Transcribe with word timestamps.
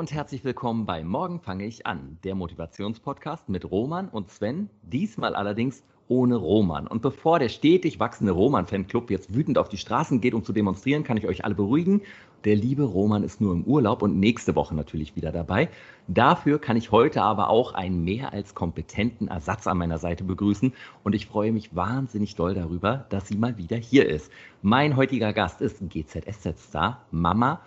Und 0.00 0.12
herzlich 0.12 0.44
willkommen 0.44 0.86
bei 0.86 1.04
Morgen 1.04 1.40
fange 1.40 1.66
ich 1.66 1.86
an, 1.86 2.16
der 2.24 2.34
Motivationspodcast 2.34 3.50
mit 3.50 3.70
Roman 3.70 4.08
und 4.08 4.30
Sven, 4.30 4.70
diesmal 4.80 5.34
allerdings 5.34 5.82
ohne 6.08 6.36
Roman. 6.36 6.86
Und 6.86 7.02
bevor 7.02 7.38
der 7.38 7.50
stetig 7.50 8.00
wachsende 8.00 8.32
Roman-Fanclub 8.32 9.10
jetzt 9.10 9.34
wütend 9.34 9.58
auf 9.58 9.68
die 9.68 9.76
Straßen 9.76 10.22
geht, 10.22 10.32
um 10.32 10.42
zu 10.42 10.54
demonstrieren, 10.54 11.04
kann 11.04 11.18
ich 11.18 11.26
euch 11.26 11.44
alle 11.44 11.54
beruhigen. 11.54 12.00
Der 12.44 12.56
liebe 12.56 12.84
Roman 12.84 13.22
ist 13.22 13.42
nur 13.42 13.52
im 13.52 13.64
Urlaub 13.64 14.00
und 14.00 14.18
nächste 14.18 14.56
Woche 14.56 14.74
natürlich 14.74 15.16
wieder 15.16 15.32
dabei. 15.32 15.68
Dafür 16.08 16.58
kann 16.58 16.78
ich 16.78 16.90
heute 16.92 17.20
aber 17.20 17.50
auch 17.50 17.74
einen 17.74 18.02
mehr 18.02 18.32
als 18.32 18.54
kompetenten 18.54 19.28
Ersatz 19.28 19.66
an 19.66 19.76
meiner 19.76 19.98
Seite 19.98 20.24
begrüßen 20.24 20.72
und 21.04 21.14
ich 21.14 21.26
freue 21.26 21.52
mich 21.52 21.76
wahnsinnig 21.76 22.36
doll 22.36 22.54
darüber, 22.54 23.04
dass 23.10 23.28
sie 23.28 23.36
mal 23.36 23.58
wieder 23.58 23.76
hier 23.76 24.08
ist. 24.08 24.32
Mein 24.62 24.96
heutiger 24.96 25.34
Gast 25.34 25.60
ist 25.60 25.82
GZSZ-Star, 25.90 27.02
Mama 27.10 27.60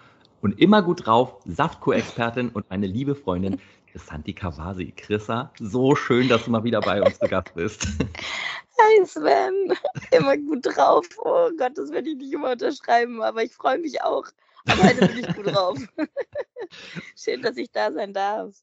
und 0.44 0.60
immer 0.60 0.82
gut 0.82 1.08
drauf, 1.08 1.38
Saftkur-Expertin 1.46 2.50
und 2.50 2.70
meine 2.70 2.86
liebe 2.86 3.16
Freundin 3.16 3.60
Chrisanti 3.92 4.34
Kawasi. 4.34 4.92
Chrissa, 4.96 5.52
so 5.58 5.96
schön, 5.96 6.28
dass 6.28 6.44
du 6.44 6.52
mal 6.52 6.66
wieder 6.66 6.82
bei 6.82 7.02
uns 7.02 7.18
zu 7.18 7.28
Gast 7.28 7.56
bist. 7.56 7.88
Hi 8.78 9.06
Sven, 9.06 9.74
immer 10.12 10.36
gut 10.36 10.66
drauf. 10.66 11.08
Oh 11.24 11.50
Gott, 11.58 11.78
das 11.78 11.92
werde 11.92 12.10
ich 12.10 12.18
nicht 12.18 12.34
immer 12.34 12.52
unterschreiben, 12.52 13.22
aber 13.22 13.44
ich 13.44 13.54
freue 13.54 13.78
mich 13.78 14.02
auch. 14.02 14.26
Aber 14.68 14.84
heute 14.84 15.08
bin 15.08 15.20
ich 15.20 15.34
gut 15.34 15.48
drauf. 15.48 15.80
Schön, 17.16 17.42
dass 17.42 17.56
ich 17.56 17.72
da 17.72 17.94
sein 17.94 18.14
darf. 18.14 18.54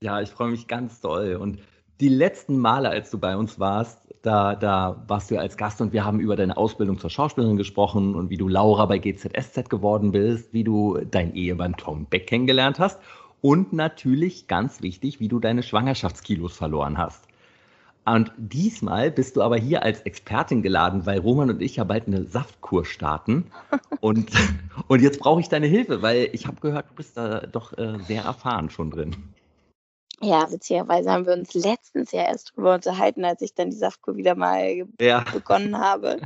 Ja, 0.00 0.22
ich 0.22 0.30
freue 0.30 0.50
mich 0.50 0.66
ganz 0.66 1.00
doll. 1.00 1.36
Und 1.36 1.60
die 2.00 2.08
letzten 2.08 2.58
Male, 2.58 2.88
als 2.90 3.10
du 3.10 3.18
bei 3.18 3.36
uns 3.36 3.58
warst, 3.58 3.98
da, 4.22 4.54
da 4.54 5.02
warst 5.06 5.30
du 5.30 5.36
ja 5.36 5.40
als 5.40 5.56
Gast 5.56 5.80
und 5.80 5.92
wir 5.92 6.04
haben 6.04 6.20
über 6.20 6.36
deine 6.36 6.56
Ausbildung 6.56 6.98
zur 6.98 7.10
Schauspielerin 7.10 7.56
gesprochen 7.56 8.14
und 8.14 8.30
wie 8.30 8.36
du 8.36 8.48
Laura 8.48 8.86
bei 8.86 8.98
GZSZ 8.98 9.68
geworden 9.68 10.12
bist, 10.12 10.52
wie 10.52 10.64
du 10.64 10.98
dein 11.10 11.34
Ehemann 11.34 11.76
Tom 11.76 12.06
Beck 12.06 12.26
kennengelernt 12.26 12.78
hast 12.78 13.00
und 13.40 13.72
natürlich 13.72 14.46
ganz 14.48 14.82
wichtig, 14.82 15.20
wie 15.20 15.28
du 15.28 15.38
deine 15.38 15.62
Schwangerschaftskilos 15.62 16.56
verloren 16.56 16.98
hast. 16.98 17.24
Und 18.04 18.32
diesmal 18.38 19.10
bist 19.10 19.36
du 19.36 19.42
aber 19.42 19.58
hier 19.58 19.82
als 19.82 20.00
Expertin 20.00 20.62
geladen, 20.62 21.04
weil 21.04 21.18
Roman 21.18 21.50
und 21.50 21.60
ich 21.60 21.76
ja 21.76 21.84
bald 21.84 22.06
eine 22.06 22.24
Saftkur 22.24 22.86
starten. 22.86 23.46
Und, 24.00 24.30
und 24.86 25.02
jetzt 25.02 25.18
brauche 25.18 25.40
ich 25.40 25.48
deine 25.48 25.66
Hilfe, 25.66 26.02
weil 26.02 26.28
ich 26.32 26.46
habe 26.46 26.60
gehört, 26.60 26.88
du 26.88 26.94
bist 26.94 27.16
da 27.16 27.40
doch 27.40 27.76
äh, 27.76 27.98
sehr 28.06 28.22
erfahren 28.22 28.70
schon 28.70 28.92
drin. 28.92 29.16
Ja, 30.20 30.50
witzigerweise 30.50 31.12
haben 31.12 31.26
wir 31.26 31.32
uns 31.32 31.54
letztens 31.54 32.10
ja 32.10 32.22
erst 32.22 32.56
drüber 32.56 32.74
unterhalten, 32.74 33.24
als 33.24 33.40
ich 33.40 33.54
dann 33.54 33.70
die 33.70 33.76
Saftkur 33.76 34.16
wieder 34.16 34.34
mal 34.34 34.86
ja. 35.00 35.24
begonnen 35.32 35.78
habe. 35.78 36.20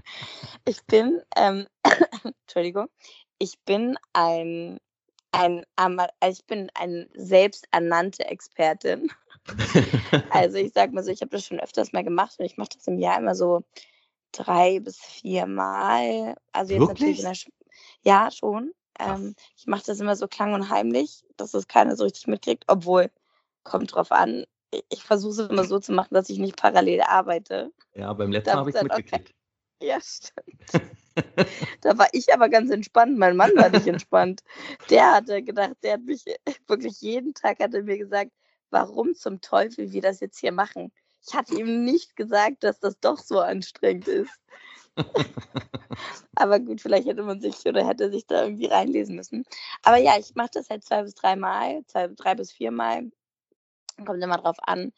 Ich 0.64 0.82
bin, 0.84 1.20
ähm, 1.36 1.66
Entschuldigung, 2.46 2.88
ich 3.38 3.58
bin 3.60 3.98
ein, 4.14 4.78
ein, 5.32 5.64
also 5.76 6.40
ich 6.40 6.46
bin 6.46 6.70
eine 6.74 7.06
selbsternannte 7.14 8.24
Expertin. 8.24 9.10
also 10.30 10.56
ich 10.56 10.72
sag 10.72 10.92
mal 10.92 11.04
so, 11.04 11.10
ich 11.10 11.20
habe 11.20 11.30
das 11.30 11.44
schon 11.44 11.60
öfters 11.60 11.92
mal 11.92 12.04
gemacht 12.04 12.36
und 12.38 12.46
ich 12.46 12.56
mache 12.56 12.70
das 12.74 12.86
im 12.86 12.98
Jahr 12.98 13.18
immer 13.18 13.34
so 13.34 13.62
drei 14.32 14.80
bis 14.80 14.98
vier 14.98 15.46
Mal. 15.46 16.36
Also 16.52 16.72
jetzt 16.72 16.80
Wirklich? 16.80 17.22
natürlich 17.22 17.46
in 17.46 17.52
der 18.04 18.14
Ja, 18.14 18.30
schon. 18.30 18.72
Ähm, 18.98 19.34
ich 19.56 19.66
mache 19.66 19.82
das 19.86 20.00
immer 20.00 20.16
so 20.16 20.28
klang 20.28 20.54
und 20.54 20.70
heimlich, 20.70 21.24
dass 21.36 21.54
es 21.54 21.68
keiner 21.68 21.96
so 21.96 22.04
richtig 22.04 22.26
mitkriegt, 22.26 22.64
obwohl 22.68 23.10
kommt 23.64 23.94
drauf 23.94 24.12
an. 24.12 24.44
Ich 24.88 25.04
versuche 25.04 25.42
es 25.42 25.50
immer 25.50 25.64
so 25.64 25.78
zu 25.78 25.92
machen, 25.92 26.14
dass 26.14 26.30
ich 26.30 26.38
nicht 26.38 26.56
parallel 26.56 27.02
arbeite. 27.02 27.72
Ja, 27.94 28.12
beim 28.12 28.32
letzten 28.32 28.56
habe 28.56 28.70
ich 28.70 28.76
es 28.76 28.82
mitgekriegt. 28.82 29.30
Okay. 29.30 29.34
Ja, 29.82 29.98
stimmt. 30.00 30.90
da 31.82 31.98
war 31.98 32.08
ich 32.12 32.32
aber 32.32 32.48
ganz 32.48 32.70
entspannt. 32.70 33.18
Mein 33.18 33.36
Mann 33.36 33.50
war 33.56 33.68
nicht 33.68 33.86
entspannt. 33.86 34.42
Der 34.90 35.12
hatte 35.12 35.42
gedacht, 35.42 35.74
der 35.82 35.94
hat 35.94 36.02
mich 36.02 36.24
wirklich 36.68 37.00
jeden 37.00 37.34
Tag 37.34 37.58
hat 37.60 37.74
er 37.74 37.82
mir 37.82 37.98
gesagt, 37.98 38.30
warum 38.70 39.14
zum 39.14 39.40
Teufel 39.40 39.92
wir 39.92 40.00
das 40.00 40.20
jetzt 40.20 40.38
hier 40.38 40.52
machen. 40.52 40.92
Ich 41.26 41.34
hatte 41.34 41.54
ihm 41.54 41.84
nicht 41.84 42.16
gesagt, 42.16 42.64
dass 42.64 42.80
das 42.80 42.98
doch 43.00 43.18
so 43.18 43.40
anstrengend 43.40 44.08
ist. 44.08 44.40
aber 46.34 46.60
gut, 46.60 46.80
vielleicht 46.80 47.06
hätte 47.06 47.22
man 47.22 47.40
sich 47.40 47.64
oder 47.66 47.86
hätte 47.86 48.10
sich 48.10 48.26
da 48.26 48.42
irgendwie 48.44 48.66
reinlesen 48.66 49.16
müssen. 49.16 49.44
Aber 49.82 49.96
ja, 49.96 50.18
ich 50.18 50.34
mache 50.34 50.50
das 50.54 50.68
halt 50.70 50.84
zwei 50.84 51.02
bis 51.02 51.14
drei 51.14 51.36
Mal, 51.36 51.84
zwei, 51.86 52.08
drei 52.08 52.34
bis 52.34 52.52
vier 52.52 52.70
Mal 52.70 53.10
Kommt 53.96 54.22
immer 54.22 54.38
drauf 54.38 54.56
an, 54.62 54.92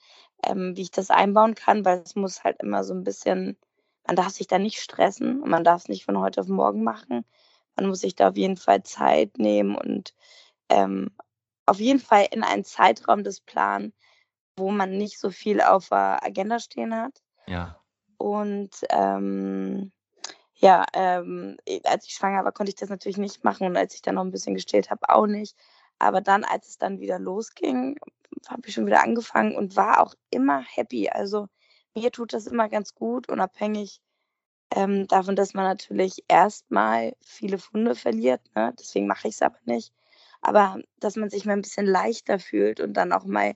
ähm, 0.45 0.77
wie 0.77 0.83
ich 0.83 0.91
das 0.91 1.11
einbauen 1.11 1.55
kann, 1.55 1.85
weil 1.85 2.01
es 2.01 2.15
muss 2.15 2.45
halt 2.45 2.63
immer 2.63 2.85
so 2.85 2.95
ein 2.95 3.05
bisschen, 3.05 3.59
man 4.07 4.17
darf 4.17 4.31
sich 4.31 4.47
da 4.47 4.59
nicht 4.59 4.81
stressen 4.81 5.43
und 5.43 5.51
man 5.51 5.65
darf 5.65 5.83
es 5.83 5.89
nicht 5.89 6.05
von 6.05 6.19
heute 6.19 6.41
auf 6.41 6.49
morgen 6.49 6.83
machen. 6.83 7.25
Man 7.77 7.89
muss 7.89 8.01
sich 8.01 8.15
da 8.15 8.29
auf 8.29 8.37
jeden 8.37 8.57
Fall 8.57 8.83
Zeit 8.83 9.39
nehmen 9.39 9.77
und 9.77 10.15
ähm, 10.69 11.11
auf 11.67 11.81
jeden 11.81 12.01
Fall 12.01 12.27
in 12.31 12.45
einen 12.45 12.65
Zeitraum 12.65 13.25
des 13.25 13.41
Plans, 13.41 13.93
wo 14.57 14.71
man 14.71 14.97
nicht 14.97 15.19
so 15.19 15.31
viel 15.31 15.61
auf 15.61 15.89
der 15.89 16.25
Agenda 16.25 16.59
stehen 16.59 16.95
hat. 16.95 17.23
Ja. 17.47 17.81
Und 18.19 18.71
ähm, 18.91 19.93
ja, 20.55 20.87
ähm, 20.95 21.57
als 21.85 22.07
ich 22.07 22.15
schwanger 22.15 22.45
war, 22.45 22.53
konnte 22.53 22.71
ich 22.71 22.77
das 22.77 22.89
natürlich 22.89 23.19
nicht 23.19 23.45
machen 23.45 23.67
und 23.67 23.77
als 23.77 23.95
ich 23.95 24.03
dann 24.03 24.15
noch 24.15 24.25
ein 24.25 24.31
bisschen 24.31 24.55
gestillt 24.55 24.91
habe, 24.91 25.09
auch 25.09 25.27
nicht. 25.27 25.57
Aber 25.99 26.21
dann, 26.21 26.45
als 26.45 26.69
es 26.69 26.79
dann 26.79 27.01
wieder 27.01 27.19
losging, 27.19 27.99
habe 28.49 28.63
ich 28.67 28.75
schon 28.75 28.87
wieder 28.87 29.03
angefangen 29.03 29.57
und 29.57 29.77
war 29.77 30.01
auch 30.01 30.15
immer 30.31 30.61
happy. 30.61 31.09
Also 31.09 31.49
mir 31.95 32.11
tut 32.11 32.33
das 32.33 32.47
immer 32.47 32.69
ganz 32.69 32.95
gut, 32.95 33.29
unabhängig 33.29 34.01
ähm, 34.75 35.07
davon, 35.07 35.37
dass 35.37 35.55
man 35.55 35.65
natürlich 35.65 36.25
erstmal 36.29 37.15
viele 37.21 37.59
Funde 37.59 37.95
verliert. 37.95 38.41
Ne? 38.55 38.75
Deswegen 38.79 39.07
mache 39.07 39.29
ich 39.29 39.35
es 39.35 39.43
aber 39.43 39.59
nicht. 39.65 39.93
Aber 40.41 40.81
dass 40.99 41.17
man 41.17 41.31
sich 41.31 41.45
mal 41.47 41.53
ein 41.53 41.63
bisschen 41.63 41.87
leichter 41.87 42.39
fühlt 42.39 42.81
und 42.81 42.95
dann 42.95 43.13
auch 43.13 43.25
mal 43.25 43.55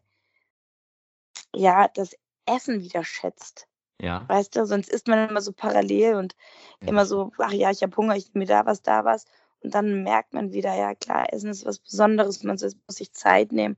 ja 1.54 1.88
das 1.88 2.16
Essen 2.46 2.82
wieder 2.82 3.04
schätzt. 3.04 3.66
Ja. 4.00 4.24
Weißt 4.28 4.54
du, 4.54 4.64
sonst 4.64 4.88
isst 4.90 5.08
man 5.08 5.28
immer 5.28 5.40
so 5.40 5.52
parallel 5.52 6.14
und 6.14 6.36
ja. 6.80 6.88
immer 6.88 7.04
so, 7.04 7.32
ach 7.38 7.52
ja, 7.52 7.70
ich 7.70 7.82
habe 7.82 7.96
Hunger, 7.96 8.16
ich 8.16 8.32
nehme 8.32 8.44
mir 8.44 8.48
da 8.48 8.64
was, 8.64 8.80
da 8.82 9.04
was. 9.04 9.26
Und 9.62 9.74
dann 9.74 10.02
merkt 10.02 10.34
man 10.34 10.52
wieder, 10.52 10.74
ja 10.74 10.94
klar, 10.94 11.32
Essen 11.32 11.50
ist 11.50 11.66
was 11.66 11.78
Besonderes, 11.78 12.42
man 12.42 12.58
muss 12.60 12.96
sich 12.96 13.12
Zeit 13.12 13.52
nehmen 13.52 13.76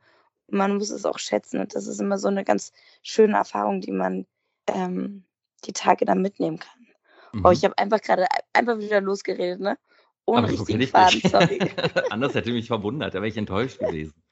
man 0.53 0.77
muss 0.77 0.91
es 0.91 1.07
auch 1.07 1.19
schätzen. 1.19 1.61
Und 1.61 1.75
das 1.75 1.87
ist 1.87 2.01
immer 2.01 2.19
so 2.19 2.29
eine 2.29 2.45
ganz 2.45 2.73
schöne 3.03 3.37
Erfahrung, 3.37 3.81
die 3.81 3.93
man 3.93 4.27
ähm, 4.67 5.25
die 5.65 5.73
Tage 5.73 6.05
dann 6.05 6.23
mitnehmen 6.23 6.59
kann. 6.59 6.87
Oh, 7.33 7.37
mhm. 7.37 7.47
Oh, 7.47 7.51
ich 7.51 7.65
habe 7.65 7.77
einfach 7.79 8.01
gerade 8.01 8.27
einfach 8.53 8.79
wieder 8.79 9.01
losgeredet, 9.01 9.61
ne? 9.61 9.79
Ohne 10.27 10.45
Aber 10.45 10.51
richtigen 10.51 10.87
Faden, 10.87 11.23
sorry. 11.29 11.59
Anders 12.11 12.35
hätte 12.35 12.53
mich 12.53 12.69
verwundert, 12.69 13.15
da 13.15 13.19
wäre 13.19 13.29
ich 13.29 13.37
enttäuscht 13.37 13.79
gewesen. 13.79 14.15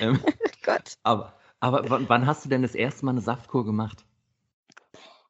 Ähm, 0.00 0.18
Gott. 0.62 0.96
Aber, 1.02 1.34
aber 1.60 2.08
wann 2.08 2.26
hast 2.26 2.42
du 2.42 2.48
denn 2.48 2.62
das 2.62 2.74
erste 2.74 3.04
Mal 3.04 3.10
eine 3.10 3.20
Saftkur 3.20 3.66
gemacht? 3.66 4.02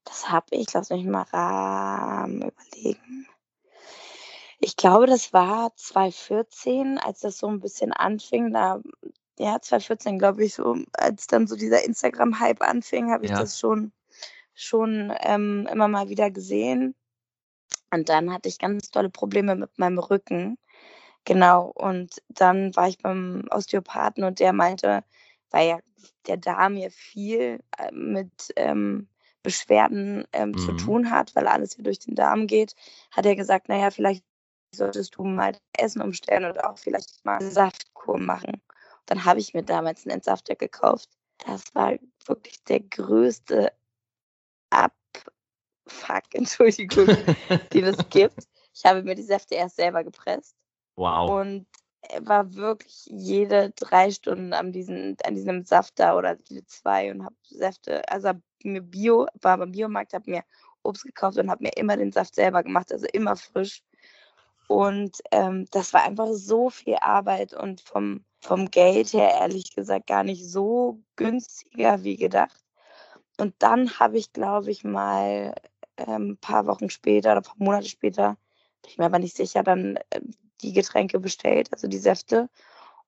Das 0.04 0.30
habe 0.30 0.46
ich, 0.52 0.72
lass 0.72 0.90
mich 0.90 1.04
mal 1.04 1.26
ähm, 1.32 2.36
überlegen. 2.36 3.26
Ich 4.64 4.76
glaube, 4.76 5.06
das 5.06 5.34
war 5.34 5.76
2014, 5.76 6.96
als 6.96 7.20
das 7.20 7.36
so 7.36 7.48
ein 7.48 7.60
bisschen 7.60 7.92
anfing. 7.92 8.50
Da 8.50 8.80
ja, 9.38 9.60
2014, 9.60 10.18
glaube 10.18 10.42
ich, 10.42 10.54
so, 10.54 10.76
als 10.94 11.26
dann 11.26 11.46
so 11.46 11.54
dieser 11.54 11.84
Instagram-Hype 11.84 12.62
anfing, 12.62 13.10
habe 13.10 13.26
ich 13.26 13.30
ja. 13.30 13.40
das 13.40 13.58
schon, 13.60 13.92
schon 14.54 15.12
ähm, 15.20 15.68
immer 15.70 15.88
mal 15.88 16.08
wieder 16.08 16.30
gesehen. 16.30 16.94
Und 17.90 18.08
dann 18.08 18.32
hatte 18.32 18.48
ich 18.48 18.58
ganz 18.58 18.90
tolle 18.90 19.10
Probleme 19.10 19.54
mit 19.54 19.78
meinem 19.78 19.98
Rücken. 19.98 20.56
Genau. 21.24 21.70
Und 21.74 22.22
dann 22.28 22.74
war 22.74 22.88
ich 22.88 22.96
beim 22.96 23.46
Osteopathen 23.50 24.24
und 24.24 24.40
der 24.40 24.54
meinte, 24.54 25.04
weil 25.50 25.68
ja 25.68 25.78
der 26.26 26.38
Darm 26.38 26.74
mir 26.74 26.90
viel 26.90 27.60
äh, 27.76 27.92
mit 27.92 28.50
ähm, 28.56 29.08
Beschwerden 29.42 30.26
ähm, 30.32 30.52
mhm. 30.52 30.58
zu 30.58 30.72
tun 30.72 31.10
hat, 31.10 31.36
weil 31.36 31.48
alles 31.48 31.74
hier 31.74 31.84
durch 31.84 31.98
den 31.98 32.14
Darm 32.14 32.46
geht, 32.46 32.74
hat 33.10 33.26
er 33.26 33.36
gesagt, 33.36 33.68
naja, 33.68 33.90
vielleicht 33.90 34.24
solltest 34.76 35.16
du 35.16 35.24
mal 35.24 35.56
Essen 35.76 36.02
umstellen 36.02 36.44
und 36.44 36.62
auch 36.62 36.78
vielleicht 36.78 37.24
mal 37.24 37.38
eine 37.38 37.50
Saftkur 37.50 38.18
machen. 38.18 38.62
Dann 39.06 39.24
habe 39.24 39.40
ich 39.40 39.54
mir 39.54 39.62
damals 39.62 40.04
einen 40.04 40.16
Entsafter 40.16 40.56
gekauft. 40.56 41.10
Das 41.46 41.74
war 41.74 41.94
wirklich 42.26 42.62
der 42.64 42.80
größte 42.80 43.72
Abfuck, 44.70 46.24
Entschuldigung, 46.32 47.08
den 47.72 47.84
es 47.84 47.98
gibt. 48.10 48.46
Ich 48.74 48.84
habe 48.84 49.02
mir 49.02 49.14
die 49.14 49.22
Säfte 49.22 49.54
erst 49.54 49.76
selber 49.76 50.02
gepresst. 50.04 50.56
Wow. 50.96 51.30
Und 51.30 51.66
war 52.20 52.54
wirklich 52.54 53.06
jede 53.06 53.70
drei 53.70 54.10
Stunden 54.10 54.52
an, 54.52 54.72
diesen, 54.72 55.16
an 55.24 55.34
diesem 55.34 55.64
Safter 55.64 56.16
oder 56.16 56.36
jede 56.48 56.66
zwei 56.66 57.10
und 57.10 57.24
habe 57.24 57.34
Säfte, 57.48 58.06
also 58.08 58.32
mir 58.62 58.82
Bio, 58.82 59.26
war 59.40 59.58
beim 59.58 59.72
Biomarkt, 59.72 60.12
habe 60.12 60.30
mir 60.30 60.44
Obst 60.82 61.04
gekauft 61.04 61.38
und 61.38 61.50
habe 61.50 61.64
mir 61.64 61.72
immer 61.76 61.96
den 61.96 62.12
Saft 62.12 62.34
selber 62.34 62.62
gemacht, 62.62 62.92
also 62.92 63.06
immer 63.12 63.36
frisch. 63.36 63.82
Und 64.68 65.18
ähm, 65.30 65.66
das 65.70 65.92
war 65.92 66.04
einfach 66.04 66.28
so 66.32 66.70
viel 66.70 66.96
Arbeit 66.96 67.52
und 67.54 67.80
vom, 67.82 68.24
vom 68.40 68.70
Geld 68.70 69.12
her 69.12 69.30
ehrlich 69.40 69.74
gesagt 69.74 70.06
gar 70.06 70.24
nicht 70.24 70.48
so 70.48 71.02
günstiger 71.16 72.02
wie 72.02 72.16
gedacht. 72.16 72.64
Und 73.38 73.54
dann 73.58 73.98
habe 73.98 74.18
ich, 74.18 74.32
glaube 74.32 74.70
ich, 74.70 74.84
mal 74.84 75.54
ähm, 75.96 76.30
ein 76.32 76.36
paar 76.38 76.66
Wochen 76.66 76.90
später 76.90 77.32
oder 77.32 77.40
ein 77.40 77.44
paar 77.44 77.54
Monate 77.58 77.88
später, 77.88 78.36
bin 78.82 78.90
ich 78.90 78.98
mir 78.98 79.06
aber 79.06 79.18
nicht 79.18 79.36
sicher, 79.36 79.62
dann 79.62 79.96
äh, 80.10 80.20
die 80.62 80.72
Getränke 80.72 81.20
bestellt, 81.20 81.72
also 81.72 81.88
die 81.88 81.98
Säfte. 81.98 82.48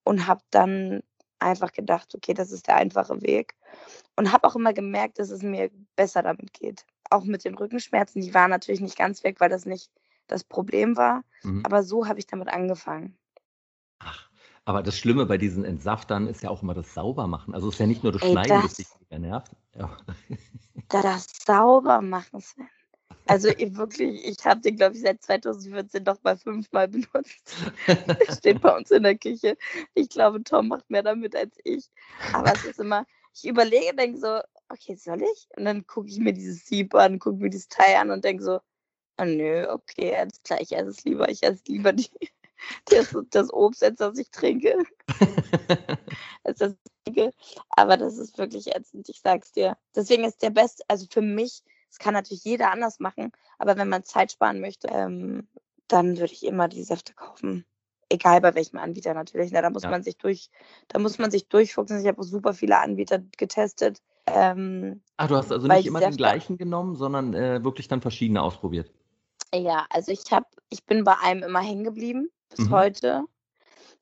und 0.03 0.27
habe 0.27 0.41
dann 0.51 1.03
einfach 1.39 1.71
gedacht, 1.73 2.15
okay, 2.15 2.33
das 2.33 2.51
ist 2.51 2.67
der 2.67 2.77
einfache 2.77 3.21
Weg. 3.21 3.55
Und 4.15 4.31
habe 4.33 4.47
auch 4.47 4.55
immer 4.55 4.73
gemerkt, 4.73 5.19
dass 5.19 5.31
es 5.31 5.43
mir 5.43 5.69
besser 5.95 6.23
damit 6.23 6.53
geht. 6.53 6.85
Auch 7.09 7.23
mit 7.25 7.45
den 7.45 7.55
Rückenschmerzen, 7.55 8.21
die 8.21 8.33
waren 8.33 8.49
natürlich 8.51 8.81
nicht 8.81 8.97
ganz 8.97 9.23
weg, 9.23 9.39
weil 9.39 9.49
das 9.49 9.65
nicht 9.65 9.91
das 10.27 10.43
Problem 10.43 10.97
war. 10.97 11.23
Mhm. 11.43 11.63
Aber 11.65 11.83
so 11.83 12.07
habe 12.07 12.19
ich 12.19 12.27
damit 12.27 12.49
angefangen. 12.49 13.17
Ach, 13.99 14.29
aber 14.65 14.83
das 14.83 14.97
Schlimme 14.97 15.25
bei 15.25 15.37
diesen 15.37 15.63
Entsaftern 15.63 16.27
ist 16.27 16.43
ja 16.43 16.49
auch 16.49 16.61
immer 16.61 16.73
das 16.73 16.93
Saubermachen. 16.93 17.53
Also 17.53 17.69
es 17.69 17.75
ist 17.75 17.79
ja 17.79 17.87
nicht 17.87 18.03
nur 18.03 18.11
das 18.11 18.21
Ey, 18.21 18.31
Schneiden, 18.31 18.61
das, 18.61 18.75
dich 18.75 18.87
nervt. 19.09 19.51
Ja. 19.75 19.97
Das 20.89 21.27
Saubermachen, 21.45 22.41
Sven. 22.41 22.69
Also 23.25 23.49
wirklich, 23.49 24.25
ich 24.25 24.45
habe 24.45 24.61
den, 24.61 24.77
glaube 24.77 24.95
ich, 24.95 25.01
seit 25.01 25.21
2014 25.21 26.03
doch 26.03 26.21
mal 26.23 26.37
fünfmal 26.37 26.87
benutzt. 26.87 27.55
Der 27.87 28.33
steht 28.33 28.61
bei 28.61 28.75
uns 28.75 28.91
in 28.91 29.03
der 29.03 29.17
Küche. 29.17 29.57
Ich 29.93 30.09
glaube, 30.09 30.43
Tom 30.43 30.69
macht 30.69 30.89
mehr 30.89 31.03
damit 31.03 31.35
als 31.35 31.57
ich. 31.63 31.89
Aber 32.33 32.53
es 32.53 32.63
ist 32.63 32.79
immer, 32.79 33.05
ich 33.33 33.45
überlege 33.45 33.91
und 33.91 33.99
denke 33.99 34.19
so, 34.19 34.39
okay, 34.69 34.95
soll 34.95 35.21
ich? 35.21 35.47
Und 35.57 35.65
dann 35.65 35.85
gucke 35.87 36.07
ich 36.07 36.19
mir 36.19 36.33
dieses 36.33 36.65
Sieb 36.65 36.95
an, 36.95 37.19
gucke 37.19 37.37
mir 37.37 37.49
dieses 37.49 37.67
Teil 37.67 37.95
an 37.97 38.11
und 38.11 38.23
denke 38.23 38.43
so, 38.43 38.59
oh 39.17 39.25
nö, 39.25 39.67
okay, 39.69 40.15
alles 40.15 40.41
klar, 40.43 40.61
ich 40.61 40.75
esse 40.75 40.89
es 40.89 41.03
lieber, 41.03 41.29
ich 41.29 41.43
esse 41.43 41.61
lieber 41.67 41.93
die, 41.93 42.09
das, 42.85 43.15
das 43.31 43.53
Obst, 43.53 43.83
als 43.83 43.97
das 43.97 44.17
ich 44.17 44.29
trinke. 44.31 44.77
als 46.43 46.59
das 46.59 46.75
trinke. 47.03 47.31
Aber 47.69 47.97
das 47.97 48.17
ist 48.17 48.37
wirklich 48.37 48.75
ätzend, 48.75 49.09
ich 49.09 49.21
sag's 49.21 49.51
dir. 49.51 49.77
Deswegen 49.95 50.23
ist 50.23 50.41
der 50.41 50.51
beste, 50.51 50.83
also 50.87 51.07
für 51.09 51.21
mich, 51.21 51.63
das 51.89 51.99
kann 51.99 52.13
natürlich 52.13 52.43
jeder 52.43 52.71
anders 52.71 52.99
machen, 52.99 53.31
aber 53.57 53.77
wenn 53.77 53.89
man 53.89 54.03
Zeit 54.03 54.31
sparen 54.31 54.59
möchte, 54.59 54.87
ähm, 54.89 55.47
dann 55.87 56.17
würde 56.17 56.33
ich 56.33 56.45
immer 56.45 56.67
die 56.67 56.83
Säfte 56.83 57.13
kaufen. 57.13 57.65
Egal 58.09 58.39
bei 58.41 58.55
welchem 58.55 58.77
Anbieter 58.77 59.13
natürlich. 59.13 59.51
Ne? 59.51 59.61
Da 59.61 59.69
muss 59.69 59.83
ja. 59.83 59.89
man 59.89 60.03
sich 60.03 60.17
durch, 60.17 60.49
da 60.87 60.99
muss 60.99 61.17
man 61.17 61.29
sich 61.29 61.49
durchfuchsen. 61.49 61.99
Ich 61.99 62.07
habe 62.07 62.23
super 62.23 62.53
viele 62.53 62.77
Anbieter 62.77 63.19
getestet. 63.37 64.01
Ähm, 64.25 65.01
Ach, 65.17 65.27
du 65.27 65.35
hast 65.35 65.51
also 65.51 65.67
nicht 65.67 65.87
immer 65.87 65.99
den 65.99 66.15
gleichen 66.15 66.57
genommen, 66.57 66.95
sondern 66.95 67.33
äh, 67.33 67.63
wirklich 67.63 67.87
dann 67.87 68.01
verschiedene 68.01 68.41
ausprobiert. 68.41 68.91
Ja, 69.53 69.85
also 69.89 70.11
ich 70.11 70.31
habe, 70.31 70.45
ich 70.69 70.85
bin 70.85 71.03
bei 71.03 71.15
einem 71.21 71.43
immer 71.43 71.61
hängen 71.61 71.83
geblieben 71.83 72.29
bis 72.49 72.67
mhm. 72.67 72.71
heute. 72.71 73.23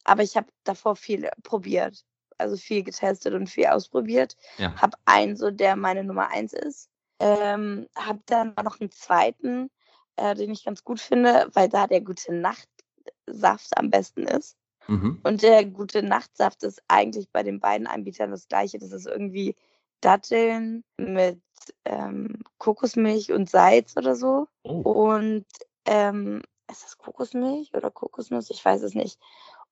Aber 0.04 0.24
ich 0.24 0.38
habe 0.38 0.48
davor 0.64 0.96
viel 0.96 1.30
probiert. 1.44 2.04
Also 2.38 2.58
viel 2.58 2.84
getestet 2.84 3.34
und 3.34 3.50
viel 3.50 3.68
ausprobiert. 3.68 4.36
Ja. 4.58 4.76
Habe 4.82 4.98
einen, 5.06 5.38
so 5.38 5.52
der 5.52 5.76
meine 5.76 6.04
Nummer 6.04 6.30
eins 6.30 6.54
ist. 6.54 6.90
Ähm, 7.20 7.88
habe 7.96 8.20
dann 8.26 8.54
noch 8.62 8.82
einen 8.82 8.92
zweiten, 8.92 9.70
äh, 10.18 10.36
den 10.36 10.52
ich 10.52 10.66
ganz 10.66 10.84
gut 10.84 11.00
finde, 11.00 11.50
weil 11.54 11.70
da 11.70 11.88
der 11.88 12.02
gute 12.02 12.34
Nachtsaft 12.34 13.78
am 13.78 13.90
besten 13.90 14.24
ist. 14.28 14.58
Mhm. 14.88 15.22
Und 15.24 15.42
der 15.42 15.66
gute 15.66 16.04
Nachtsaft 16.04 16.64
ist 16.64 16.84
eigentlich 16.88 17.30
bei 17.32 17.42
den 17.42 17.60
beiden 17.60 17.88
Anbietern 17.88 18.32
das 18.32 18.48
gleiche. 18.48 18.78
Das 18.80 18.92
ist 18.92 19.08
irgendwie 19.08 19.56
Datteln 20.02 20.84
mit 20.98 21.42
ähm, 21.86 22.44
Kokosmilch 22.58 23.32
und 23.32 23.50
Salz 23.50 23.96
oder 23.98 24.16
so. 24.16 24.48
Oh. 24.64 24.82
Und 24.82 25.46
ähm, 25.86 26.42
ist 26.70 26.84
das 26.84 26.98
Kokosmilch 26.98 27.74
oder 27.74 27.92
Kokosnuss? 27.92 28.50
Ich 28.50 28.64
weiß 28.64 28.82
es 28.84 28.96
nicht. 28.96 29.20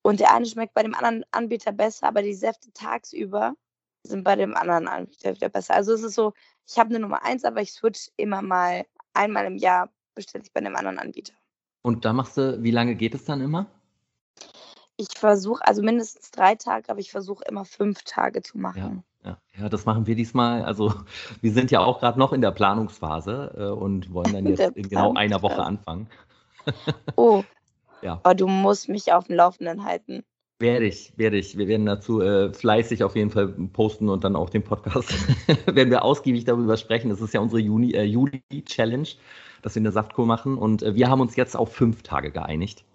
Und 0.01 0.19
der 0.19 0.34
eine 0.34 0.45
schmeckt 0.45 0.74
bei 0.74 0.84
dem 0.84 0.95
anderen 0.95 1.25
Anbieter 1.31 1.72
besser, 1.72 2.07
aber 2.07 2.22
die 2.22 2.34
Säfte 2.34 2.72
tagsüber 2.74 3.56
sind 4.04 4.24
bei 4.24 4.36
dem 4.36 4.56
anderen 4.56 4.88
Anbieter 4.88 5.34
wieder 5.34 5.50
besser. 5.50 5.75
Also 5.75 5.94
es 5.94 6.04
ist 6.04 6.16
so, 6.16 6.34
ich 6.68 6.78
habe 6.78 6.90
eine 6.90 7.00
Nummer 7.00 7.24
eins, 7.24 7.45
aber 7.45 7.62
ich 7.62 7.72
switch 7.72 8.10
immer 8.18 8.42
mal 8.42 8.86
einmal 9.13 9.46
im 9.46 9.57
Jahr 9.57 9.89
bestelle 10.13 10.44
ich 10.44 10.51
bei 10.51 10.60
einem 10.60 10.75
anderen 10.75 11.00
Anbieter. 11.00 11.34
Und 11.81 12.06
da 12.06 12.13
machst 12.13 12.38
du, 12.38 12.62
wie 12.62 12.72
lange 12.72 12.96
geht 12.96 13.16
es 13.16 13.25
dann 13.25 13.42
immer? 13.42 13.68
Ich 14.98 15.18
versuche, 15.18 15.66
also 15.66 15.81
mindestens 15.81 16.31
drei 16.31 16.56
Tage, 16.56 16.89
aber 16.89 17.00
ich 17.00 17.12
versuche 17.12 17.44
immer 17.46 17.66
fünf 17.66 18.04
Tage 18.04 18.42
zu 18.42 18.57
machen. 18.57 18.78
Ja, 18.78 19.04
ja, 19.25 19.38
ja, 19.58 19.70
das 19.70 19.86
machen 19.86 20.08
wir 20.08 20.16
diesmal. 20.16 20.64
Also 20.64 20.94
wir 21.42 21.52
sind 21.52 21.72
ja 21.72 21.80
auch 21.81 22.00
gerade 22.00 22.20
noch 22.20 22.34
in 22.34 22.42
der 22.42 22.52
Planungsphase 22.52 23.54
äh, 23.58 23.64
und 23.66 24.14
wollen 24.14 24.34
dann 24.34 24.46
jetzt 24.48 24.75
in 24.75 24.90
genau 24.90 25.14
einer 25.14 25.42
Woche 25.42 25.64
anfangen. 25.64 26.08
Oh. 27.18 27.44
ja. 28.02 28.22
Aber 28.24 28.36
du 28.36 28.48
musst 28.48 28.88
mich 28.88 29.12
auf 29.12 29.28
dem 29.28 29.36
Laufenden 29.36 29.84
halten. 29.84 30.24
Werde 30.60 30.86
ich, 30.86 31.12
werde 31.18 31.36
ich. 31.36 31.58
Wir 31.58 31.68
werden 31.68 31.86
dazu 31.86 32.22
äh, 32.22 32.54
fleißig 32.54 33.04
auf 33.04 33.18
jeden 33.18 33.31
Fall 33.31 33.50
posten 33.50 34.08
und 34.08 34.24
dann 34.24 34.38
auch 34.38 34.50
den 34.50 34.64
Podcast 34.64 35.12
werden 35.68 35.90
wir 35.90 36.06
ausgiebig 36.06 36.46
darüber 36.46 36.78
sprechen. 36.78 37.10
Das 37.10 37.20
ist 37.20 37.34
ja 37.34 37.42
unsere 37.42 37.60
Juni, 37.60 37.92
äh, 37.92 38.04
Juli-Challenge, 38.04 39.10
dass 39.62 39.75
wir 39.75 39.81
eine 39.81 39.92
Saftkur 39.92 40.25
machen. 40.25 40.58
Und 40.58 40.84
äh, 40.84 40.96
wir 40.96 41.10
haben 41.10 41.20
uns 41.20 41.36
jetzt 41.36 41.58
auf 41.58 41.74
fünf 41.74 42.02
Tage 42.02 42.31
geeinigt. 42.31 42.86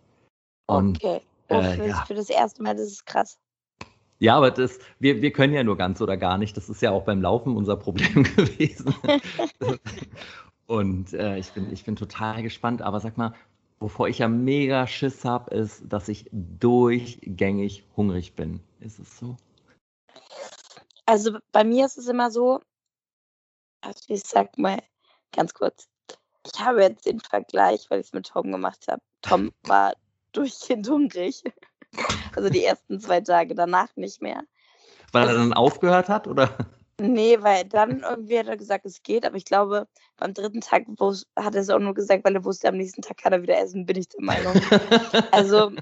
Und, 0.66 1.04
okay. 1.04 1.20
Oh, 1.50 1.56
äh, 1.56 1.74
für, 1.74 1.86
ja. 1.86 2.04
für 2.06 2.14
das 2.14 2.30
erste 2.30 2.62
Mal, 2.62 2.74
das 2.74 2.86
ist 2.86 3.04
krass. 3.04 3.38
Ja, 4.18 4.36
aber 4.36 4.50
das, 4.50 4.78
wir, 4.98 5.22
wir 5.22 5.32
können 5.32 5.54
ja 5.54 5.62
nur 5.62 5.76
ganz 5.76 6.00
oder 6.00 6.16
gar 6.16 6.38
nicht. 6.38 6.56
Das 6.56 6.68
ist 6.68 6.82
ja 6.82 6.90
auch 6.90 7.04
beim 7.04 7.22
Laufen 7.22 7.56
unser 7.56 7.76
Problem 7.76 8.24
gewesen. 8.36 8.94
Und 10.66 11.12
äh, 11.12 11.38
ich, 11.38 11.50
bin, 11.52 11.72
ich 11.72 11.84
bin 11.84 11.96
total 11.96 12.42
gespannt. 12.42 12.82
Aber 12.82 13.00
sag 13.00 13.16
mal, 13.16 13.32
Wovor 13.80 14.08
ich 14.08 14.18
ja 14.18 14.28
mega 14.28 14.86
Schiss 14.86 15.24
habe, 15.24 15.54
ist, 15.54 15.82
dass 15.86 16.08
ich 16.08 16.28
durchgängig 16.32 17.84
hungrig 17.96 18.34
bin. 18.34 18.60
Ist 18.80 18.98
es 18.98 19.18
so? 19.18 19.36
Also 21.06 21.38
bei 21.52 21.62
mir 21.62 21.86
ist 21.86 21.96
es 21.96 22.08
immer 22.08 22.30
so, 22.30 22.60
also 23.80 24.00
ich 24.08 24.22
sag 24.22 24.58
mal 24.58 24.82
ganz 25.32 25.54
kurz, 25.54 25.88
ich 26.44 26.60
habe 26.60 26.82
jetzt 26.82 27.06
den 27.06 27.20
Vergleich, 27.20 27.88
weil 27.88 28.00
ich 28.00 28.08
es 28.08 28.12
mit 28.12 28.26
Tom 28.26 28.50
gemacht 28.50 28.86
habe. 28.88 29.00
Tom 29.22 29.52
war 29.62 29.94
durchgehend 30.32 30.88
hungrig. 30.88 31.44
Also 32.36 32.50
die 32.50 32.64
ersten 32.64 33.00
zwei 33.00 33.20
Tage, 33.20 33.54
danach 33.54 33.88
nicht 33.96 34.22
mehr. 34.22 34.42
Weil 35.12 35.28
er 35.28 35.34
dann 35.34 35.52
aufgehört 35.52 36.08
hat, 36.08 36.26
oder? 36.26 36.50
Nee, 37.00 37.38
weil 37.40 37.64
dann 37.64 38.00
irgendwie 38.00 38.38
hat 38.38 38.48
er 38.48 38.56
gesagt, 38.56 38.84
es 38.84 39.02
geht, 39.02 39.24
aber 39.24 39.36
ich 39.36 39.44
glaube, 39.44 39.86
beim 40.16 40.34
dritten 40.34 40.60
Tag 40.60 40.86
hat 41.36 41.54
er 41.54 41.60
es 41.60 41.70
auch 41.70 41.78
nur 41.78 41.94
gesagt, 41.94 42.24
weil 42.24 42.34
er 42.34 42.44
wusste, 42.44 42.68
am 42.68 42.76
nächsten 42.76 43.02
Tag 43.02 43.18
kann 43.18 43.32
er 43.32 43.42
wieder 43.42 43.58
essen, 43.58 43.86
bin 43.86 43.96
ich 43.96 44.08
der 44.08 44.24
Meinung. 44.24 44.54
also 45.30 45.72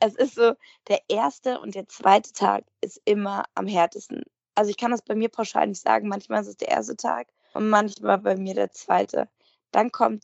es 0.00 0.14
ist 0.16 0.34
so, 0.34 0.52
der 0.88 1.00
erste 1.08 1.60
und 1.60 1.74
der 1.74 1.88
zweite 1.88 2.32
Tag 2.32 2.64
ist 2.82 3.00
immer 3.06 3.44
am 3.54 3.66
härtesten. 3.66 4.22
Also 4.54 4.70
ich 4.70 4.76
kann 4.76 4.90
das 4.90 5.00
bei 5.00 5.14
mir 5.14 5.30
pauschal 5.30 5.66
nicht 5.66 5.80
sagen, 5.80 6.08
manchmal 6.08 6.42
ist 6.42 6.48
es 6.48 6.56
der 6.58 6.68
erste 6.68 6.96
Tag 6.96 7.28
und 7.54 7.70
manchmal 7.70 8.18
bei 8.18 8.36
mir 8.36 8.54
der 8.54 8.70
zweite. 8.70 9.28
Dann 9.70 9.90
kommt 9.90 10.22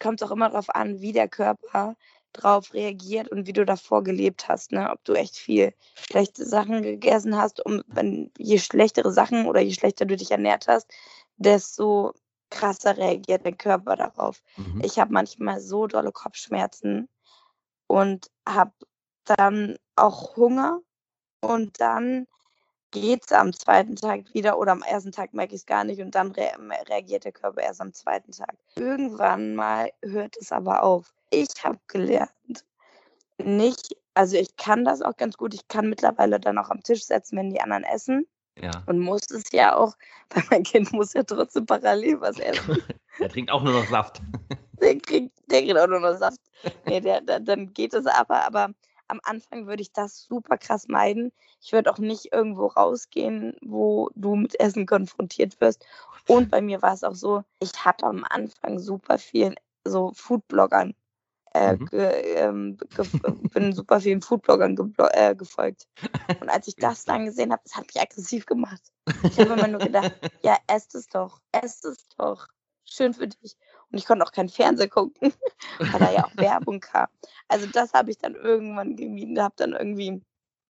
es 0.00 0.22
auch 0.22 0.30
immer 0.30 0.48
darauf 0.48 0.72
an, 0.74 1.00
wie 1.00 1.12
der 1.12 1.28
Körper 1.28 1.96
drauf 2.42 2.72
reagiert 2.74 3.28
und 3.28 3.46
wie 3.46 3.52
du 3.52 3.64
davor 3.64 4.02
gelebt 4.02 4.48
hast, 4.48 4.72
ne? 4.72 4.90
Ob 4.90 5.04
du 5.04 5.14
echt 5.14 5.36
viel 5.36 5.74
schlechte 5.94 6.44
Sachen 6.46 6.82
gegessen 6.82 7.36
hast, 7.36 7.64
um 7.64 7.82
wenn 7.86 8.30
je 8.38 8.58
schlechtere 8.58 9.12
Sachen 9.12 9.46
oder 9.46 9.60
je 9.60 9.72
schlechter 9.72 10.06
du 10.06 10.16
dich 10.16 10.30
ernährt 10.30 10.68
hast, 10.68 10.90
desto 11.36 12.12
krasser 12.50 12.96
reagiert 12.96 13.44
der 13.44 13.52
Körper 13.52 13.96
darauf. 13.96 14.42
Mhm. 14.56 14.82
Ich 14.84 14.98
habe 14.98 15.12
manchmal 15.12 15.60
so 15.60 15.86
dolle 15.86 16.12
Kopfschmerzen 16.12 17.08
und 17.86 18.30
habe 18.46 18.72
dann 19.24 19.76
auch 19.96 20.36
Hunger 20.36 20.80
und 21.40 21.80
dann 21.80 22.26
geht 22.90 23.24
es 23.26 23.32
am 23.32 23.52
zweiten 23.52 23.96
Tag 23.96 24.32
wieder 24.32 24.58
oder 24.58 24.72
am 24.72 24.82
ersten 24.82 25.12
Tag 25.12 25.34
merke 25.34 25.54
ich 25.54 25.60
es 25.62 25.66
gar 25.66 25.84
nicht 25.84 26.00
und 26.00 26.14
dann 26.14 26.32
re 26.32 26.50
reagiert 26.88 27.24
der 27.24 27.32
Körper 27.32 27.62
erst 27.62 27.80
am 27.80 27.92
zweiten 27.92 28.32
Tag. 28.32 28.56
Irgendwann 28.76 29.54
mal 29.54 29.92
hört 30.02 30.36
es 30.40 30.52
aber 30.52 30.82
auf. 30.82 31.12
Ich 31.30 31.48
habe 31.62 31.78
gelernt, 31.86 32.64
nicht, 33.38 33.96
also 34.14 34.36
ich 34.36 34.56
kann 34.56 34.84
das 34.84 35.02
auch 35.02 35.16
ganz 35.16 35.36
gut. 35.36 35.54
Ich 35.54 35.68
kann 35.68 35.88
mittlerweile 35.88 36.40
dann 36.40 36.58
auch 36.58 36.70
am 36.70 36.82
Tisch 36.82 37.04
setzen, 37.04 37.38
wenn 37.38 37.50
die 37.50 37.60
anderen 37.60 37.84
essen. 37.84 38.26
Ja. 38.60 38.82
Und 38.86 38.98
muss 38.98 39.30
es 39.30 39.52
ja 39.52 39.76
auch, 39.76 39.94
weil 40.30 40.42
mein 40.50 40.62
Kind 40.64 40.92
muss 40.92 41.12
ja 41.12 41.22
trotzdem 41.22 41.66
parallel 41.66 42.20
was 42.20 42.38
essen. 42.40 42.82
der 43.18 43.28
trinkt 43.28 43.50
auch 43.50 43.62
nur 43.62 43.72
noch 43.72 43.88
Saft. 43.88 44.20
Der 44.80 44.96
kriegt, 44.96 45.36
der 45.50 45.62
kriegt 45.62 45.76
auch 45.76 45.88
nur 45.88 45.98
noch 45.98 46.16
Saft. 46.16 46.38
Nee, 46.86 47.00
der, 47.00 47.20
der, 47.20 47.40
dann 47.40 47.74
geht 47.74 47.94
es 47.94 48.06
aber, 48.06 48.46
aber 48.46 48.72
am 49.08 49.20
Anfang 49.24 49.66
würde 49.66 49.82
ich 49.82 49.92
das 49.92 50.22
super 50.22 50.56
krass 50.56 50.86
meiden. 50.86 51.32
Ich 51.60 51.72
würde 51.72 51.92
auch 51.92 51.98
nicht 51.98 52.32
irgendwo 52.32 52.66
rausgehen, 52.66 53.56
wo 53.60 54.08
du 54.14 54.36
mit 54.36 54.60
Essen 54.60 54.86
konfrontiert 54.86 55.60
wirst. 55.60 55.84
Und 56.28 56.48
bei 56.48 56.60
mir 56.60 56.80
war 56.80 56.92
es 56.92 57.02
auch 57.02 57.16
so, 57.16 57.42
ich 57.58 57.72
habe 57.84 58.04
am 58.04 58.24
Anfang 58.30 58.78
super 58.78 59.18
vielen 59.18 59.56
so 59.82 60.12
Foodbloggern 60.14 60.94
äh, 61.58 61.76
mhm. 61.76 61.86
ge, 61.86 62.34
ähm, 62.36 62.78
ge, 62.78 63.06
bin 63.52 63.72
super 63.72 64.00
vielen 64.00 64.22
Foodbloggern 64.22 64.76
ge, 64.76 64.86
äh, 65.12 65.34
gefolgt. 65.34 65.88
Und 66.40 66.48
als 66.48 66.68
ich 66.68 66.76
das 66.76 67.04
dann 67.04 67.26
gesehen 67.26 67.52
habe, 67.52 67.62
das 67.64 67.76
hat 67.76 67.86
mich 67.86 68.00
aggressiv 68.00 68.46
gemacht. 68.46 68.80
Ich 69.24 69.38
habe 69.38 69.54
immer 69.54 69.68
nur 69.68 69.80
gedacht, 69.80 70.12
ja, 70.42 70.56
esst 70.66 70.94
es 70.94 71.08
doch, 71.08 71.40
esst 71.52 71.84
es 71.84 72.08
doch. 72.16 72.46
Schön 72.84 73.12
für 73.12 73.28
dich. 73.28 73.56
Und 73.90 73.98
ich 73.98 74.06
konnte 74.06 74.24
auch 74.24 74.32
kein 74.32 74.48
Fernsehen 74.48 74.90
gucken, 74.90 75.32
weil 75.78 75.98
da 75.98 76.12
ja 76.12 76.24
auch 76.24 76.36
Werbung 76.36 76.80
kam. 76.80 77.08
Also 77.48 77.66
das 77.66 77.92
habe 77.92 78.10
ich 78.10 78.18
dann 78.18 78.34
irgendwann 78.34 78.96
gemieden, 78.96 79.42
habe 79.42 79.54
dann 79.56 79.72
irgendwie, 79.72 80.22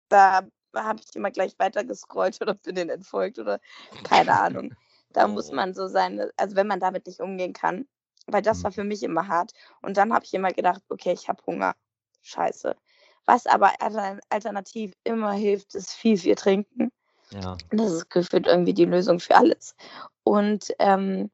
da 0.08 0.42
habe 0.74 1.00
ich 1.00 1.16
immer 1.16 1.30
gleich 1.30 1.58
weiter 1.58 1.84
gescrollt 1.84 2.40
oder 2.40 2.54
bin 2.54 2.76
den 2.76 2.88
entfolgt 2.88 3.38
oder 3.38 3.60
keine 4.04 4.38
Ahnung. 4.38 4.74
Da 5.12 5.26
muss 5.26 5.50
oh. 5.50 5.54
man 5.54 5.74
so 5.74 5.88
sein, 5.88 6.30
also 6.36 6.56
wenn 6.56 6.66
man 6.66 6.80
damit 6.80 7.06
nicht 7.06 7.20
umgehen 7.20 7.54
kann, 7.54 7.86
weil 8.28 8.42
das 8.42 8.62
war 8.62 8.70
mhm. 8.70 8.74
für 8.74 8.84
mich 8.84 9.02
immer 9.02 9.26
hart. 9.28 9.52
Und 9.82 9.96
dann 9.96 10.12
habe 10.12 10.24
ich 10.24 10.34
immer 10.34 10.52
gedacht, 10.52 10.82
okay, 10.88 11.12
ich 11.12 11.28
habe 11.28 11.42
Hunger. 11.46 11.74
Scheiße. 12.22 12.76
Was 13.24 13.46
aber 13.46 13.72
alternativ 14.30 14.94
immer 15.04 15.32
hilft, 15.32 15.74
ist 15.74 15.92
viel, 15.92 16.16
viel 16.16 16.34
trinken. 16.34 16.90
Ja. 17.30 17.56
Das 17.70 17.92
ist 17.92 18.10
gefühlt 18.10 18.46
irgendwie 18.46 18.74
die 18.74 18.86
Lösung 18.86 19.20
für 19.20 19.36
alles. 19.36 19.74
Und 20.24 20.72
ähm, 20.78 21.30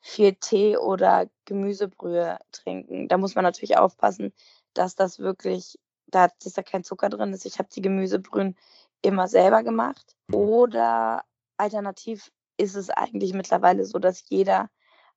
viel 0.00 0.34
Tee 0.34 0.76
oder 0.76 1.28
Gemüsebrühe 1.44 2.38
trinken. 2.52 3.08
Da 3.08 3.16
muss 3.16 3.34
man 3.34 3.44
natürlich 3.44 3.76
aufpassen, 3.76 4.32
dass 4.74 4.94
das 4.94 5.18
wirklich, 5.18 5.78
da, 6.06 6.28
dass 6.42 6.54
da 6.54 6.62
kein 6.62 6.84
Zucker 6.84 7.08
drin 7.08 7.32
ist. 7.32 7.46
Ich 7.46 7.58
habe 7.58 7.68
die 7.72 7.82
Gemüsebrühen 7.82 8.56
immer 9.02 9.28
selber 9.28 9.62
gemacht. 9.62 10.16
Mhm. 10.28 10.34
Oder 10.34 11.24
alternativ 11.56 12.30
ist 12.56 12.74
es 12.74 12.90
eigentlich 12.90 13.32
mittlerweile 13.32 13.84
so, 13.84 13.98
dass 13.98 14.28
jeder 14.28 14.70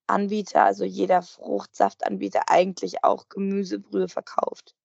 Anbieter, 0.10 0.64
also 0.64 0.84
jeder 0.84 1.22
Fruchtsaftanbieter 1.22 2.44
eigentlich 2.50 3.04
auch 3.04 3.30
Gemüsebrühe 3.30 4.08
verkauft, 4.08 4.76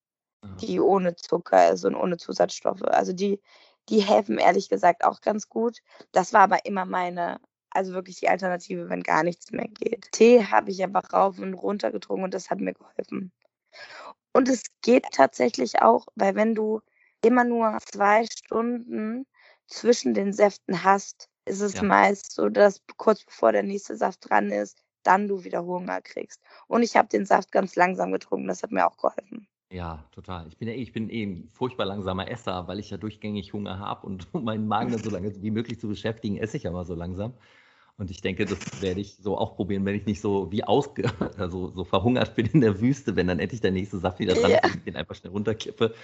die 0.60 0.80
ohne 0.80 1.16
Zucker 1.16 1.72
ist 1.72 1.84
und 1.84 1.94
ohne 1.94 2.16
Zusatzstoffe. 2.16 2.82
Also 2.82 3.12
die, 3.12 3.40
die 3.88 4.00
helfen 4.00 4.38
ehrlich 4.38 4.68
gesagt 4.68 5.04
auch 5.04 5.20
ganz 5.20 5.48
gut. 5.48 5.78
Das 6.12 6.32
war 6.32 6.42
aber 6.42 6.66
immer 6.66 6.84
meine, 6.84 7.40
also 7.70 7.92
wirklich 7.92 8.20
die 8.20 8.28
Alternative, 8.28 8.88
wenn 8.88 9.02
gar 9.02 9.22
nichts 9.22 9.50
mehr 9.50 9.68
geht. 9.68 10.12
Tee 10.12 10.44
habe 10.44 10.70
ich 10.70 10.82
einfach 10.82 11.12
rauf 11.12 11.38
und 11.38 11.54
runter 11.54 11.90
getrunken 11.90 12.24
und 12.24 12.34
das 12.34 12.50
hat 12.50 12.60
mir 12.60 12.74
geholfen. 12.74 13.32
Und 14.32 14.48
es 14.48 14.64
geht 14.82 15.06
tatsächlich 15.12 15.80
auch, 15.82 16.06
weil 16.14 16.34
wenn 16.34 16.54
du 16.54 16.80
immer 17.22 17.44
nur 17.44 17.78
zwei 17.90 18.26
Stunden 18.26 19.26
zwischen 19.66 20.14
den 20.14 20.32
Säften 20.32 20.84
hast, 20.84 21.28
ist 21.46 21.60
es 21.60 21.74
ja. 21.74 21.82
meist 21.82 22.32
so, 22.32 22.48
dass 22.48 22.80
kurz 22.96 23.24
bevor 23.24 23.52
der 23.52 23.62
nächste 23.62 23.96
Saft 23.96 24.28
dran 24.28 24.50
ist, 24.50 24.83
dann 25.06 25.28
du 25.28 25.44
wieder 25.44 25.64
Hunger 25.64 26.00
kriegst. 26.00 26.40
Und 26.66 26.82
ich 26.82 26.96
habe 26.96 27.08
den 27.08 27.26
Saft 27.26 27.52
ganz 27.52 27.76
langsam 27.76 28.12
getrunken, 28.12 28.48
das 28.48 28.62
hat 28.62 28.72
mir 28.72 28.86
auch 28.86 28.96
geholfen. 28.96 29.46
Ja, 29.70 30.04
total. 30.12 30.46
Ich 30.46 30.56
bin 30.56 30.68
ja 30.68 30.74
eh, 30.74 30.82
ich 30.82 30.92
bin 30.92 31.10
eh 31.10 31.24
ein 31.24 31.48
furchtbar 31.48 31.84
langsamer 31.84 32.30
Esser, 32.30 32.68
weil 32.68 32.78
ich 32.78 32.90
ja 32.90 32.96
durchgängig 32.96 33.52
Hunger 33.52 33.78
habe 33.78 34.06
und 34.06 34.26
um 34.32 34.44
meinen 34.44 34.68
Magen 34.68 34.92
dann 34.92 35.02
so 35.02 35.10
lange 35.10 35.34
wie 35.42 35.50
möglich 35.50 35.80
zu 35.80 35.88
beschäftigen, 35.88 36.36
esse 36.36 36.56
ich 36.56 36.62
ja 36.62 36.70
mal 36.70 36.84
so 36.84 36.94
langsam. 36.94 37.34
Und 37.96 38.10
ich 38.10 38.20
denke, 38.20 38.44
das 38.44 38.82
werde 38.82 39.00
ich 39.00 39.16
so 39.16 39.38
auch 39.38 39.54
probieren, 39.54 39.84
wenn 39.84 39.94
ich 39.94 40.06
nicht 40.06 40.20
so 40.20 40.50
wie 40.50 40.64
ausge 40.64 41.04
also 41.38 41.70
so 41.70 41.84
verhungert 41.84 42.34
bin 42.34 42.46
in 42.46 42.60
der 42.60 42.80
Wüste, 42.80 43.14
wenn 43.16 43.28
dann 43.28 43.38
endlich 43.38 43.60
der 43.60 43.70
nächste 43.70 43.98
Saft 43.98 44.18
wieder 44.18 44.34
dran 44.34 44.50
ja. 44.50 44.58
ist 44.58 44.64
und 44.64 44.76
ich 44.76 44.84
den 44.84 44.96
einfach 44.96 45.14
schnell 45.14 45.32
runterkippe. 45.32 45.94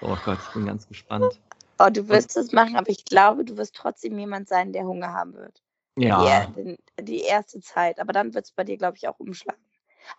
Oh 0.00 0.16
Gott, 0.24 0.38
ich 0.46 0.54
bin 0.54 0.66
ganz 0.66 0.86
gespannt. 0.86 1.40
Oh, 1.78 1.90
du 1.90 2.08
wirst 2.08 2.36
es 2.36 2.52
machen, 2.52 2.76
aber 2.76 2.90
ich 2.90 3.04
glaube, 3.04 3.44
du 3.44 3.56
wirst 3.56 3.74
trotzdem 3.74 4.18
jemand 4.18 4.48
sein, 4.48 4.72
der 4.72 4.84
Hunger 4.84 5.12
haben 5.12 5.34
wird. 5.34 5.62
Ja. 5.96 6.46
Die, 6.56 6.78
die 7.00 7.20
erste 7.22 7.60
Zeit. 7.60 7.98
Aber 8.00 8.12
dann 8.12 8.34
wird 8.34 8.44
es 8.44 8.52
bei 8.52 8.64
dir, 8.64 8.76
glaube 8.76 8.96
ich, 8.96 9.08
auch 9.08 9.18
umschlagen. 9.18 9.60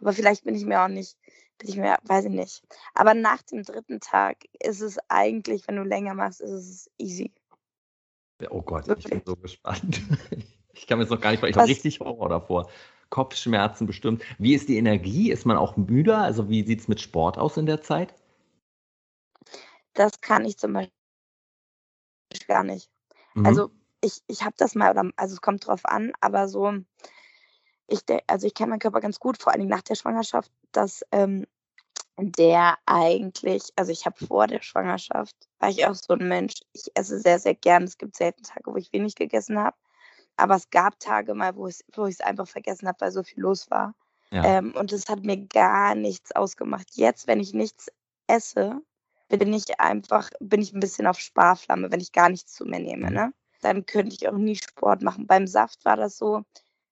Aber 0.01 0.13
vielleicht 0.13 0.43
bin 0.43 0.55
ich 0.55 0.65
mir 0.65 0.81
auch 0.81 0.87
nicht, 0.87 1.17
bin 1.57 1.69
ich 1.69 1.77
mir, 1.77 1.97
weiß 2.03 2.25
ich 2.25 2.31
nicht. 2.31 2.63
Aber 2.93 3.13
nach 3.13 3.41
dem 3.43 3.63
dritten 3.63 3.99
Tag 3.99 4.37
ist 4.59 4.81
es 4.81 4.97
eigentlich, 5.07 5.67
wenn 5.67 5.77
du 5.77 5.83
länger 5.83 6.13
machst, 6.13 6.41
ist 6.41 6.51
es 6.51 6.91
easy. 6.97 7.31
Oh 8.49 8.61
Gott, 8.61 8.87
Wirklich? 8.87 9.05
ich 9.05 9.11
bin 9.11 9.21
so 9.25 9.35
gespannt. 9.35 10.01
Ich 10.79 10.85
kann 10.85 10.99
mir 10.99 11.05
das 11.05 11.11
noch 11.11 11.19
gar 11.19 11.31
nicht 11.31 11.39
vorstellen. 11.39 11.65
Ich 11.65 11.69
habe 11.69 11.69
richtig 11.69 11.99
Horror 12.01 12.29
davor. 12.29 12.69
Kopfschmerzen 13.09 13.87
bestimmt. 13.87 14.23
Wie 14.37 14.53
ist 14.53 14.69
die 14.69 14.77
Energie? 14.77 15.31
Ist 15.31 15.43
man 15.43 15.57
auch 15.57 15.75
müder? 15.75 16.19
Also 16.19 16.49
wie 16.49 16.63
sieht 16.63 16.81
es 16.81 16.87
mit 16.87 17.01
Sport 17.01 17.39
aus 17.39 17.57
in 17.57 17.65
der 17.65 17.81
Zeit? 17.81 18.13
Das 19.93 20.21
kann 20.21 20.45
ich 20.45 20.57
zum 20.57 20.73
Beispiel 20.73 20.91
gar 22.47 22.63
nicht. 22.63 22.91
Mhm. 23.33 23.45
Also 23.47 23.71
ich, 24.01 24.21
ich 24.27 24.43
habe 24.43 24.55
das 24.57 24.75
mal, 24.75 24.95
also 25.15 25.33
es 25.33 25.41
kommt 25.41 25.67
drauf 25.67 25.85
an, 25.85 26.13
aber 26.19 26.47
so, 26.47 26.73
ich, 27.87 28.01
also 28.27 28.47
ich 28.47 28.53
kenne 28.53 28.71
meinen 28.71 28.79
Körper 28.79 29.01
ganz 29.01 29.19
gut, 29.19 29.41
vor 29.41 29.53
allem 29.53 29.67
nach 29.67 29.81
der 29.81 29.95
Schwangerschaft, 29.95 30.51
dass 30.71 31.03
ähm, 31.11 31.45
der 32.19 32.77
eigentlich, 32.85 33.63
also 33.75 33.91
ich 33.91 34.05
habe 34.05 34.25
vor 34.25 34.47
der 34.47 34.61
Schwangerschaft, 34.61 35.35
war 35.59 35.69
ich 35.69 35.85
auch 35.85 35.93
so 35.93 36.13
ein 36.13 36.27
Mensch, 36.27 36.55
ich 36.73 36.91
esse 36.95 37.19
sehr, 37.19 37.39
sehr 37.39 37.53
gern. 37.53 37.83
Es 37.83 37.97
gibt 37.97 38.15
selten 38.15 38.43
Tage, 38.43 38.71
wo 38.71 38.75
ich 38.75 38.91
wenig 38.91 39.15
gegessen 39.15 39.59
habe. 39.59 39.77
Aber 40.35 40.55
es 40.55 40.69
gab 40.69 40.99
Tage 40.99 41.33
mal, 41.33 41.55
wo 41.55 41.67
ich 41.67 41.83
es 41.95 42.21
einfach 42.21 42.47
vergessen 42.47 42.87
habe, 42.87 43.01
weil 43.01 43.11
so 43.11 43.23
viel 43.23 43.41
los 43.41 43.69
war. 43.69 43.93
Ja. 44.31 44.43
Ähm, 44.43 44.73
und 44.75 44.91
es 44.91 45.07
hat 45.07 45.23
mir 45.23 45.37
gar 45.37 45.95
nichts 45.95 46.31
ausgemacht. 46.31 46.87
Jetzt, 46.93 47.27
wenn 47.27 47.39
ich 47.39 47.53
nichts 47.53 47.87
esse, 48.27 48.81
bin 49.29 49.53
ich 49.53 49.79
einfach, 49.79 50.29
bin 50.39 50.61
ich 50.61 50.73
ein 50.73 50.79
bisschen 50.79 51.07
auf 51.07 51.19
Sparflamme, 51.19 51.91
wenn 51.91 51.99
ich 51.99 52.11
gar 52.11 52.29
nichts 52.29 52.53
zu 52.53 52.65
mir 52.65 52.79
nehme. 52.79 53.07
Mhm. 53.07 53.13
Ne? 53.13 53.33
Dann 53.61 53.85
könnte 53.85 54.15
ich 54.15 54.27
auch 54.27 54.37
nie 54.37 54.55
Sport 54.55 55.01
machen. 55.01 55.27
Beim 55.27 55.47
Saft 55.47 55.83
war 55.85 55.95
das 55.95 56.17
so, 56.17 56.43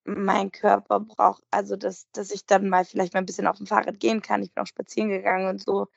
mein 0.04 0.52
Körper 0.52 1.00
braucht, 1.00 1.42
also 1.50 1.76
dass, 1.76 2.10
dass 2.12 2.30
ich 2.30 2.46
dann 2.46 2.68
mal 2.68 2.84
vielleicht 2.84 3.14
mal 3.14 3.20
ein 3.20 3.26
bisschen 3.26 3.46
auf 3.46 3.56
dem 3.56 3.66
Fahrrad 3.66 3.98
gehen 4.00 4.22
kann. 4.22 4.42
Ich 4.42 4.52
bin 4.52 4.62
auch 4.62 4.68
spazieren 4.68 5.10
gegangen 5.10 5.48
und 5.48 5.62
so. 5.62 5.88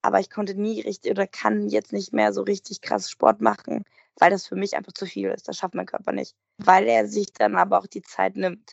Aber 0.00 0.20
ich 0.20 0.30
konnte 0.30 0.54
nie 0.54 0.80
richtig 0.80 1.10
oder 1.10 1.26
kann 1.26 1.68
jetzt 1.68 1.92
nicht 1.92 2.12
mehr 2.12 2.32
so 2.32 2.42
richtig 2.42 2.80
krass 2.80 3.10
Sport 3.10 3.40
machen, 3.40 3.84
weil 4.16 4.30
das 4.30 4.46
für 4.46 4.54
mich 4.56 4.76
einfach 4.76 4.92
zu 4.92 5.06
viel 5.06 5.28
ist. 5.30 5.48
Das 5.48 5.56
schafft 5.56 5.74
mein 5.74 5.86
Körper 5.86 6.12
nicht. 6.12 6.34
Weil 6.58 6.86
er 6.86 7.06
sich 7.08 7.32
dann 7.32 7.56
aber 7.56 7.78
auch 7.78 7.86
die 7.86 8.02
Zeit 8.02 8.36
nimmt. 8.36 8.72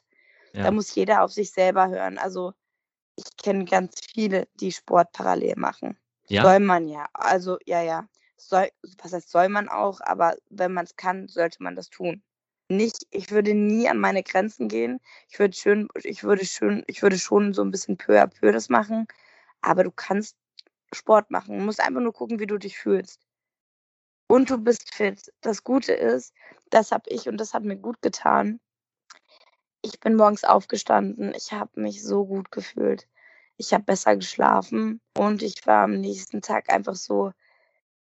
Ja. 0.53 0.63
Da 0.63 0.71
muss 0.71 0.93
jeder 0.95 1.23
auf 1.23 1.33
sich 1.33 1.51
selber 1.51 1.89
hören. 1.89 2.17
Also 2.17 2.53
ich 3.15 3.25
kenne 3.37 3.65
ganz 3.65 3.95
viele, 4.13 4.47
die 4.55 4.71
Sport 4.71 5.11
parallel 5.13 5.55
machen. 5.57 5.97
Ja. 6.27 6.43
Soll 6.43 6.59
man 6.59 6.87
ja. 6.87 7.07
Also 7.13 7.57
ja, 7.65 7.81
ja 7.81 8.07
soll, 8.37 8.69
was 9.01 9.13
heißt 9.13 9.29
soll 9.29 9.49
man 9.49 9.69
auch, 9.69 10.01
aber 10.01 10.35
wenn 10.49 10.73
man 10.73 10.85
es 10.85 10.95
kann, 10.95 11.27
sollte 11.27 11.63
man 11.63 11.75
das 11.75 11.89
tun. 11.89 12.23
Nicht, 12.69 13.05
ich 13.11 13.31
würde 13.31 13.53
nie 13.53 13.87
an 13.89 13.99
meine 13.99 14.23
Grenzen 14.23 14.67
gehen. 14.67 14.99
Ich 15.29 15.37
würde 15.39 15.55
schön, 15.55 15.87
ich 16.03 16.23
würde 16.23 16.45
schön, 16.45 16.83
ich 16.87 17.03
würde 17.03 17.19
schon 17.19 17.53
so 17.53 17.61
ein 17.63 17.71
bisschen 17.71 17.97
peu 17.97 18.19
à 18.19 18.27
peu 18.27 18.51
das 18.51 18.69
machen, 18.69 19.07
aber 19.61 19.83
du 19.83 19.91
kannst 19.91 20.35
Sport 20.93 21.29
machen. 21.31 21.59
Du 21.59 21.63
musst 21.63 21.79
einfach 21.79 22.01
nur 22.01 22.13
gucken, 22.13 22.39
wie 22.39 22.47
du 22.47 22.57
dich 22.57 22.77
fühlst. 22.77 23.19
Und 24.27 24.49
du 24.49 24.57
bist 24.57 24.93
fit. 24.93 25.31
Das 25.41 25.63
Gute 25.63 25.93
ist, 25.93 26.33
das 26.71 26.91
habe 26.91 27.09
ich 27.09 27.27
und 27.29 27.37
das 27.37 27.53
hat 27.53 27.63
mir 27.63 27.77
gut 27.77 28.01
getan. 28.01 28.59
Ich 29.83 29.99
bin 29.99 30.15
morgens 30.15 30.43
aufgestanden. 30.43 31.33
Ich 31.35 31.53
habe 31.53 31.79
mich 31.79 32.03
so 32.03 32.25
gut 32.25 32.51
gefühlt. 32.51 33.07
Ich 33.57 33.73
habe 33.73 33.83
besser 33.83 34.15
geschlafen 34.15 34.99
und 35.15 35.43
ich 35.43 35.67
war 35.67 35.83
am 35.83 36.01
nächsten 36.01 36.41
Tag 36.41 36.69
einfach 36.69 36.95
so, 36.95 37.31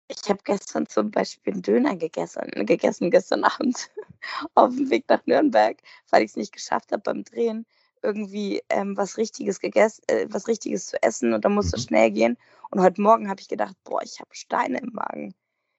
ich 0.09 0.29
habe 0.29 0.41
gestern 0.45 0.87
zum 0.87 1.11
Beispiel 1.11 1.53
einen 1.53 1.63
Döner 1.63 1.97
gegessen, 1.97 2.51
gegessen 2.67 3.11
gestern 3.11 3.45
Abend 3.45 3.91
auf 4.55 4.75
dem 4.75 4.91
Weg 4.91 5.05
nach 5.09 5.25
Nürnberg, 5.27 5.77
weil 6.11 6.23
ich 6.23 6.31
es 6.31 6.37
nicht 6.37 6.53
geschafft 6.53 6.93
habe 6.93 7.03
beim 7.03 7.25
Drehen 7.25 7.67
irgendwie 8.03 8.63
ähm, 8.69 8.97
was 8.97 9.17
Richtiges 9.19 9.61
gegessen, 9.61 10.03
äh, 10.09 10.27
was 10.31 10.49
Richtiges 10.49 10.87
zu 10.87 11.03
essen 11.03 11.33
und 11.33 11.45
dann 11.45 11.55
musste 11.55 11.77
mhm. 11.77 11.83
schnell 11.83 12.11
gehen. 12.11 12.39
Und 12.71 12.81
heute 12.81 13.01
Morgen 13.01 13.29
habe 13.29 13.41
ich 13.41 13.49
gedacht, 13.49 13.75
boah, 13.85 14.03
ich 14.03 14.21
habe 14.21 14.31
Steine 14.33 14.79
im 14.79 14.93
Magen. 14.93 15.35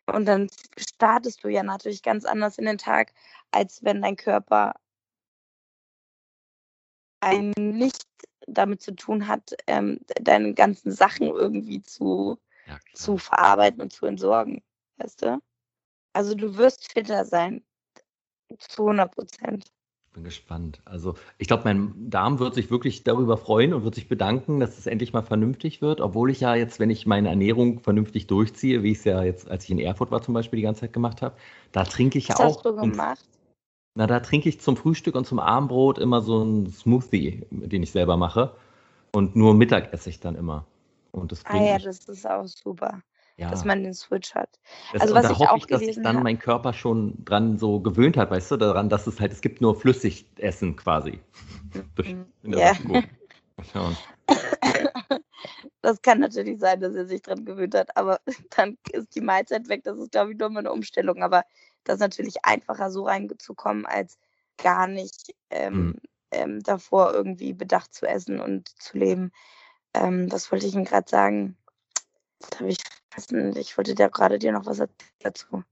Und 0.07 0.25
dann 0.25 0.49
startest 0.77 1.43
du 1.43 1.49
ja 1.49 1.63
natürlich 1.63 2.03
ganz 2.03 2.25
anders 2.25 2.57
in 2.57 2.65
den 2.65 2.77
Tag, 2.77 3.13
als 3.51 3.83
wenn 3.83 4.01
dein 4.01 4.15
Körper 4.15 4.73
ein 7.21 7.51
nicht 7.57 8.05
damit 8.47 8.81
zu 8.81 8.95
tun 8.95 9.27
hat, 9.27 9.53
ähm, 9.67 9.99
deine 10.21 10.53
ganzen 10.53 10.91
Sachen 10.91 11.27
irgendwie 11.27 11.83
zu 11.83 12.39
ja, 12.69 12.77
zu 12.93 13.17
verarbeiten 13.17 13.81
und 13.81 13.91
zu 13.91 14.05
entsorgen. 14.05 14.61
Weißt 14.97 15.21
du? 15.23 15.39
Also 16.13 16.35
du 16.35 16.57
wirst 16.57 16.91
fitter 16.91 17.25
sein. 17.25 17.63
Zu 18.57 18.83
100 18.83 19.13
Prozent. 19.13 19.65
Ich 20.07 20.13
bin 20.13 20.23
gespannt. 20.23 20.81
Also 20.85 21.13
ich 21.37 21.47
glaube, 21.47 21.63
mein 21.65 22.09
Darm 22.09 22.39
wird 22.39 22.55
sich 22.55 22.71
wirklich 22.71 23.03
darüber 23.03 23.37
freuen 23.37 23.73
und 23.73 23.83
wird 23.83 23.93
sich 23.93 24.07
bedanken, 24.07 24.59
dass 24.59 24.79
es 24.79 24.87
endlich 24.87 25.13
mal 25.13 25.21
vernünftig 25.21 25.83
wird, 25.83 26.01
obwohl 26.01 26.31
ich 26.31 26.39
ja 26.39 26.55
jetzt, 26.55 26.79
wenn 26.79 26.89
ich 26.89 27.05
meine 27.05 27.29
Ernährung 27.29 27.79
vernünftig 27.79 28.25
durchziehe, 28.25 28.81
wie 28.81 28.91
ich 28.91 28.97
es 28.99 29.03
ja 29.03 29.21
jetzt, 29.23 29.47
als 29.49 29.65
ich 29.65 29.69
in 29.69 29.79
Erfurt 29.79 30.09
war 30.09 30.23
zum 30.23 30.33
Beispiel 30.33 30.57
die 30.57 30.63
ganze 30.63 30.81
Zeit 30.81 30.93
gemacht 30.93 31.21
habe, 31.21 31.35
da 31.71 31.83
trinke 31.83 32.17
ich 32.17 32.29
Was 32.29 32.39
ja 32.39 32.45
auch. 32.45 32.49
Was 32.49 32.55
hast 32.55 32.65
du 32.65 32.75
gemacht? 32.75 33.25
Na, 33.93 34.07
da 34.07 34.19
trinke 34.19 34.49
ich 34.49 34.59
zum 34.61 34.77
Frühstück 34.77 35.15
und 35.15 35.27
zum 35.27 35.39
Abendbrot 35.39 35.99
immer 35.99 36.21
so 36.21 36.41
einen 36.41 36.71
Smoothie, 36.71 37.45
den 37.51 37.83
ich 37.83 37.91
selber 37.91 38.17
mache. 38.17 38.55
Und 39.11 39.35
nur 39.35 39.53
Mittag 39.53 39.93
esse 39.93 40.09
ich 40.09 40.19
dann 40.19 40.35
immer. 40.35 40.65
Und 41.11 41.31
das 41.31 41.45
Ah 41.45 41.57
ja, 41.57 41.79
das 41.79 42.07
ist 42.07 42.27
auch 42.27 42.45
super, 42.45 43.01
dass 43.37 43.65
man 43.65 43.83
den 43.83 43.93
Switch 43.93 44.35
hat. 44.35 44.59
Das, 44.93 45.01
Also, 45.01 45.15
was 45.15 45.23
da 45.23 45.31
ich 45.31 45.39
hoffe 45.39 45.51
auch 45.51 45.57
ich, 45.57 45.67
dass 45.67 45.79
sich 45.81 46.01
dann 46.01 46.21
mein 46.23 46.39
Körper 46.39 46.73
schon 46.73 47.23
dran 47.25 47.57
so 47.57 47.79
gewöhnt 47.79 48.17
hat, 48.17 48.31
weißt 48.31 48.51
du, 48.51 48.57
daran, 48.57 48.89
dass 48.89 49.07
es 49.07 49.19
halt, 49.19 49.31
es 49.31 49.41
gibt 49.41 49.61
nur 49.61 49.79
Flüssigessen 49.79 50.75
quasi. 50.75 51.19
Mhm. 52.03 52.25
Ja. 52.45 52.73
Das 55.81 56.01
kann 56.01 56.19
natürlich 56.19 56.59
sein, 56.59 56.81
dass 56.81 56.93
er 56.95 57.05
sich 57.05 57.21
dran 57.21 57.45
gewöhnt 57.45 57.73
hat, 57.75 57.95
aber 57.95 58.19
dann 58.55 58.77
ist 58.91 59.15
die 59.15 59.21
Mahlzeit 59.21 59.69
weg. 59.69 59.83
Das 59.83 59.97
ist, 59.97 60.11
glaube 60.11 60.31
ich, 60.31 60.37
nur 60.37 60.49
mal 60.49 60.59
eine 60.59 60.71
Umstellung. 60.71 61.23
Aber 61.23 61.43
das 61.83 61.95
ist 61.95 62.01
natürlich 62.01 62.35
einfacher, 62.43 62.91
so 62.91 63.03
reinzukommen, 63.03 63.85
als 63.85 64.17
gar 64.57 64.87
nicht 64.87 65.33
ähm, 65.49 65.77
Mhm. 65.77 65.95
ähm, 66.31 66.59
davor 66.63 67.13
irgendwie 67.13 67.53
bedacht 67.53 67.93
zu 67.93 68.05
essen 68.07 68.39
und 68.39 68.69
zu 68.81 68.97
leben. 68.97 69.31
Ähm, 69.93 70.31
was 70.31 70.51
wollte 70.51 70.67
ich 70.67 70.75
ihm 70.75 70.85
gerade 70.85 71.09
sagen? 71.09 71.57
Das 72.39 72.59
habe 72.59 72.69
ich 72.69 72.77
vergessen. 73.09 73.55
Ich 73.57 73.77
wollte 73.77 73.95
da 73.95 74.07
gerade 74.07 74.39
dir 74.39 74.51
noch 74.51 74.65
was 74.65 74.81
dazu. 75.19 75.63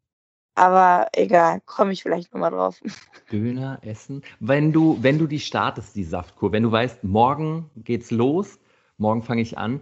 Aber 0.56 1.08
egal, 1.14 1.62
komme 1.66 1.94
ich 1.94 2.02
vielleicht 2.02 2.34
nochmal 2.34 2.52
drauf. 2.52 2.82
Döner 3.32 3.80
essen. 3.84 4.24
Wenn 4.40 4.74
du, 4.74 4.98
wenn 5.02 5.20
du 5.20 5.28
die 5.28 5.40
startest, 5.40 5.96
die 5.96 6.04
Saftkur, 6.04 6.52
wenn 6.52 6.64
du 6.64 6.72
weißt, 6.72 7.04
morgen 7.04 7.70
geht's 7.76 8.10
los, 8.10 8.60
morgen 8.98 9.22
fange 9.22 9.42
ich 9.42 9.58
an, 9.58 9.82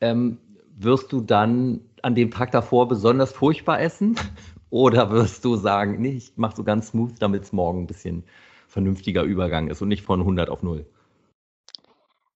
ähm, 0.00 0.38
wirst 0.76 1.12
du 1.12 1.20
dann 1.20 1.80
an 2.02 2.14
dem 2.14 2.30
Tag 2.30 2.52
davor 2.52 2.86
besonders 2.86 3.32
furchtbar 3.32 3.80
essen? 3.80 4.16
Oder 4.70 5.10
wirst 5.10 5.44
du 5.44 5.56
sagen, 5.56 6.00
nee, 6.00 6.12
ich 6.12 6.36
mache 6.36 6.56
so 6.56 6.64
ganz 6.64 6.88
smooth, 6.88 7.20
damit 7.20 7.42
es 7.42 7.52
morgen 7.52 7.82
ein 7.82 7.86
bisschen 7.86 8.24
vernünftiger 8.68 9.22
Übergang 9.22 9.68
ist 9.68 9.82
und 9.82 9.88
nicht 9.88 10.02
von 10.02 10.20
100 10.20 10.48
auf 10.48 10.62
0? 10.62 10.86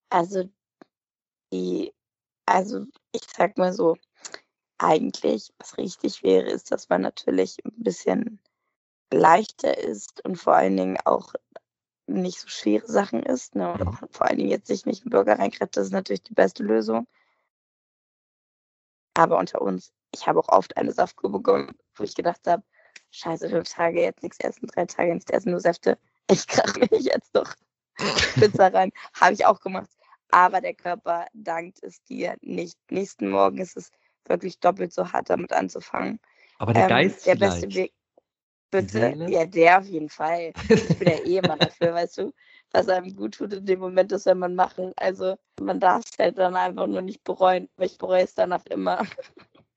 Also, 0.09 0.43
die, 1.51 1.93
also 2.45 2.85
ich 3.11 3.23
sag 3.35 3.57
mal 3.57 3.73
so, 3.73 3.95
eigentlich, 4.77 5.51
was 5.59 5.77
richtig 5.77 6.23
wäre, 6.23 6.49
ist, 6.49 6.71
dass 6.71 6.89
man 6.89 7.01
natürlich 7.01 7.57
ein 7.65 7.83
bisschen 7.83 8.39
leichter 9.11 9.77
ist 9.77 10.23
und 10.25 10.35
vor 10.37 10.55
allen 10.55 10.77
Dingen 10.77 10.97
auch 11.05 11.33
nicht 12.07 12.39
so 12.39 12.47
schwere 12.47 12.87
Sachen 12.87 13.23
isst. 13.23 13.55
Ne? 13.55 13.73
Oder 13.73 13.85
Mhm. 13.85 13.97
vor 14.11 14.27
allen 14.27 14.37
Dingen 14.37 14.49
jetzt 14.49 14.67
sich 14.67 14.85
nicht 14.85 15.03
einen 15.03 15.11
Burger 15.11 15.39
reinkriegt, 15.39 15.75
das 15.75 15.87
ist 15.87 15.93
natürlich 15.93 16.23
die 16.23 16.33
beste 16.33 16.63
Lösung. 16.63 17.07
Aber 19.15 19.37
unter 19.39 19.61
uns, 19.61 19.91
ich 20.13 20.27
habe 20.27 20.39
auch 20.39 20.49
oft 20.49 20.77
eine 20.77 20.91
Saftkur 20.91 21.31
bekommen, 21.31 21.75
wo 21.95 22.03
ich 22.03 22.15
gedacht 22.15 22.45
habe, 22.47 22.63
scheiße, 23.11 23.49
fünf 23.49 23.69
Tage 23.69 24.01
jetzt 24.01 24.21
nichts 24.23 24.39
essen, 24.39 24.67
drei 24.67 24.85
Tage 24.85 25.13
nichts 25.13 25.31
essen, 25.31 25.51
nur 25.51 25.59
Säfte. 25.59 25.97
Ich 26.29 26.45
krache 26.47 26.79
mir 26.79 26.99
jetzt 26.99 27.35
doch 27.35 27.53
Pizza 28.35 28.67
rein. 28.67 28.91
Habe 29.13 29.33
ich 29.33 29.45
auch 29.45 29.59
gemacht. 29.59 29.89
Aber 30.29 30.61
der 30.61 30.73
Körper 30.73 31.27
dankt 31.33 31.81
es 31.83 32.03
dir 32.03 32.35
nicht. 32.41 32.77
Nächsten 32.91 33.29
Morgen 33.29 33.57
ist 33.59 33.77
es 33.77 33.91
wirklich 34.25 34.59
doppelt 34.59 34.93
so 34.93 35.11
hart, 35.11 35.29
damit 35.29 35.53
anzufangen. 35.53 36.19
Aber 36.59 36.73
der 36.73 36.83
Ähm, 36.83 36.89
Geist 36.89 37.25
der 37.25 37.35
vielleicht. 37.35 37.61
beste 37.61 37.75
Weg. 37.75 37.93
Bitte? 38.69 39.15
Ja, 39.29 39.45
der 39.45 39.79
auf 39.79 39.85
jeden 39.85 40.09
Fall. 40.09 40.51
Ich 40.69 40.97
bin 40.99 41.07
ja 41.07 41.15
eh 41.23 41.37
immer 41.37 41.55
dafür, 41.55 41.93
weißt 41.93 42.17
du, 42.17 42.33
was 42.71 42.89
einem 42.89 43.15
gut 43.15 43.35
tut 43.35 43.53
in 43.53 43.65
dem 43.65 43.79
Moment, 43.79 44.11
das 44.11 44.23
soll 44.23 44.35
man 44.35 44.55
machen. 44.55 44.91
Also 44.97 45.37
man 45.61 45.79
darf 45.79 46.03
es 46.11 46.19
halt 46.19 46.37
dann 46.37 46.55
einfach 46.55 46.87
nur 46.87 47.01
nicht 47.01 47.23
bereuen, 47.23 47.69
weil 47.77 47.87
ich 47.87 47.97
bereue 47.97 48.23
es 48.23 48.35
danach 48.35 48.65
immer. 48.65 49.05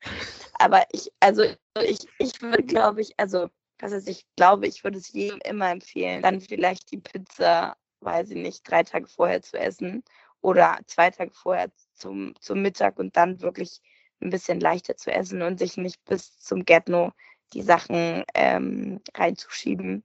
Aber 0.58 0.84
ich, 0.92 1.12
also 1.20 1.44
ich, 1.82 2.00
ich 2.18 2.42
würde, 2.42 2.64
glaube 2.64 3.00
ich, 3.00 3.14
also 3.18 3.48
was 3.78 3.92
heißt, 3.92 4.08
ich 4.08 4.26
glaube, 4.36 4.66
ich 4.66 4.84
würde 4.84 4.98
es 4.98 5.12
jedem 5.12 5.38
immer 5.44 5.70
empfehlen, 5.70 6.22
dann 6.22 6.40
vielleicht 6.40 6.90
die 6.90 6.98
Pizza, 6.98 7.76
weiß 8.00 8.30
ich 8.30 8.36
nicht, 8.36 8.68
drei 8.68 8.82
Tage 8.82 9.06
vorher 9.06 9.40
zu 9.40 9.58
essen 9.58 10.02
oder 10.40 10.78
zwei 10.86 11.10
Tage 11.10 11.32
vorher 11.32 11.70
zum, 11.94 12.34
zum 12.40 12.62
Mittag 12.62 12.98
und 12.98 13.16
dann 13.16 13.40
wirklich 13.40 13.80
ein 14.20 14.30
bisschen 14.30 14.60
leichter 14.60 14.96
zu 14.96 15.12
essen 15.12 15.42
und 15.42 15.58
sich 15.58 15.76
nicht 15.76 16.04
bis 16.04 16.38
zum 16.38 16.64
Get-No 16.64 17.12
die 17.52 17.62
Sachen 17.62 18.24
ähm, 18.34 19.00
reinzuschieben, 19.14 20.04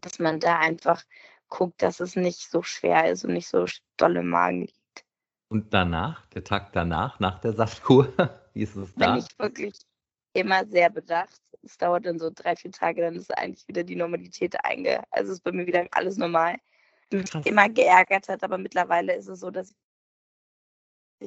dass 0.00 0.18
man 0.18 0.40
da 0.40 0.58
einfach 0.58 1.04
guckt, 1.48 1.82
dass 1.82 2.00
es 2.00 2.16
nicht 2.16 2.50
so 2.50 2.62
schwer 2.62 3.10
ist 3.10 3.24
und 3.24 3.34
nicht 3.34 3.48
so 3.48 3.66
doll 3.96 4.16
im 4.16 4.28
Magen 4.28 4.62
liegt. 4.62 5.04
Und 5.48 5.74
danach, 5.74 6.26
der 6.26 6.44
Tag 6.44 6.72
danach, 6.72 7.18
nach 7.20 7.40
der 7.40 7.52
Saftkur, 7.52 8.12
wie 8.54 8.62
ist 8.62 8.76
es 8.76 8.92
Bin 8.92 9.00
da? 9.00 9.16
ich 9.18 9.38
wirklich 9.38 9.74
immer 10.32 10.64
sehr 10.66 10.90
bedacht. 10.90 11.40
Es 11.62 11.76
dauert 11.76 12.06
dann 12.06 12.18
so 12.18 12.30
drei, 12.32 12.56
vier 12.56 12.70
Tage, 12.70 13.02
dann 13.02 13.16
ist 13.16 13.36
eigentlich 13.36 13.66
wieder 13.68 13.84
die 13.84 13.96
Normalität 13.96 14.64
einge... 14.64 15.02
Also 15.10 15.32
ist 15.32 15.42
bei 15.42 15.52
mir 15.52 15.66
wieder 15.66 15.86
alles 15.90 16.16
normal. 16.16 16.56
Mich 17.10 17.30
Krass. 17.30 17.44
immer 17.46 17.68
geärgert 17.68 18.28
hat, 18.28 18.42
aber 18.44 18.58
mittlerweile 18.58 19.14
ist 19.14 19.28
es 19.28 19.40
so, 19.40 19.50
dass 19.50 19.70
ich 19.70 19.76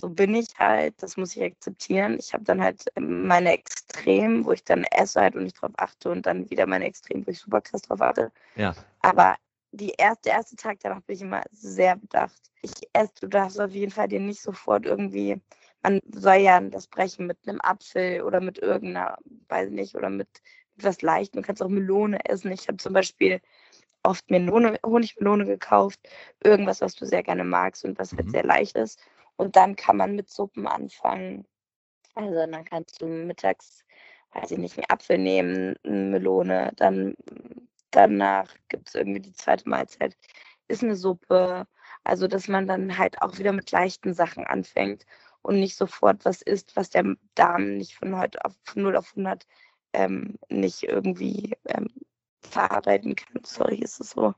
so 0.02 0.10
bin 0.10 0.34
ich 0.36 0.48
halt, 0.58 1.02
das 1.02 1.18
muss 1.18 1.36
ich 1.36 1.44
akzeptieren. 1.44 2.18
Ich 2.20 2.34
habe 2.34 2.44
dann 2.44 2.62
halt 2.62 2.86
meine 3.00 3.54
Extremen, 3.54 4.44
wo 4.46 4.52
ich 4.52 4.64
dann 4.64 4.86
esse 4.86 5.22
halt 5.22 5.36
und 5.36 5.44
nicht 5.44 5.62
drauf 5.62 5.72
achte 5.78 6.10
und 6.10 6.26
dann 6.26 6.50
wieder 6.50 6.66
meine 6.66 6.86
Extremen, 6.86 7.26
wo 7.28 7.32
ich 7.32 7.40
super 7.40 7.62
krass 7.62 7.84
drauf 7.84 8.02
achte. 8.02 8.32
Ja. 8.56 8.74
Aber 9.02 9.36
die 9.72 9.94
erste, 9.98 10.30
der 10.30 10.34
erste 10.34 10.56
Tag 10.56 10.80
danach 10.82 11.02
bin 11.02 11.16
ich 11.16 11.22
immer 11.22 11.44
sehr 11.52 11.96
bedacht. 11.96 12.42
Ich 12.62 12.74
esse, 12.94 13.14
du 13.22 13.28
darfst 13.28 13.60
auf 13.60 13.72
jeden 13.72 13.92
Fall 13.92 14.08
dir 14.08 14.20
nicht 14.20 14.42
sofort 14.42 14.86
irgendwie, 14.86 15.40
man 15.82 16.00
soll 16.12 16.38
ja 16.38 16.60
das 16.60 16.88
brechen 16.88 17.28
mit 17.28 17.38
einem 17.48 17.60
Apfel 17.62 18.22
oder 18.22 18.40
mit 18.42 18.58
irgendeiner, 18.60 19.18
weiß 19.50 19.70
nicht, 19.70 19.96
oder 19.96 20.10
mit, 20.10 20.30
mit 20.76 20.86
was 20.86 21.02
Leichtem. 21.02 21.42
Du 21.42 21.48
kannst 21.48 21.62
auch 21.62 21.70
Melone 21.70 22.24
essen. 22.26 22.52
Ich 22.52 22.68
habe 22.68 22.78
zum 22.78 22.94
Beispiel 22.94 23.42
oft 24.04 24.30
Melone, 24.32 24.78
Honigmelone 24.86 25.46
gekauft, 25.46 26.00
irgendwas, 26.44 26.82
was 26.82 26.96
du 26.96 27.06
sehr 27.06 27.24
gerne 27.24 27.44
magst 27.44 27.86
und 27.86 27.98
was 28.00 28.14
halt 28.14 28.28
Mhm. 28.28 28.32
sehr 28.32 28.44
leicht 28.44 28.76
ist. 28.78 29.00
Und 29.38 29.56
dann 29.56 29.76
kann 29.76 29.98
man 29.98 30.16
mit 30.16 30.30
Suppen 30.30 30.68
anfangen. 30.68 31.46
Also 32.16 32.36
dann 32.36 32.66
kannst 32.66 33.02
du 33.02 33.08
mittags, 33.08 33.84
weiß 34.34 34.52
ich 34.52 34.58
nicht, 34.60 34.78
einen 34.78 34.90
Apfel 34.90 35.18
nehmen, 35.18 35.76
eine 35.84 35.98
Melone, 36.12 36.72
dann 36.78 37.16
danach 37.92 38.54
gibt 38.70 38.90
es 38.90 38.96
irgendwie 38.96 39.20
die 39.22 39.34
zweite 39.34 39.70
Mahlzeit, 39.70 40.18
ist 40.68 40.84
eine 40.84 40.96
Suppe. 40.96 41.68
Also 42.04 42.28
dass 42.28 42.48
man 42.48 42.68
dann 42.68 42.98
halt 42.98 43.22
auch 43.22 43.38
wieder 43.38 43.54
mit 43.54 43.72
leichten 43.72 44.14
Sachen 44.14 44.46
anfängt 44.46 45.06
und 45.42 45.60
nicht 45.60 45.76
sofort 45.78 46.26
was 46.26 46.42
isst, 46.42 46.76
was 46.76 46.90
der 46.90 47.16
Darm 47.36 47.78
nicht 47.78 47.96
von 47.96 48.18
heute 48.18 48.44
auf 48.46 48.54
von 48.66 48.84
0 48.84 48.96
auf 48.98 49.16
100 49.16 49.46
ähm, 49.94 50.38
nicht 50.50 50.84
irgendwie 50.84 51.54
ähm, 51.68 51.88
verarbeiten 52.48 53.16
kann. 53.16 53.42
Sorry, 53.44 53.78
ist 53.78 54.00
es 54.00 54.12
so. 54.12 54.34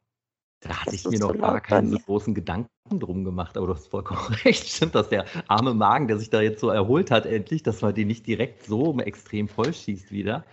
Da 0.61 0.81
hatte 0.81 0.95
ich 0.95 1.05
mir 1.05 1.17
so 1.17 1.27
noch 1.27 1.33
gar 1.33 1.53
laut 1.53 1.53
bei 1.53 1.59
keine 1.59 1.89
so 1.89 1.99
großen 1.99 2.33
Gedanken 2.33 2.69
drum 2.89 3.23
gemacht, 3.23 3.57
aber 3.57 3.67
du 3.67 3.75
hast 3.75 3.87
vollkommen 3.87 4.33
recht. 4.45 4.67
Stimmt, 4.67 4.95
dass 4.95 5.09
der 5.09 5.25
arme 5.47 5.73
Magen, 5.73 6.07
der 6.07 6.17
sich 6.17 6.29
da 6.29 6.41
jetzt 6.41 6.59
so 6.59 6.69
erholt 6.69 7.11
hat, 7.11 7.25
endlich, 7.25 7.63
dass 7.63 7.81
man 7.81 7.93
den 7.93 8.07
nicht 8.07 8.25
direkt 8.25 8.63
so 8.63 8.97
extrem 8.99 9.47
vollschießt 9.47 10.11
wieder. 10.11 10.45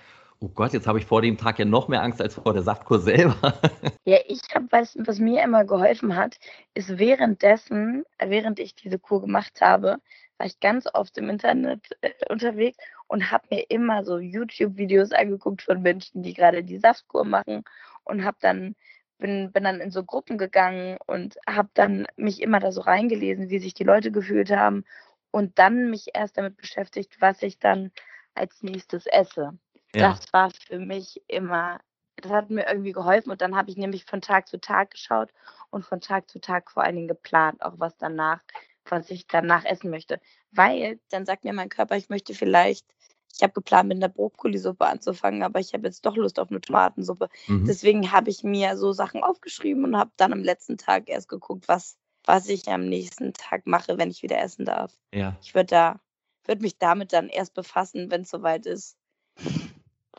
Oh 0.43 0.49
Gott, 0.49 0.73
jetzt 0.73 0.89
habe 0.89 0.99
ich 0.99 1.07
vor 1.07 1.23
dem 1.23 1.39
Tag 1.39 1.61
ja 1.61 1.65
noch 1.65 1.87
mehr 1.87 2.03
Angst 2.03 2.21
als 2.21 2.35
vor 2.35 2.53
der 2.53 2.63
Saftkur 2.63 3.01
selber. 3.01 3.55
Ja, 4.05 4.19
ich 4.27 4.41
habe, 4.53 4.67
was, 4.71 4.97
was 4.99 5.21
mir 5.21 5.45
immer 5.45 5.65
geholfen 5.65 6.17
hat, 6.17 6.37
ist 6.75 6.99
währenddessen, 6.99 8.03
äh, 8.19 8.29
während 8.29 8.59
ich 8.59 8.75
diese 8.75 8.99
Kur 8.99 9.21
gemacht 9.21 9.61
habe, 9.61 9.99
war 10.39 10.47
ich 10.47 10.59
ganz 10.59 10.89
oft 10.93 11.17
im 11.19 11.29
Internet 11.29 11.97
äh, 12.01 12.11
unterwegs 12.29 12.77
und 13.13 13.31
habe 13.31 13.47
mir 13.51 13.71
immer 13.71 14.05
so 14.05 14.19
YouTube-Videos 14.19 15.13
angeguckt 15.13 15.63
von 15.63 15.83
Menschen, 15.83 16.23
die 16.23 16.33
gerade 16.33 16.65
die 16.65 16.79
Saftkur 16.79 17.27
machen 17.27 17.63
und 18.05 18.25
habe 18.25 18.39
dann 18.41 18.75
bin, 19.19 19.53
bin 19.53 19.65
dann 19.65 19.81
in 19.83 19.91
so 19.91 20.03
Gruppen 20.03 20.39
gegangen 20.39 20.97
und 21.07 21.37
habe 21.47 21.69
dann 21.75 22.07
mich 22.17 22.41
immer 22.41 22.59
da 22.59 22.73
so 22.73 22.81
reingelesen, 22.81 23.51
wie 23.51 23.59
sich 23.61 23.75
die 23.75 23.85
Leute 23.85 24.13
gefühlt 24.13 24.51
haben 24.51 24.85
und 25.31 25.59
dann 25.59 25.91
mich 25.91 26.09
erst 26.15 26.39
damit 26.39 26.57
beschäftigt, 26.57 27.21
was 27.21 27.43
ich 27.43 27.59
dann 27.59 27.93
als 28.35 28.63
nächstes 28.63 29.07
esse. 29.07 29.59
Ja, 29.95 30.19
Das 30.19 30.33
war 30.33 30.51
für 30.51 30.79
mich 30.79 31.23
immer, 31.29 31.81
das 32.17 32.33
hat 32.33 32.51
mir 32.51 32.67
irgendwie 32.67 32.93
geholfen 32.93 33.31
und 33.31 33.43
dann 33.43 33.57
habe 33.57 33.71
ich 33.71 33.77
nämlich 33.77 34.07
von 34.07 34.23
Tag 34.23 34.49
zu 34.49 34.59
Tag 34.59 34.93
geschaut 34.93 35.31
und 35.71 35.85
von 35.85 36.01
Tag 36.01 36.31
zu 36.31 36.41
Tag 36.41 36.71
vor 36.71 36.83
allen 36.83 36.97
Dingen 36.97 37.09
geplant, 37.09 37.63
auch 37.63 37.75
was 37.79 37.97
danach, 37.99 38.41
was 38.87 39.11
ich 39.11 39.27
danach 39.29 39.67
essen 39.67 39.91
möchte. 39.91 40.19
Weil 40.51 40.99
dann 41.11 41.27
sagt 41.27 41.45
mir 41.45 41.53
mein 41.53 41.69
Körper, 41.69 41.97
ich 41.97 42.09
möchte 42.09 42.35
vielleicht, 42.35 42.87
ich 43.35 43.43
habe 43.43 43.53
geplant, 43.53 43.89
mit 43.89 43.97
einer 43.97 44.09
Brokkolisuppe 44.09 44.87
anzufangen, 44.87 45.43
aber 45.43 45.59
ich 45.59 45.73
habe 45.73 45.87
jetzt 45.87 46.05
doch 46.05 46.17
Lust 46.17 46.39
auf 46.39 46.51
eine 46.51 46.61
Tomatensuppe. 46.61 47.29
mhm. 47.47 47.65
Deswegen 47.65 48.13
habe 48.13 48.31
ich 48.31 48.45
mir 48.45 48.77
so 48.77 48.93
Sachen 48.93 49.23
aufgeschrieben 49.23 49.85
und 49.85 49.97
habe 49.97 50.11
dann 50.17 50.33
am 50.33 50.43
letzten 50.43 50.77
Tag 50.77 51.09
erst 51.09 51.29
geguckt, 51.29 51.67
was, 51.69 51.97
was 52.25 52.49
ich 52.49 52.69
am 52.69 52.85
nächsten 52.89 53.33
Tag 53.33 53.67
mache, 53.67 53.99
wenn 53.99 54.11
ich 54.11 54.23
wieder 54.23 54.41
essen 54.41 54.65
darf. 54.65 54.93
ja. 55.13 55.37
Ich 55.43 55.55
würde 55.55 55.67
da, 55.67 56.01
würde 56.45 56.63
mich 56.63 56.79
damit 56.79 57.13
dann 57.13 57.29
erst 57.29 57.55
befassen, 57.55 58.11
wenn 58.11 58.23
es 58.23 58.31
soweit 58.31 58.67
ist. 58.67 58.97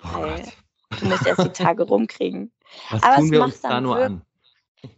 Oh 0.03 0.13
Weil 0.13 0.43
du 0.99 1.05
musst 1.05 1.27
erst 1.27 1.43
die 1.43 1.49
Tage 1.49 1.83
rumkriegen. 1.83 2.51
Was 2.89 3.03
Aber 3.03 3.17
tun 3.17 3.25
es 3.25 3.31
wir 3.31 3.39
macht 3.39 3.51
uns 3.51 3.61
da 3.61 3.81
nur 3.81 3.97
an? 3.97 4.21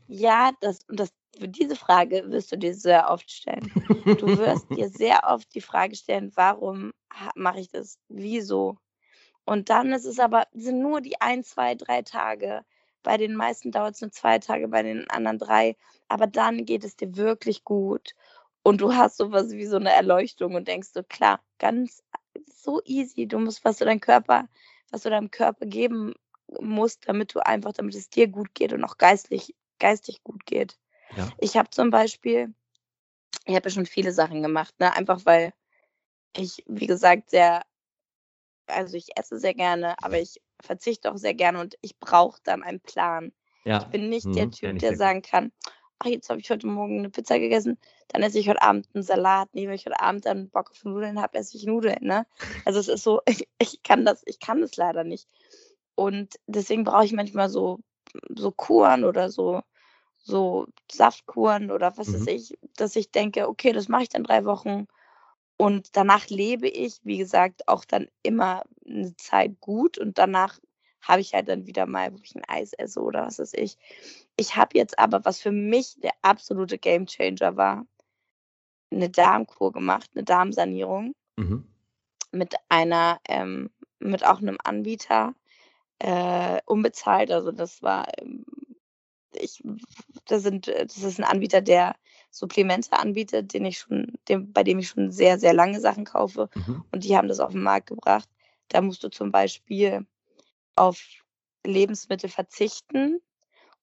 Ja, 0.08 0.52
das, 0.62 0.80
und 0.88 1.00
das, 1.00 1.10
für 1.38 1.48
diese 1.48 1.76
Frage 1.76 2.24
wirst 2.28 2.52
du 2.52 2.58
dir 2.58 2.74
sehr 2.74 3.10
oft 3.10 3.30
stellen. 3.30 3.72
Du 4.06 4.38
wirst 4.38 4.70
dir 4.76 4.90
sehr 4.90 5.22
oft 5.26 5.54
die 5.54 5.62
Frage 5.62 5.96
stellen, 5.96 6.32
warum 6.36 6.92
mache 7.36 7.60
ich 7.60 7.70
das? 7.70 8.00
Wieso? 8.10 8.78
Und 9.46 9.70
dann 9.70 9.92
ist 9.92 10.06
es 10.06 10.20
aber, 10.20 10.48
sind 10.54 10.80
nur 10.80 11.02
die 11.02 11.22
ein, 11.22 11.44
zwei, 11.44 11.76
drei 11.76 12.02
Tage. 12.02 12.66
Bei 13.04 13.18
den 13.18 13.36
meisten 13.36 13.72
dauert 13.72 13.96
es 13.96 14.02
nur 14.02 14.12
zwei 14.12 14.40
Tage, 14.40 14.68
bei 14.68 14.82
den 14.82 15.10
anderen 15.10 15.38
drei. 15.38 15.78
Aber 16.08 16.28
dann 16.28 16.66
geht 16.66 16.84
es 16.84 16.96
dir 16.96 17.16
wirklich 17.16 17.64
gut. 17.64 18.16
Und 18.64 18.82
du 18.82 18.96
hast 18.96 19.18
sowas 19.18 19.52
wie 19.52 19.66
so 19.66 19.76
eine 19.76 19.92
Erleuchtung 19.92 20.56
und 20.56 20.68
denkst 20.68 20.90
so, 20.94 21.04
klar, 21.04 21.40
ganz 21.60 22.04
so 22.48 22.82
easy. 22.86 23.28
Du 23.28 23.38
musst, 23.38 23.64
was 23.64 23.78
du 23.78 23.86
deinem 23.86 24.00
Körper, 24.00 24.48
was 24.90 25.04
du 25.04 25.12
deinem 25.12 25.30
Körper 25.30 25.68
geben 25.68 26.14
musst, 26.60 27.08
damit 27.08 27.36
du 27.36 27.46
einfach, 27.46 27.74
damit 27.74 27.94
es 27.94 28.10
dir 28.10 28.28
gut 28.28 28.56
geht 28.56 28.74
und 28.74 28.84
auch 28.84 28.98
geistlich, 28.98 29.56
geistig 29.78 30.24
gut 30.24 30.46
geht. 30.48 30.80
Ja. 31.16 31.30
Ich 31.38 31.58
habe 31.58 31.70
zum 31.70 31.92
Beispiel, 31.92 32.54
ich 33.46 33.56
habe 33.56 33.70
ja 33.70 33.74
schon 33.74 33.86
viele 33.86 34.12
Sachen 34.12 34.42
gemacht, 34.42 34.74
ne? 34.80 34.96
Einfach 34.96 35.22
weil 35.26 35.54
ich, 36.38 36.64
wie 36.68 36.88
gesagt, 36.88 37.30
sehr, 37.32 37.64
also 38.68 38.98
ich 38.98 39.18
esse 39.18 39.38
sehr 39.40 39.54
gerne, 39.54 39.96
aber 40.04 40.20
ich 40.20 40.42
verzichte 40.62 41.12
auch 41.12 41.18
sehr 41.18 41.34
gerne 41.34 41.60
und 41.60 41.76
ich 41.82 41.98
brauche 42.00 42.40
dann 42.44 42.64
einen 42.64 42.80
Plan. 42.80 43.32
Ja. 43.66 43.78
Ich 43.78 43.88
bin 43.90 44.10
nicht 44.10 44.36
Mhm, 44.36 44.36
der 44.36 44.50
Typ, 44.52 44.78
der 44.80 44.96
sagen 44.96 45.22
kann, 45.22 45.52
ach, 46.00 46.08
jetzt 46.08 46.30
habe 46.30 46.40
ich 46.40 46.50
heute 46.50 46.68
Morgen 46.68 47.00
eine 47.00 47.10
Pizza 47.10 47.40
gegessen, 47.40 47.78
dann 48.10 48.24
esse 48.24 48.40
ich 48.40 48.50
heute 48.50 48.62
Abend 48.62 48.88
einen 48.94 49.04
Salat. 49.04 49.50
Nee, 49.54 49.68
wenn 49.68 49.76
ich 49.76 49.86
heute 49.86 50.00
Abend 50.02 50.26
dann 50.26 50.50
Bock 50.50 50.72
auf 50.72 50.84
Nudeln 50.84 51.22
habe, 51.22 51.38
esse 51.38 51.58
ich 51.58 51.66
Nudeln, 51.66 51.98
ne? 52.02 52.26
Also 52.66 52.80
es 52.80 52.88
ist 52.88 53.04
so, 53.04 53.22
ich, 53.28 53.48
ich 53.60 53.84
kann 53.84 54.06
das, 54.06 54.24
ich 54.26 54.40
kann 54.40 54.62
das 54.62 54.76
leider 54.78 55.04
nicht. 55.04 55.28
Und 55.96 56.36
deswegen 56.48 56.84
brauche 56.84 57.06
ich 57.06 57.14
manchmal 57.14 57.50
so, 57.50 57.80
so 58.36 58.52
Kuren 58.52 59.04
oder 59.06 59.30
so, 59.30 59.62
so 60.18 60.68
Saftkuren 60.92 61.72
oder 61.72 61.98
was 61.98 62.14
weiß 62.14 62.28
Mhm. 62.28 62.28
ich, 62.28 62.58
dass 62.78 62.96
ich 62.96 63.12
denke, 63.12 63.48
okay, 63.50 63.72
das 63.74 63.88
mache 63.90 64.04
ich 64.04 64.10
dann 64.10 64.24
drei 64.24 64.46
Wochen 64.46 64.88
Und 65.58 65.96
danach 65.96 66.28
lebe 66.30 66.68
ich, 66.68 67.00
wie 67.04 67.18
gesagt, 67.18 67.68
auch 67.68 67.86
dann 67.86 68.08
immer 68.24 68.64
eine 68.86 69.16
Zeit 69.18 69.60
gut 69.62 69.98
und 69.98 70.18
danach 70.18 70.60
habe 71.02 71.22
ich 71.22 71.34
halt 71.34 71.48
dann 71.48 71.68
wieder 71.68 71.86
mal, 71.86 72.12
wo 72.14 72.18
ich 72.24 72.36
ein 72.36 72.44
Eis 72.48 72.74
esse 72.74 73.00
oder 73.00 73.26
was 73.26 73.40
weiß 73.40 73.54
ich. 73.54 73.78
Ich 74.38 74.56
habe 74.56 74.78
jetzt 74.78 75.00
aber, 75.00 75.24
was 75.24 75.40
für 75.40 75.52
mich 75.52 75.96
der 76.02 76.14
absolute 76.24 76.78
Gamechanger 76.78 77.56
war, 77.56 77.86
eine 78.92 79.10
Darmkur 79.10 79.72
gemacht, 79.72 80.10
eine 80.16 80.24
Darmsanierung 80.24 81.16
Mhm. 81.38 81.66
mit 82.32 82.56
einer, 82.70 83.20
ähm, 83.28 83.70
mit 84.00 84.26
auch 84.26 84.40
einem 84.40 84.58
Anbieter, 84.64 85.36
äh, 86.00 86.62
unbezahlt. 86.66 87.32
Also 87.32 87.52
das 87.52 87.82
war, 87.82 88.08
ähm, 88.20 88.46
ich, 89.34 89.64
das 90.26 90.44
sind, 90.44 90.68
das 90.68 90.98
ist 90.98 91.20
ein 91.20 91.26
Anbieter, 91.26 91.62
der 91.62 91.96
Supplemente 92.36 92.94
anbietet, 92.94 93.54
den 93.54 93.66
ich 93.66 93.80
schon, 93.80 94.14
dem, 94.30 94.52
bei 94.54 94.64
dem 94.64 94.80
ich 94.80 94.90
schon 94.90 95.12
sehr, 95.12 95.40
sehr 95.40 95.54
lange 95.54 95.80
Sachen 95.80 96.06
kaufe. 96.06 96.50
Mhm. 96.56 96.84
Und 96.92 97.04
die 97.06 97.16
haben 97.18 97.30
das 97.30 97.40
auf 97.40 97.54
den 97.54 97.64
Markt 97.64 97.88
gebracht. 97.88 98.30
Da 98.70 98.82
musst 98.82 99.04
du 99.04 99.10
zum 99.10 99.32
Beispiel 99.32 100.06
auf 100.76 101.00
Lebensmittel 101.66 102.30
verzichten 102.30 103.22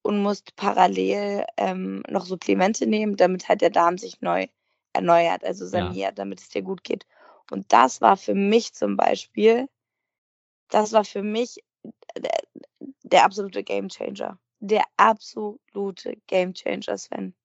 und 0.03 0.21
musst 0.21 0.55
parallel 0.55 1.45
ähm, 1.57 2.03
noch 2.09 2.25
Supplemente 2.25 2.87
nehmen, 2.87 3.17
damit 3.17 3.49
halt 3.49 3.61
der 3.61 3.69
Darm 3.71 3.97
sich 3.97 4.21
neu 4.21 4.47
erneuert, 4.93 5.43
also 5.43 5.65
Ja. 5.65 5.71
saniert, 5.71 6.19
damit 6.19 6.41
es 6.41 6.49
dir 6.49 6.61
gut 6.63 6.83
geht. 6.83 7.05
Und 7.51 7.71
das 7.73 8.01
war 8.01 8.17
für 8.17 8.35
mich 8.35 8.73
zum 8.73 8.97
Beispiel, 8.97 9.69
das 10.69 10.91
war 10.93 11.05
für 11.05 11.23
mich 11.23 11.63
der, 12.17 12.39
der 13.03 13.25
absolute 13.25 13.63
Gamechanger. 13.63 14.39
Der 14.59 14.85
absolute 14.97 16.17
Gamechanger, 16.27 16.97
Sven. 16.97 17.35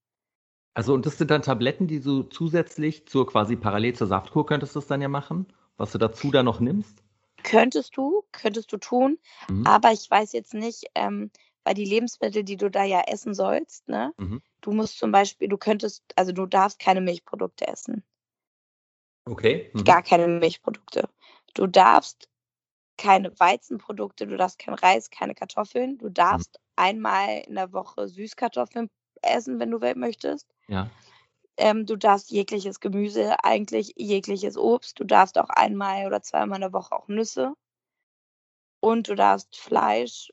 Also, 0.78 0.94
und 0.94 1.06
das 1.06 1.18
sind 1.18 1.32
dann 1.32 1.42
Tabletten, 1.42 1.88
die 1.88 2.00
du 2.00 2.22
zusätzlich 2.22 3.04
zur 3.08 3.26
quasi 3.26 3.56
parallel 3.56 3.96
zur 3.96 4.06
Saftkur 4.06 4.46
könntest 4.46 4.76
du 4.76 4.78
das 4.78 4.86
dann 4.86 5.02
ja 5.02 5.08
machen, 5.08 5.52
was 5.76 5.90
du 5.90 5.98
dazu 5.98 6.30
da 6.30 6.44
noch 6.44 6.60
nimmst? 6.60 7.02
Könntest 7.42 7.96
du, 7.96 8.22
könntest 8.30 8.70
du 8.70 8.76
tun, 8.76 9.18
Mhm. 9.48 9.66
aber 9.66 9.90
ich 9.90 10.08
weiß 10.08 10.32
jetzt 10.34 10.54
nicht, 10.54 10.84
ähm, 10.94 11.32
weil 11.64 11.74
die 11.74 11.84
Lebensmittel, 11.84 12.44
die 12.44 12.56
du 12.56 12.70
da 12.70 12.84
ja 12.84 13.02
essen 13.08 13.34
sollst, 13.34 13.88
ne? 13.88 14.12
Mhm. 14.18 14.40
Du 14.60 14.70
musst 14.70 15.00
zum 15.00 15.10
Beispiel, 15.10 15.48
du 15.48 15.56
könntest, 15.56 16.04
also 16.14 16.30
du 16.30 16.46
darfst 16.46 16.78
keine 16.78 17.00
Milchprodukte 17.00 17.66
essen. 17.66 18.04
Okay. 19.24 19.72
Mhm. 19.74 19.82
Gar 19.82 20.04
keine 20.04 20.28
Milchprodukte. 20.28 21.08
Du 21.54 21.66
darfst 21.66 22.28
keine 22.96 23.32
Weizenprodukte, 23.40 24.28
du 24.28 24.36
darfst 24.36 24.60
kein 24.60 24.74
Reis, 24.74 25.10
keine 25.10 25.34
Kartoffeln. 25.34 25.94
Mhm. 25.94 25.98
Du 25.98 26.08
darfst 26.10 26.60
einmal 26.76 27.42
in 27.48 27.56
der 27.56 27.72
Woche 27.72 28.06
Süßkartoffeln 28.06 28.88
essen, 29.22 29.58
wenn 29.58 29.72
du 29.72 29.80
möchtest. 29.96 30.46
Ja. 30.68 30.90
Ähm, 31.56 31.86
du 31.86 31.96
darfst 31.96 32.30
jegliches 32.30 32.78
Gemüse, 32.78 33.42
eigentlich 33.42 33.94
jegliches 33.96 34.56
Obst. 34.56 35.00
Du 35.00 35.04
darfst 35.04 35.38
auch 35.38 35.48
einmal 35.48 36.06
oder 36.06 36.22
zweimal 36.22 36.58
in 36.58 36.62
der 36.62 36.72
Woche 36.72 36.94
auch 36.94 37.08
Nüsse. 37.08 37.54
Und 38.80 39.08
du 39.08 39.16
darfst 39.16 39.56
Fleisch, 39.56 40.32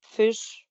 Fisch, 0.00 0.66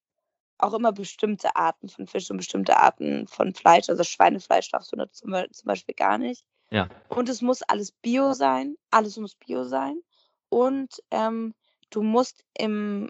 auch 0.60 0.74
immer 0.74 0.92
bestimmte 0.92 1.56
Arten 1.56 1.90
von 1.90 2.06
Fisch 2.06 2.30
und 2.30 2.38
bestimmte 2.38 2.78
Arten 2.78 3.28
von 3.28 3.54
Fleisch. 3.56 3.90
Also 3.90 4.04
Schweinefleisch 4.04 4.70
darfst 4.70 4.92
du 4.92 5.10
zum 5.12 5.32
Beispiel 5.64 5.96
gar 5.96 6.18
nicht. 6.18 6.46
Ja. 6.70 6.88
Und 7.08 7.30
es 7.30 7.42
muss 7.42 7.64
alles 7.64 7.92
Bio 7.92 8.34
sein. 8.34 8.76
Alles 8.92 9.18
muss 9.18 9.36
Bio 9.36 9.64
sein. 9.64 10.02
Und 10.50 11.02
ähm, 11.10 11.56
du 11.90 12.04
musst 12.04 12.44
im 12.54 13.10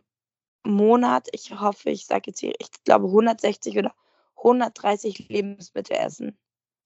Monat, 0.64 1.28
ich 1.34 1.60
hoffe, 1.60 1.90
ich 1.90 2.06
sage 2.06 2.24
jetzt 2.28 2.40
hier, 2.40 2.54
ich 2.60 2.70
glaube 2.84 3.08
160 3.08 3.78
oder 3.78 3.94
130 4.44 5.30
Lebensmittel 5.30 5.98
essen. 5.98 6.38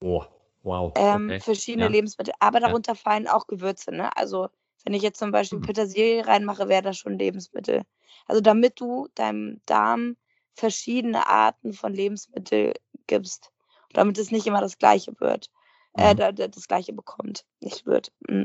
Oh, 0.02 0.24
wow. 0.64 0.92
Ähm, 0.96 1.28
Okay. 1.28 1.40
verschiedene 1.40 1.86
Ja. 1.86 1.92
Lebensmittel. 1.92 2.34
Aber 2.40 2.60
Ja. 2.60 2.68
darunter 2.68 2.96
fallen 2.96 3.28
auch 3.28 3.48
Gewürze. 3.48 3.92
Ne? 3.92 4.16
Also 4.16 4.50
wenn 4.86 4.94
ich 4.94 5.02
jetzt 5.04 5.20
zum 5.20 5.32
Beispiel 5.32 5.60
Mhm. 5.60 5.64
Petersilie 5.64 6.28
reinmache, 6.28 6.68
wäre 6.70 6.82
das 6.82 6.98
schon 6.98 7.18
Lebensmittel. 7.18 7.84
Also 8.28 8.42
damit 8.42 8.80
du 8.80 9.08
deinem 9.16 9.62
Darm 9.66 10.18
verschiedene 10.56 11.28
Arten 11.28 11.74
von 11.74 11.94
Lebensmittel 11.94 12.74
gibst. 13.08 13.52
Damit 13.94 14.18
es 14.18 14.32
nicht 14.32 14.46
immer 14.48 14.62
das 14.62 14.78
gleiche 14.78 15.14
wird. 15.20 15.50
Äh, 15.98 16.14
Mhm. 16.14 16.18
da, 16.18 16.32
das 16.32 16.68
gleiche 16.68 16.94
bekommt. 16.94 17.46
Nicht 17.60 17.86
wird. 17.86 18.12
Mm. 18.28 18.44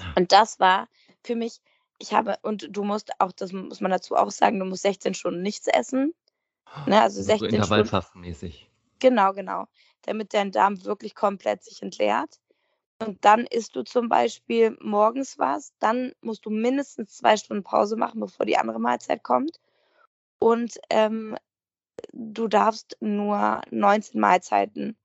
Ah. 0.00 0.12
Und 0.16 0.32
das 0.32 0.60
war 0.60 0.88
für 1.24 1.36
mich, 1.36 1.60
ich 1.98 2.12
habe, 2.12 2.36
und 2.42 2.68
du 2.70 2.84
musst 2.84 3.12
auch, 3.20 3.32
das 3.32 3.52
muss 3.52 3.80
man 3.80 3.90
dazu 3.90 4.16
auch 4.16 4.30
sagen, 4.30 4.58
du 4.58 4.64
musst 4.66 4.82
16 4.82 5.14
Stunden 5.14 5.42
nichts 5.42 5.66
essen. 5.66 6.14
Ne? 6.86 7.00
Also 7.00 7.16
So 7.20 7.24
16 7.24 7.36
Stunden. 7.38 7.54
Intervallfastenmäßig. 7.56 8.68
Genau, 8.98 9.32
genau. 9.32 9.66
Damit 10.02 10.34
dein 10.34 10.52
Darm 10.52 10.84
wirklich 10.84 11.14
komplett 11.14 11.64
sich 11.64 11.82
entleert. 11.82 12.40
Und 13.00 13.24
dann 13.24 13.46
isst 13.46 13.74
du 13.74 13.82
zum 13.82 14.08
Beispiel 14.08 14.76
morgens 14.80 15.38
was, 15.38 15.72
dann 15.80 16.12
musst 16.20 16.46
du 16.46 16.50
mindestens 16.50 17.16
zwei 17.16 17.36
Stunden 17.36 17.64
Pause 17.64 17.96
machen, 17.96 18.20
bevor 18.20 18.46
die 18.46 18.56
andere 18.56 18.78
Mahlzeit 18.78 19.24
kommt. 19.24 19.58
Und 20.38 20.78
ähm, 20.88 21.36
du 22.12 22.46
darfst 22.48 22.96
nur 23.00 23.60
19 23.70 24.20
Mahlzeiten 24.20 24.96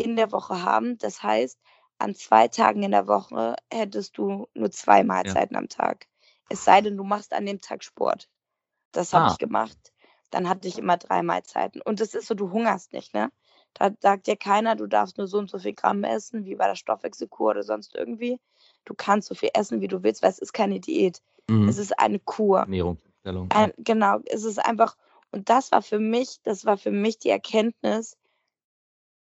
in 0.00 0.16
der 0.16 0.32
Woche 0.32 0.62
haben. 0.62 0.96
Das 0.98 1.22
heißt, 1.22 1.58
an 1.98 2.14
zwei 2.14 2.48
Tagen 2.48 2.82
in 2.82 2.90
der 2.90 3.06
Woche 3.06 3.56
hättest 3.70 4.16
du 4.16 4.48
nur 4.54 4.70
zwei 4.70 5.04
Mahlzeiten 5.04 5.56
am 5.56 5.68
Tag. 5.68 6.08
Es 6.48 6.64
sei 6.64 6.80
denn, 6.80 6.96
du 6.96 7.04
machst 7.04 7.32
an 7.32 7.46
dem 7.46 7.60
Tag 7.60 7.84
Sport. 7.84 8.28
Das 8.92 9.12
habe 9.12 9.26
Ah. 9.26 9.32
ich 9.32 9.38
gemacht. 9.38 9.91
Dann 10.32 10.48
hatte 10.48 10.66
ich 10.66 10.78
immer 10.78 10.96
drei 10.96 11.22
Mahlzeiten. 11.22 11.80
Und 11.82 12.00
es 12.00 12.14
ist 12.14 12.26
so, 12.26 12.34
du 12.34 12.50
hungerst 12.50 12.92
nicht, 12.92 13.14
ne? 13.14 13.30
Da 13.74 13.90
sagt 14.00 14.26
dir 14.26 14.36
keiner, 14.36 14.76
du 14.76 14.86
darfst 14.86 15.18
nur 15.18 15.26
so 15.26 15.38
und 15.38 15.50
so 15.50 15.58
viel 15.58 15.74
Gramm 15.74 16.04
essen, 16.04 16.44
wie 16.44 16.56
bei 16.56 16.66
der 16.66 16.74
Stoffwechselkur 16.74 17.50
oder 17.50 17.62
sonst 17.62 17.94
irgendwie. 17.94 18.40
Du 18.84 18.94
kannst 18.94 19.28
so 19.28 19.34
viel 19.34 19.50
essen, 19.54 19.80
wie 19.80 19.88
du 19.88 20.02
willst, 20.02 20.22
weil 20.22 20.30
es 20.30 20.38
ist 20.38 20.52
keine 20.52 20.80
Diät. 20.80 21.22
Mhm. 21.48 21.68
Es 21.68 21.78
ist 21.78 21.98
eine 21.98 22.18
Kur. 22.18 22.60
Ernährungsstellung. 22.60 23.48
Ein, 23.50 23.72
genau, 23.78 24.18
es 24.24 24.44
ist 24.44 24.58
einfach, 24.58 24.96
und 25.30 25.48
das 25.48 25.70
war 25.70 25.82
für 25.82 25.98
mich, 25.98 26.40
das 26.42 26.64
war 26.64 26.76
für 26.76 26.90
mich 26.90 27.18
die 27.18 27.30
Erkenntnis, 27.30 28.16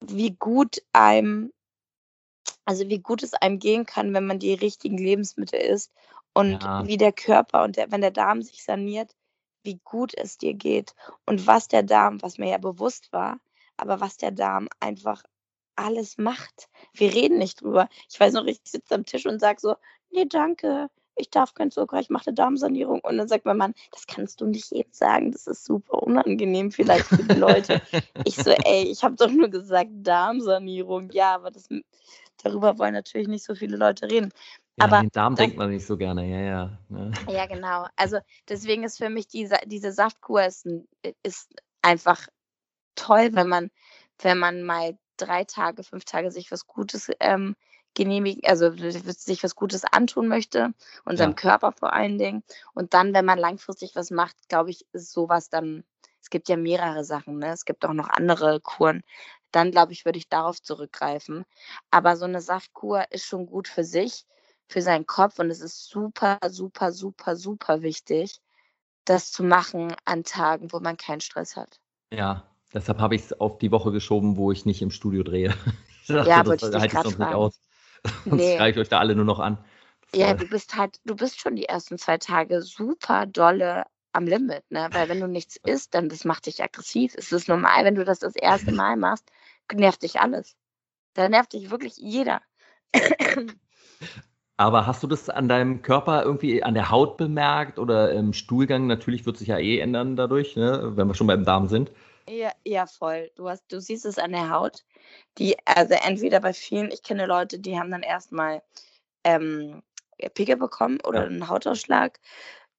wie 0.02 0.32
gut 0.32 0.82
einem, 0.92 1.52
also 2.66 2.88
wie 2.90 3.00
gut 3.00 3.24
es 3.24 3.34
einem 3.34 3.60
gehen 3.60 3.86
kann, 3.86 4.14
wenn 4.14 4.26
man 4.26 4.40
die 4.40 4.54
richtigen 4.54 4.98
Lebensmittel 4.98 5.60
isst 5.60 5.92
und 6.34 6.64
Ja. 6.64 6.86
wie 6.86 6.98
der 6.98 7.14
Körper 7.14 7.64
und 7.64 7.78
der, 7.78 7.92
wenn 7.92 8.02
der 8.02 8.12
Darm 8.12 8.42
sich 8.42 8.64
saniert, 8.64 9.16
wie 9.66 9.80
gut 9.84 10.14
es 10.16 10.38
dir 10.38 10.54
geht 10.54 10.94
und 11.26 11.48
was 11.48 11.68
der 11.68 11.84
Darm, 11.84 12.22
was 12.22 12.38
mir 12.38 12.50
ja 12.50 12.58
bewusst 12.58 13.12
war, 13.12 13.40
aber 13.78 14.00
was 14.00 14.18
der 14.18 14.32
Darm 14.32 14.70
einfach 14.80 15.24
alles 15.76 16.18
macht. 16.18 16.70
Wir 16.94 17.14
reden 17.14 17.38
nicht 17.38 17.62
drüber. 17.62 17.90
Ich 18.10 18.20
weiß 18.20 18.34
noch, 18.34 18.46
ich 18.46 18.60
sitze 18.64 18.96
am 18.96 19.06
Tisch 19.06 19.26
und 19.26 19.40
sage 19.40 19.60
so, 19.60 19.76
nee, 20.12 20.26
danke, 20.26 20.90
ich 21.16 21.30
darf 21.30 21.54
kein 21.54 21.72
Zucker, 21.72 22.00
ich 22.00 22.10
mache 22.10 22.28
eine 22.28 22.36
Darmsanierung. 22.36 23.00
Und 23.02 23.18
dann 23.18 23.28
sagt 23.28 23.46
mein 23.46 23.58
Mann, 23.58 23.74
das 23.92 24.06
kannst 24.08 24.42
du 24.42 24.46
nicht 24.46 24.72
jedem 24.72 24.92
sagen, 24.92 25.32
das 25.32 25.48
ist 25.48 25.66
super 25.66 26.04
unangenehm 26.04 26.72
vielleicht 26.72 27.06
für 27.06 27.24
die 27.24 27.40
Leute. 27.40 27.82
ich 28.26 28.36
so, 28.36 28.52
ey, 28.52 28.84
ich 28.84 29.04
habe 29.04 29.16
doch 29.16 29.32
nur 29.32 29.50
gesagt 29.50 29.90
Darmsanierung. 29.94 31.10
Ja, 31.12 31.36
aber 31.36 31.52
das, 31.52 31.70
darüber 32.44 32.78
wollen 32.78 32.94
natürlich 32.94 33.28
nicht 33.28 33.44
so 33.44 33.56
viele 33.56 33.78
Leute 33.78 34.10
reden. 34.10 34.32
Ja, 34.78 34.86
aber 34.86 35.02
den 35.02 35.10
Darm 35.12 35.34
das- 35.36 35.44
denkt 35.44 35.58
man 35.58 35.70
nicht 35.72 35.86
so 35.86 35.98
gerne, 35.98 36.26
ja, 36.30 36.40
ja. 36.40 36.80
ne? 36.90 37.12
Ja, 37.30 37.46
genau. 37.46 37.88
Also 37.96 38.20
deswegen 38.50 38.84
ist 38.84 38.98
für 38.98 39.10
mich 39.10 39.28
diese, 39.28 39.58
diese 39.66 39.92
Saftkur 39.92 40.44
ist, 40.46 40.68
ist 41.24 41.54
einfach 41.82 42.28
toll, 42.96 43.30
wenn 43.34 43.48
man, 43.48 43.72
wenn 44.20 44.38
man 44.38 44.64
mal 44.64 44.98
drei 45.18 45.44
Tage, 45.44 45.84
fünf 45.84 46.06
Tage 46.06 46.32
sich 46.32 46.52
was 46.52 46.68
Gutes 46.68 47.10
ähm, 47.20 47.56
genehmigen, 47.94 48.42
also 48.50 48.72
sich 48.72 49.44
was 49.44 49.56
Gutes 49.56 49.86
antun 49.86 50.28
möchte 50.28 50.74
und 51.06 51.18
seinem 51.18 51.32
Ja. 51.32 51.36
Körper 51.36 51.72
vor 51.72 51.94
allen 51.94 52.18
Dingen. 52.18 52.44
Und 52.74 52.94
dann, 52.94 53.14
wenn 53.14 53.26
man 53.26 53.40
langfristig 53.40 53.96
was 53.96 54.12
macht, 54.12 54.36
glaube 54.50 54.72
ich, 54.72 54.86
ist 54.92 55.12
sowas 55.14 55.50
dann, 55.50 55.84
es 56.22 56.30
gibt 56.30 56.50
ja 56.50 56.58
mehrere 56.58 57.04
Sachen, 57.06 57.38
ne? 57.38 57.52
Es 57.52 57.66
gibt 57.66 57.86
auch 57.86 57.94
noch 57.94 58.10
andere 58.10 58.60
Kuren. 58.60 59.04
Dann, 59.52 59.72
glaube 59.72 59.94
ich, 59.94 60.04
würde 60.04 60.18
ich 60.18 60.28
darauf 60.28 60.62
zurückgreifen. 60.62 61.46
Aber 61.92 62.18
so 62.18 62.26
eine 62.26 62.42
Saftkur 62.42 63.06
ist 63.12 63.26
schon 63.26 63.46
gut 63.46 63.68
für 63.70 63.84
sich, 63.86 64.26
für 64.68 64.82
seinen 64.82 65.06
Kopf 65.06 65.40
und 65.40 65.50
es 65.50 65.62
ist 65.62 65.86
super, 65.90 66.38
super, 66.50 66.92
super, 66.92 67.36
super 67.36 67.82
wichtig, 67.82 68.40
das 69.06 69.32
zu 69.32 69.44
machen 69.44 69.96
an 70.06 70.24
Tagen, 70.24 70.72
wo 70.72 70.80
man 70.80 70.98
keinen 70.98 71.22
Stress 71.22 71.56
hat. 71.56 71.80
Ja, 72.12 72.44
deshalb 72.74 73.00
habe 73.00 73.16
ich 73.16 73.24
es 73.24 73.34
auf 73.34 73.58
die 73.58 73.72
Woche 73.72 73.92
geschoben, 73.92 74.38
wo 74.38 74.52
ich 74.52 74.66
nicht 74.66 74.82
im 74.82 74.92
Studio 74.92 75.24
drehe. 75.24 75.54
Ich 76.08 76.10
dachte, 76.10 76.30
Ja, 76.30 76.44
das 76.44 76.62
wollte 76.62 76.78
ich 76.78 76.82
halte 76.82 76.96
ich 76.96 77.02
sonst 77.02 77.18
nicht 77.18 77.28
fragen. 77.28 77.36
aus. 77.36 77.60
Sonst 78.30 78.44
Nee. 78.44 78.56
schreibe 78.56 78.70
ich 78.70 78.78
euch 78.78 78.90
da 78.90 79.00
alle 79.00 79.16
nur 79.16 79.26
noch 79.26 79.40
an. 79.40 79.58
Das, 80.12 80.20
Ja, 80.20 80.34
du 80.36 80.48
bist 80.48 80.76
halt, 80.76 81.00
du 81.04 81.16
bist 81.16 81.40
schon 81.40 81.56
die 81.56 81.66
ersten 81.66 81.98
zwei 81.98 82.20
Tage 82.20 82.62
super 82.62 83.26
dolle 83.26 83.86
am 84.14 84.28
Limit, 84.28 84.70
ne? 84.70 84.90
Weil 84.92 85.10
wenn 85.10 85.20
du 85.20 85.28
nichts 85.28 85.58
isst, 85.66 85.96
dann 85.96 86.10
das 86.10 86.26
macht 86.26 86.46
dich 86.46 86.62
aggressiv. 86.64 87.16
Es 87.18 87.32
ist 87.32 87.48
normal, 87.48 87.86
wenn 87.86 87.96
du 87.96 88.06
das 88.06 88.20
das 88.20 88.36
erste 88.36 88.72
Mal 88.76 88.98
machst, 88.98 89.32
nervt 89.74 90.04
dich 90.04 90.20
alles. 90.20 90.56
Da 91.16 91.30
nervt 91.30 91.54
dich 91.54 91.72
wirklich 91.72 91.98
jeder. 91.98 92.42
Aber 94.58 94.88
hast 94.88 95.04
du 95.04 95.08
das 95.08 95.30
an 95.30 95.50
deinem 95.50 95.82
Körper 95.82 96.24
irgendwie 96.24 96.64
an 96.64 96.74
der 96.74 96.90
Haut 96.90 97.18
bemerkt 97.18 97.78
oder 97.78 98.12
im 98.12 98.32
Stuhlgang? 98.32 98.88
Natürlich 98.88 99.26
wird 99.26 99.38
sich 99.38 99.50
ja 99.50 99.58
eh 99.58 99.80
ändern 99.80 100.16
dadurch, 100.16 100.56
ne, 100.56 100.94
wenn 100.96 101.08
wir 101.08 101.14
schon 101.14 101.28
beim 101.28 101.44
Darm 101.44 101.68
sind. 101.68 101.92
Ja, 102.30 102.52
ja, 102.66 102.88
voll. 102.88 103.32
Du 103.36 103.50
hast, 103.50 103.64
du 103.72 103.80
siehst 103.80 104.06
es 104.06 104.18
an 104.18 104.32
der 104.32 104.50
Haut. 104.50 104.84
Die, 105.38 105.56
also 105.66 105.94
entweder 105.94 106.40
bei 106.40 106.54
vielen, 106.54 106.90
ich 106.90 107.04
kenne 107.04 107.26
Leute, 107.26 107.60
die 107.60 107.78
haben 107.78 107.92
dann 107.92 108.02
erstmal 108.02 108.64
ähm, 109.24 109.84
Pickel 110.34 110.56
bekommen 110.56 111.00
oder 111.04 111.22
Ja. 111.22 111.26
einen 111.28 111.50
Hautausschlag 111.50 112.20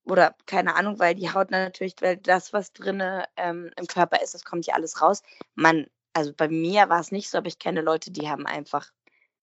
oder 0.04 0.34
keine 0.46 0.76
Ahnung, 0.76 0.98
weil 0.98 1.14
die 1.14 1.32
Haut 1.32 1.50
natürlich, 1.50 1.94
weil 2.00 2.16
das, 2.16 2.52
was 2.52 2.72
drinne 2.72 3.26
ähm, 3.36 3.70
im 3.76 3.86
Körper 3.86 4.22
ist, 4.22 4.34
das 4.34 4.44
kommt 4.44 4.66
ja 4.66 4.74
alles 4.74 5.02
raus. 5.02 5.22
Man, 5.54 5.86
also 6.14 6.32
bei 6.32 6.48
mir 6.48 6.88
war 6.88 7.00
es 7.00 7.12
nicht 7.12 7.28
so, 7.28 7.38
aber 7.38 7.48
ich 7.48 7.58
kenne 7.58 7.82
Leute, 7.82 8.10
die 8.10 8.28
haben 8.28 8.46
einfach 8.46 8.90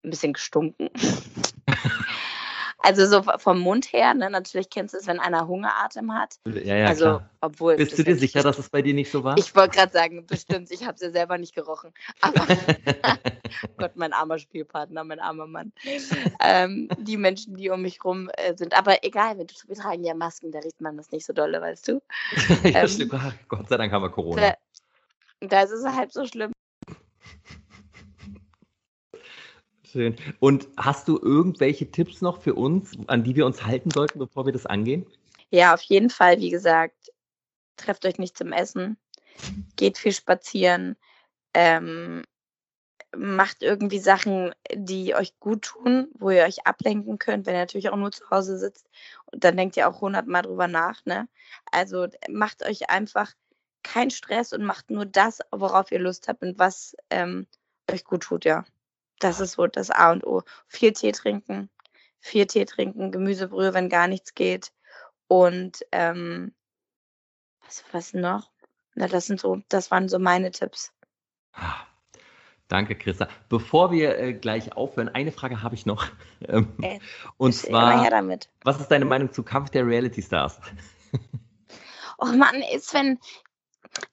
ein 0.04 0.10
bisschen 0.10 0.34
gestunken. 0.34 0.90
also 2.84 3.06
so 3.08 3.24
vom 3.38 3.60
Mund 3.60 3.92
her, 3.92 4.14
ne? 4.14 4.30
Natürlich 4.30 4.70
kennst 4.70 4.94
du 4.94 4.98
es, 4.98 5.08
wenn 5.08 5.20
einer 5.20 5.48
Hungeratem 5.48 6.14
hat. 6.14 6.36
Ja, 6.46 6.76
ja, 6.76 6.88
also, 6.88 7.06
klar. 7.06 7.30
obwohl. 7.42 7.78
Bist 7.78 7.98
du 7.98 8.04
dir 8.04 8.16
sicher, 8.18 8.44
dass 8.44 8.60
es 8.60 8.70
bei 8.70 8.82
dir 8.82 8.94
nicht 8.94 9.10
so 9.10 9.24
war? 9.24 9.38
ich 9.38 9.56
wollte 9.56 9.78
gerade 9.78 9.92
sagen, 9.92 10.26
bestimmt, 10.28 10.70
ich 10.70 10.84
habe 10.84 10.96
es 10.96 11.02
ja 11.02 11.10
selber 11.10 11.38
nicht 11.38 11.56
gerochen. 11.56 11.94
Aber 12.22 12.46
Gott, 13.78 13.96
mein 13.96 14.14
armer 14.14 14.38
Spielpartner, 14.38 15.04
mein 15.04 15.20
armer 15.20 15.48
Mann. 15.48 15.72
Ähm, 16.40 16.90
die 17.00 17.18
Menschen, 17.18 17.56
die 17.56 17.70
um 17.70 17.82
mich 17.82 18.04
rum 18.04 18.30
äh, 18.34 18.56
sind. 18.56 18.78
Aber 18.78 19.04
egal, 19.04 19.38
wir, 19.38 19.46
wir 19.68 19.76
tragen 19.76 20.04
ja 20.04 20.14
Masken, 20.14 20.52
da 20.52 20.60
riecht 20.60 20.82
man 20.82 20.98
das 20.98 21.12
nicht 21.12 21.26
so 21.26 21.34
dolle, 21.34 21.62
weißt 21.62 21.88
du? 21.88 22.02
ja, 22.64 22.82
ähm, 22.82 22.88
stimmt. 22.88 23.14
Ach, 23.14 23.34
Gott 23.48 23.70
sei 23.70 23.78
Dank 23.78 23.92
haben 23.92 24.04
wir 24.04 24.10
Corona. 24.10 24.56
Da, 25.40 25.48
da 25.48 25.62
ist 25.62 25.72
es 25.72 25.86
halb 25.86 26.12
so 26.12 26.26
schlimm. 26.26 26.52
Schön. 29.94 30.16
Und 30.40 30.68
hast 30.76 31.08
du 31.08 31.20
irgendwelche 31.20 31.92
Tipps 31.92 32.20
noch 32.22 32.42
für 32.42 32.56
uns, 32.56 32.98
an 33.06 33.24
die 33.24 33.36
wir 33.36 33.46
uns 33.46 33.64
halten 33.64 33.92
sollten, 33.92 34.18
bevor 34.18 34.48
wir 34.48 34.52
das 34.52 34.66
angehen? 34.66 35.06
Ja, 35.52 35.76
auf 35.76 35.84
jeden 35.84 36.10
Fall, 36.10 36.40
wie 36.40 36.50
gesagt, 36.50 37.12
trefft 37.78 38.04
euch 38.08 38.18
nicht 38.18 38.36
zum 38.36 38.54
Essen, 38.54 38.98
geht 39.76 40.00
viel 40.00 40.12
spazieren, 40.12 40.96
ähm, 41.54 42.24
macht 43.16 43.62
irgendwie 43.62 44.00
Sachen, 44.00 44.56
die 44.74 45.14
euch 45.14 45.40
gut 45.40 45.62
tun, 45.62 46.08
wo 46.16 46.32
ihr 46.32 46.42
euch 46.42 46.66
ablenken 46.66 47.20
könnt, 47.20 47.46
wenn 47.46 47.54
ihr 47.54 47.60
natürlich 47.60 47.90
auch 47.90 47.96
nur 47.96 48.12
zu 48.12 48.28
Hause 48.32 48.58
sitzt. 48.58 48.90
Und 49.32 49.44
dann 49.44 49.58
denkt 49.58 49.78
ihr 49.78 49.88
auch 49.88 50.02
hundertmal 50.02 50.42
drüber 50.42 50.68
nach. 50.68 51.06
Ne? 51.06 51.28
Also 51.72 52.08
macht 52.28 52.66
euch 52.66 52.90
einfach 52.90 53.32
keinen 53.84 54.10
Stress 54.10 54.54
und 54.54 54.64
macht 54.64 54.90
nur 54.90 55.06
das, 55.06 55.38
worauf 55.52 55.92
ihr 55.92 56.00
Lust 56.00 56.28
habt 56.28 56.42
und 56.42 56.58
was 56.58 56.96
ähm, 57.12 57.46
euch 57.92 58.04
gut 58.06 58.24
tut, 58.24 58.44
ja. 58.46 58.66
Das 59.24 59.40
ist 59.40 59.54
so 59.54 59.68
das 59.68 59.90
A 59.90 60.12
und 60.12 60.26
O. 60.26 60.44
Viel 60.68 60.92
Tee 60.94 61.12
trinken, 61.14 61.70
viel 62.20 62.46
Tee 62.46 62.66
trinken, 62.66 63.12
Gemüsebrühe, 63.12 63.74
wenn 63.74 63.90
gar 63.90 64.08
nichts 64.08 64.36
geht. 64.36 64.74
Und 65.28 65.86
ähm, 65.92 66.54
was, 67.62 67.84
was 67.92 68.14
noch? 68.14 68.52
Na, 68.96 69.08
das 69.08 69.28
sind 69.28 69.40
so, 69.40 69.62
das 69.70 69.92
waren 69.92 70.10
so 70.10 70.20
meine 70.20 70.52
Tipps. 70.52 70.92
Ah, 71.54 71.86
Danke, 72.68 72.96
Christa. 72.96 73.28
Bevor 73.50 73.92
wir 73.92 74.18
äh, 74.18 74.34
gleich 74.34 74.74
aufhören, 74.76 75.10
eine 75.10 75.32
Frage 75.32 75.62
habe 75.62 75.76
ich 75.76 75.86
noch. 75.86 76.06
Ähm, 76.46 76.74
Äh, 76.82 77.00
und 77.38 77.54
zwar, 77.54 78.06
was 78.66 78.82
ist 78.82 78.90
deine 78.90 79.06
Meinung 79.06 79.32
zu 79.32 79.44
Kampf 79.44 79.70
der 79.70 79.88
Reality 79.88 80.22
Stars? 80.22 80.60
Oh 82.20 82.28
Mann, 82.28 82.62
ist 82.74 82.94
wenn 82.94 83.20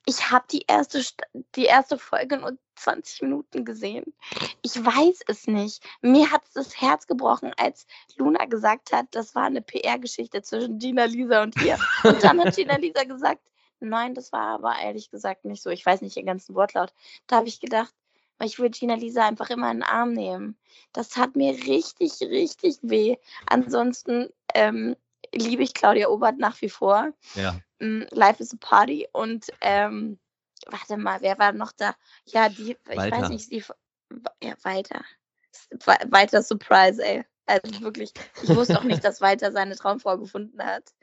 ich 0.05 0.31
habe 0.31 0.45
die 0.51 0.63
erste 0.67 0.99
St- 0.99 1.23
die 1.55 1.65
erste 1.65 1.97
Folge 1.97 2.37
nur 2.37 2.57
20 2.75 3.21
Minuten 3.23 3.65
gesehen. 3.65 4.13
Ich 4.61 4.75
weiß 4.83 5.21
es 5.27 5.47
nicht. 5.47 5.83
Mir 6.01 6.31
hat 6.31 6.41
das 6.53 6.79
Herz 6.81 7.07
gebrochen, 7.07 7.53
als 7.57 7.85
Luna 8.15 8.45
gesagt 8.45 8.91
hat, 8.91 9.07
das 9.11 9.35
war 9.35 9.43
eine 9.45 9.61
PR-Geschichte 9.61 10.41
zwischen 10.41 10.79
Gina 10.79 11.05
Lisa 11.05 11.43
und 11.43 11.55
ihr. 11.63 11.77
Und 12.03 12.23
dann 12.23 12.39
hat 12.39 12.55
Gina 12.55 12.75
Lisa 12.77 13.03
gesagt, 13.03 13.41
nein, 13.79 14.13
das 14.13 14.31
war 14.31 14.47
aber 14.55 14.75
ehrlich 14.81 15.09
gesagt 15.09 15.45
nicht 15.45 15.61
so. 15.61 15.69
Ich 15.69 15.85
weiß 15.85 16.01
nicht 16.01 16.15
den 16.15 16.25
ganzen 16.25 16.55
Wortlaut. 16.55 16.93
Da 17.27 17.37
habe 17.37 17.47
ich 17.47 17.59
gedacht, 17.59 17.93
ich 18.43 18.57
will 18.59 18.69
Gina 18.71 18.95
Lisa 18.95 19.25
einfach 19.27 19.49
immer 19.51 19.69
in 19.71 19.77
den 19.77 19.83
Arm 19.83 20.13
nehmen. 20.13 20.57
Das 20.93 21.15
hat 21.17 21.35
mir 21.35 21.53
richtig, 21.53 22.19
richtig 22.21 22.77
weh. 22.81 23.17
Ansonsten 23.47 24.29
ähm, 24.55 24.95
liebe 25.33 25.63
ich 25.63 25.73
Claudia 25.73 26.07
Obert 26.09 26.37
nach 26.37 26.61
wie 26.61 26.69
vor. 26.69 27.13
Ja. 27.35 27.59
Mm, 27.79 28.03
Life 28.11 28.41
is 28.41 28.53
a 28.53 28.57
Party 28.59 29.07
und 29.11 29.47
ähm, 29.61 30.19
warte 30.67 30.97
mal, 30.97 31.21
wer 31.21 31.37
war 31.39 31.51
noch 31.53 31.71
da? 31.71 31.95
Ja, 32.25 32.49
die, 32.49 32.77
ich 32.89 32.97
Walter. 32.97 33.21
weiß 33.21 33.29
nicht, 33.29 33.51
die, 33.51 33.63
ja, 34.43 34.53
weiter. 34.63 35.03
Weiter 36.09 36.41
Surprise, 36.41 37.03
ey. 37.03 37.23
Also 37.45 37.81
wirklich, 37.81 38.13
ich 38.43 38.49
wusste 38.49 38.77
auch 38.79 38.83
nicht, 38.83 39.03
dass 39.03 39.21
Walter 39.21 39.51
seine 39.51 39.75
Traumfrau 39.75 40.17
gefunden 40.17 40.63
hat. 40.63 40.93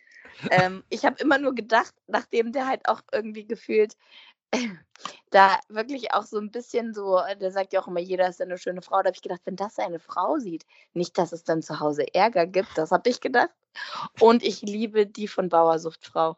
Ähm, 0.51 0.85
ich 0.89 1.05
habe 1.05 1.21
immer 1.21 1.39
nur 1.39 1.55
gedacht, 1.55 1.95
nachdem 2.07 2.53
der 2.53 2.67
halt 2.67 2.89
auch 2.89 3.03
irgendwie 3.13 3.47
gefühlt 3.47 3.97
da 5.31 5.59
wirklich 5.69 6.13
auch 6.13 6.25
so 6.25 6.39
ein 6.39 6.51
bisschen 6.51 6.95
so, 6.95 7.21
der 7.41 7.51
sagt 7.51 7.73
ja 7.73 7.81
auch 7.81 7.89
immer, 7.89 8.01
jeder 8.01 8.29
ist 8.29 8.41
eine 8.41 8.59
schöne 8.59 8.83
Frau. 8.83 8.97
Da 9.03 9.09
habe 9.09 9.15
ich 9.15 9.23
gedacht, 9.23 9.43
wenn 9.45 9.57
das 9.57 9.75
seine 9.77 9.99
Frau 9.99 10.39
sieht, 10.39 10.65
nicht, 10.95 11.19
dass 11.19 11.33
es 11.33 11.45
dann 11.45 11.63
zu 11.63 11.81
Hause 11.81 12.15
Ärger 12.15 12.47
gibt, 12.47 12.77
das 12.77 12.91
habe 12.91 13.09
ich 13.09 13.21
gedacht. 13.21 13.51
Und 14.21 14.43
ich 14.43 14.63
liebe 14.63 15.07
die 15.07 15.29
von 15.29 15.49
Bauersuchtfrau 15.49 16.37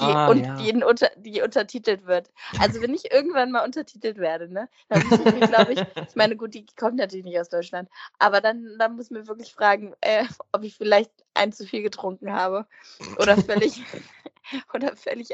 die, 0.00 0.02
Ah, 0.02 0.28
und 0.28 0.44
ja. 0.44 0.56
die, 0.56 0.84
unter, 0.84 1.10
die 1.16 1.40
untertitelt 1.40 2.04
wird. 2.06 2.30
Also 2.58 2.80
wenn 2.82 2.94
ich 2.94 3.12
irgendwann 3.12 3.52
mal 3.52 3.64
untertitelt 3.64 4.18
werde, 4.18 4.52
ne, 4.52 4.68
dann 4.88 5.06
muss 5.06 5.20
ich 5.20 5.32
mir, 5.32 5.46
glaube 5.46 5.72
ich, 5.72 5.80
ich 5.80 6.16
meine, 6.16 6.36
gut, 6.36 6.54
die 6.54 6.66
kommt 6.76 6.96
natürlich 6.96 7.24
nicht 7.24 7.38
aus 7.38 7.48
Deutschland, 7.48 7.88
aber 8.18 8.40
dann, 8.40 8.76
dann 8.78 8.96
muss 8.96 9.06
ich 9.06 9.10
mir 9.12 9.28
wirklich 9.28 9.54
fragen, 9.54 9.94
äh, 10.00 10.24
ob 10.50 10.64
ich 10.64 10.76
vielleicht 10.76 11.12
ein 11.34 11.52
zu 11.52 11.64
viel 11.64 11.82
getrunken 11.82 12.32
habe 12.32 12.66
oder 13.18 13.36
völlig, 13.36 13.82
oder 14.74 14.96
völlig, 14.96 15.28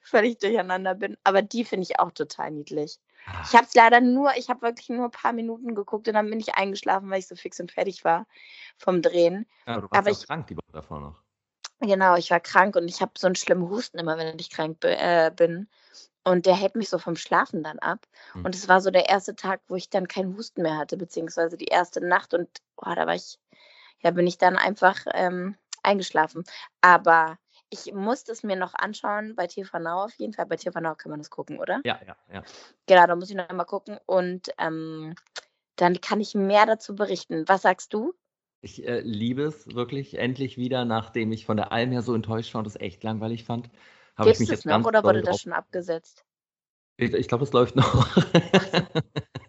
völlig 0.00 0.38
durcheinander 0.38 0.94
bin. 0.94 1.16
Aber 1.24 1.42
die 1.42 1.64
finde 1.64 1.84
ich 1.84 1.98
auch 1.98 2.12
total 2.12 2.50
niedlich. 2.50 2.98
Ich 3.44 3.54
habe 3.54 3.66
es 3.66 3.74
leider 3.74 4.00
nur, 4.00 4.34
ich 4.36 4.48
habe 4.48 4.62
wirklich 4.62 4.88
nur 4.88 5.06
ein 5.06 5.10
paar 5.10 5.32
Minuten 5.32 5.74
geguckt 5.74 6.08
und 6.08 6.14
dann 6.14 6.30
bin 6.30 6.40
ich 6.40 6.54
eingeschlafen, 6.54 7.10
weil 7.10 7.18
ich 7.18 7.28
so 7.28 7.36
fix 7.36 7.60
und 7.60 7.72
fertig 7.72 8.04
war 8.04 8.26
vom 8.78 9.02
Drehen. 9.02 9.46
Ja, 9.66 9.76
du 9.76 9.82
warst 9.82 9.94
aber 9.94 10.10
ich- 10.10 10.26
krank 10.26 10.46
die 10.46 10.56
Woche 10.56 10.72
davor 10.72 11.00
noch. 11.00 11.22
Genau, 11.80 12.16
ich 12.16 12.30
war 12.30 12.40
krank 12.40 12.74
und 12.74 12.88
ich 12.88 13.00
habe 13.00 13.12
so 13.16 13.26
einen 13.26 13.36
schlimmen 13.36 13.68
Husten 13.68 13.98
immer, 13.98 14.16
wenn 14.18 14.38
ich 14.38 14.50
krank 14.50 14.78
äh, 14.82 15.30
bin. 15.34 15.68
Und 16.24 16.44
der 16.44 16.56
hält 16.56 16.74
mich 16.74 16.88
so 16.88 16.98
vom 16.98 17.16
Schlafen 17.16 17.62
dann 17.62 17.78
ab. 17.78 18.06
Hm. 18.32 18.44
Und 18.44 18.54
es 18.54 18.68
war 18.68 18.80
so 18.80 18.90
der 18.90 19.08
erste 19.08 19.36
Tag, 19.36 19.60
wo 19.68 19.76
ich 19.76 19.88
dann 19.88 20.08
keinen 20.08 20.36
Husten 20.36 20.62
mehr 20.62 20.76
hatte, 20.76 20.96
beziehungsweise 20.96 21.56
die 21.56 21.66
erste 21.66 22.04
Nacht. 22.04 22.34
Und 22.34 22.48
oh, 22.76 22.92
da 22.94 23.06
war 23.06 23.14
ich, 23.14 23.38
ja, 24.00 24.10
bin 24.10 24.26
ich 24.26 24.38
dann 24.38 24.56
einfach 24.56 25.06
ähm, 25.14 25.56
eingeschlafen. 25.82 26.44
Aber 26.80 27.38
ich 27.70 27.92
musste 27.92 28.32
es 28.32 28.42
mir 28.42 28.56
noch 28.56 28.74
anschauen 28.74 29.34
bei 29.34 29.46
TV 29.46 29.78
Now 29.78 30.04
auf 30.04 30.14
jeden 30.14 30.32
Fall. 30.32 30.46
Bei 30.46 30.56
TV 30.56 30.80
Now 30.80 30.94
kann 30.94 31.10
man 31.10 31.20
das 31.20 31.30
gucken, 31.30 31.58
oder? 31.58 31.80
Ja, 31.84 32.00
ja, 32.06 32.16
ja. 32.32 32.42
Genau, 32.86 33.06
da 33.06 33.16
muss 33.16 33.30
ich 33.30 33.36
noch 33.36 33.50
mal 33.50 33.64
gucken. 33.64 33.98
Und 34.06 34.50
ähm, 34.58 35.14
dann 35.76 36.00
kann 36.00 36.20
ich 36.20 36.34
mehr 36.34 36.66
dazu 36.66 36.94
berichten. 36.94 37.44
Was 37.46 37.62
sagst 37.62 37.92
du? 37.92 38.14
Ich 38.60 38.86
äh, 38.86 39.00
liebe 39.00 39.42
es 39.42 39.74
wirklich 39.74 40.18
endlich 40.18 40.56
wieder, 40.56 40.84
nachdem 40.84 41.30
ich 41.30 41.46
von 41.46 41.56
der 41.56 41.70
Alm 41.70 41.92
her 41.92 42.02
so 42.02 42.14
enttäuscht 42.14 42.54
war 42.54 42.60
und 42.60 42.66
es 42.66 42.76
echt 42.76 43.04
langweilig 43.04 43.44
fand. 43.44 43.70
Gibt 44.18 44.40
es 44.40 44.48
jetzt 44.48 44.66
noch 44.66 44.84
oder 44.84 45.04
wurde 45.04 45.22
das 45.22 45.40
schon 45.40 45.52
abgesetzt? 45.52 46.24
Ich, 46.96 47.14
ich 47.14 47.28
glaube, 47.28 47.44
es 47.44 47.52
läuft 47.52 47.76
noch. 47.76 48.08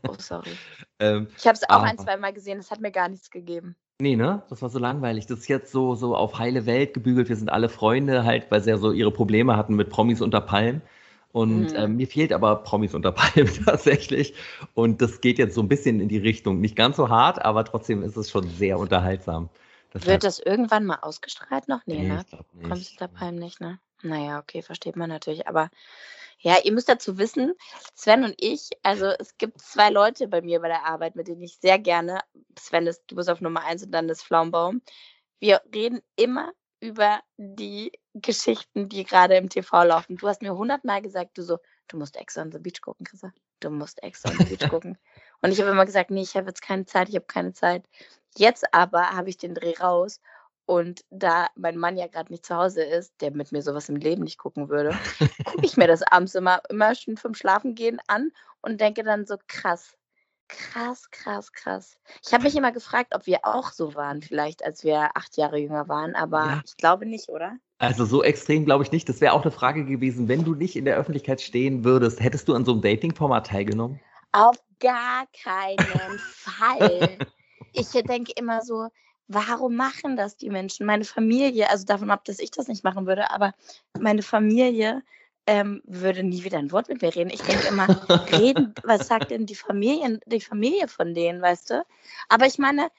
Oh, 0.07 0.15
sorry. 0.19 0.51
ähm, 0.99 1.27
Ich 1.37 1.47
habe 1.47 1.55
es 1.55 1.67
auch 1.67 1.81
ein, 1.81 1.97
zwei 1.97 2.17
Mal 2.17 2.33
gesehen, 2.33 2.59
es 2.59 2.69
hat 2.69 2.79
mir 2.79 2.91
gar 2.91 3.09
nichts 3.09 3.31
gegeben. 3.31 3.75
Nee, 4.01 4.15
ne? 4.15 4.43
Das 4.49 4.61
war 4.61 4.69
so 4.69 4.79
langweilig. 4.79 5.27
Das 5.27 5.39
ist 5.39 5.47
jetzt 5.47 5.71
so, 5.71 5.95
so 5.95 6.15
auf 6.15 6.37
heile 6.39 6.65
Welt 6.65 6.93
gebügelt. 6.93 7.29
Wir 7.29 7.35
sind 7.35 7.49
alle 7.49 7.69
Freunde 7.69 8.23
halt, 8.23 8.49
weil 8.49 8.61
sie 8.61 8.69
ja 8.69 8.77
so 8.77 8.91
ihre 8.91 9.11
Probleme 9.11 9.57
hatten 9.57 9.75
mit 9.75 9.89
Promis 9.89 10.21
unter 10.21 10.41
Palm. 10.41 10.81
Und 11.31 11.71
Mhm. 11.71 11.75
ähm, 11.75 11.95
mir 11.97 12.07
fehlt 12.07 12.33
aber 12.33 12.55
Promis 12.57 12.95
unter 12.95 13.11
Palm 13.11 13.47
tatsächlich. 13.65 14.33
Und 14.73 15.01
das 15.01 15.21
geht 15.21 15.37
jetzt 15.37 15.53
so 15.53 15.61
ein 15.61 15.67
bisschen 15.67 15.99
in 15.99 16.07
die 16.07 16.17
Richtung. 16.17 16.59
Nicht 16.59 16.75
ganz 16.75 16.97
so 16.97 17.09
hart, 17.09 17.43
aber 17.43 17.63
trotzdem 17.65 18.01
ist 18.01 18.17
es 18.17 18.31
schon 18.31 18.47
sehr 18.49 18.79
unterhaltsam. 18.79 19.49
Deshalb- 19.93 20.11
Wird 20.11 20.23
das 20.23 20.39
irgendwann 20.39 20.85
mal 20.85 20.99
ausgestrahlt 21.01 21.67
noch? 21.67 21.81
Nee, 21.85 22.01
Nee, 22.01 22.07
ne? 22.09 22.25
nicht. 22.69 22.91
unter 22.93 23.07
Palm 23.07 23.35
nicht, 23.35 23.59
ne? 23.61 23.79
Naja, 24.01 24.39
okay, 24.39 24.61
versteht 24.61 24.95
man 24.95 25.09
natürlich. 25.09 25.47
Aber 25.47 25.69
ja, 26.41 26.57
ihr 26.63 26.71
müsst 26.71 26.89
dazu 26.89 27.17
wissen, 27.17 27.53
Sven 27.95 28.23
und 28.23 28.35
ich, 28.37 28.69
also 28.81 29.07
es 29.19 29.37
gibt 29.37 29.61
zwei 29.61 29.89
Leute 29.89 30.27
bei 30.27 30.41
mir 30.41 30.61
bei 30.61 30.69
der 30.69 30.85
Arbeit, 30.85 31.15
mit 31.15 31.27
denen 31.27 31.41
ich 31.41 31.57
sehr 31.59 31.79
gerne, 31.79 32.21
Sven 32.57 32.87
ist, 32.87 33.03
du 33.07 33.15
bist 33.15 33.29
auf 33.29 33.41
Nummer 33.41 33.63
eins 33.65 33.83
und 33.83 33.91
dann 33.91 34.07
ist 34.09 34.23
Flaumbaum. 34.23 34.81
Wir 35.39 35.61
reden 35.73 36.01
immer 36.15 36.51
über 36.79 37.19
die 37.37 37.91
Geschichten, 38.13 38.87
die 38.87 39.03
gerade 39.03 39.35
im 39.35 39.49
TV 39.49 39.83
laufen. 39.83 40.15
Du 40.15 40.27
hast 40.27 40.41
mir 40.41 40.55
hundertmal 40.55 41.01
gesagt, 41.01 41.37
du 41.37 41.43
so, 41.43 41.57
du 41.89 41.97
musst 41.97 42.15
Ex 42.15 42.37
on 42.37 42.51
the 42.51 42.59
Beach 42.59 42.81
gucken, 42.81 43.05
Chrissa. 43.05 43.33
Du 43.59 43.69
musst 43.69 44.01
Ex 44.01 44.25
on 44.25 44.37
the 44.37 44.45
Beach 44.45 44.69
gucken. 44.69 44.97
Und 45.41 45.51
ich 45.51 45.59
habe 45.59 45.71
immer 45.71 45.85
gesagt, 45.85 46.09
nee, 46.09 46.21
ich 46.21 46.35
habe 46.35 46.47
jetzt 46.47 46.61
keine 46.61 46.85
Zeit, 46.85 47.09
ich 47.09 47.15
habe 47.15 47.25
keine 47.25 47.53
Zeit. 47.53 47.85
Jetzt 48.37 48.73
aber 48.73 49.09
habe 49.09 49.29
ich 49.29 49.37
den 49.37 49.55
Dreh 49.55 49.73
raus 49.77 50.21
und 50.69 51.03
da 51.09 51.47
mein 51.55 51.77
Mann 51.77 51.97
ja 51.97 52.05
gerade 52.05 52.31
nicht 52.31 52.45
zu 52.45 52.55
Hause 52.55 52.83
ist, 52.83 53.19
der 53.21 53.31
mit 53.31 53.51
mir 53.51 53.63
sowas 53.63 53.89
im 53.89 53.95
Leben 53.95 54.21
nicht 54.21 54.37
gucken 54.37 54.69
würde, 54.69 54.91
gucke 55.43 55.65
ich 55.65 55.77
mir 55.77 55.87
das 55.87 56.03
abends 56.03 56.35
immer, 56.35 56.61
immer 56.69 56.93
schon 56.93 57.17
vom 57.17 57.33
Schlafengehen 57.33 57.99
an 58.05 58.29
und 58.61 58.79
denke 58.79 59.01
dann 59.01 59.25
so 59.25 59.37
krass, 59.47 59.97
krass, 60.47 61.09
krass, 61.09 61.51
krass. 61.53 61.97
Ich 62.23 62.31
habe 62.35 62.43
mich 62.43 62.55
immer 62.55 62.71
gefragt, 62.71 63.15
ob 63.15 63.25
wir 63.25 63.39
auch 63.45 63.71
so 63.71 63.95
waren, 63.95 64.21
vielleicht 64.21 64.63
als 64.63 64.83
wir 64.83 65.09
acht 65.15 65.37
Jahre 65.37 65.57
jünger 65.57 65.87
waren, 65.87 66.13
aber 66.13 66.45
Ja. 66.45 66.61
ich 66.63 66.77
glaube 66.77 67.07
nicht, 67.07 67.29
oder? 67.29 67.57
Also 67.79 68.05
so 68.05 68.21
extrem 68.21 68.65
glaube 68.65 68.83
ich 68.83 68.91
nicht. 68.91 69.09
Das 69.09 69.21
wäre 69.21 69.33
auch 69.33 69.41
eine 69.41 69.51
Frage 69.51 69.85
gewesen, 69.85 70.27
wenn 70.27 70.43
du 70.43 70.53
nicht 70.53 70.75
in 70.75 70.85
der 70.85 70.97
Öffentlichkeit 70.97 71.41
stehen 71.41 71.83
würdest, 71.83 72.19
hättest 72.19 72.47
du 72.47 72.53
an 72.53 72.63
so 72.63 72.73
einem 72.73 72.81
Dating-Format 72.81 73.47
teilgenommen? 73.47 73.99
Auf 74.33 74.57
gar 74.79 75.25
keinen 75.33 76.19
Fall. 76.19 77.17
Ich 77.71 77.91
denke 77.91 78.31
immer 78.35 78.63
so, 78.63 78.87
warum 79.29 79.75
machen 79.75 80.17
das 80.17 80.35
die 80.35 80.49
Menschen? 80.49 80.85
Meine 80.85 81.05
Familie, 81.05 81.69
also 81.69 81.85
davon 81.85 82.11
ab, 82.11 82.25
dass 82.25 82.39
ich 82.39 82.51
das 82.51 82.67
nicht 82.67 82.83
machen 82.83 83.05
würde, 83.05 83.31
aber 83.31 83.53
meine 83.97 84.23
Familie 84.23 85.03
ähm, 85.45 85.81
würde 85.85 86.23
nie 86.23 86.43
wieder 86.43 86.57
ein 86.57 86.71
Wort 86.71 86.89
mit 86.89 87.01
mir 87.01 87.15
reden. 87.15 87.29
Ich 87.29 87.41
denke 87.41 87.67
immer, 87.67 87.87
reden, 88.31 88.73
was 88.83 89.07
sagt 89.07 89.31
denn 89.31 89.45
die 89.45 89.55
Familie, 89.55 90.19
die 90.25 90.41
Familie 90.41 90.87
von 90.87 91.13
denen, 91.13 91.41
weißt 91.41 91.69
du? 91.69 91.85
Aber 92.27 92.47
ich 92.47 92.57
meine, 92.57 92.89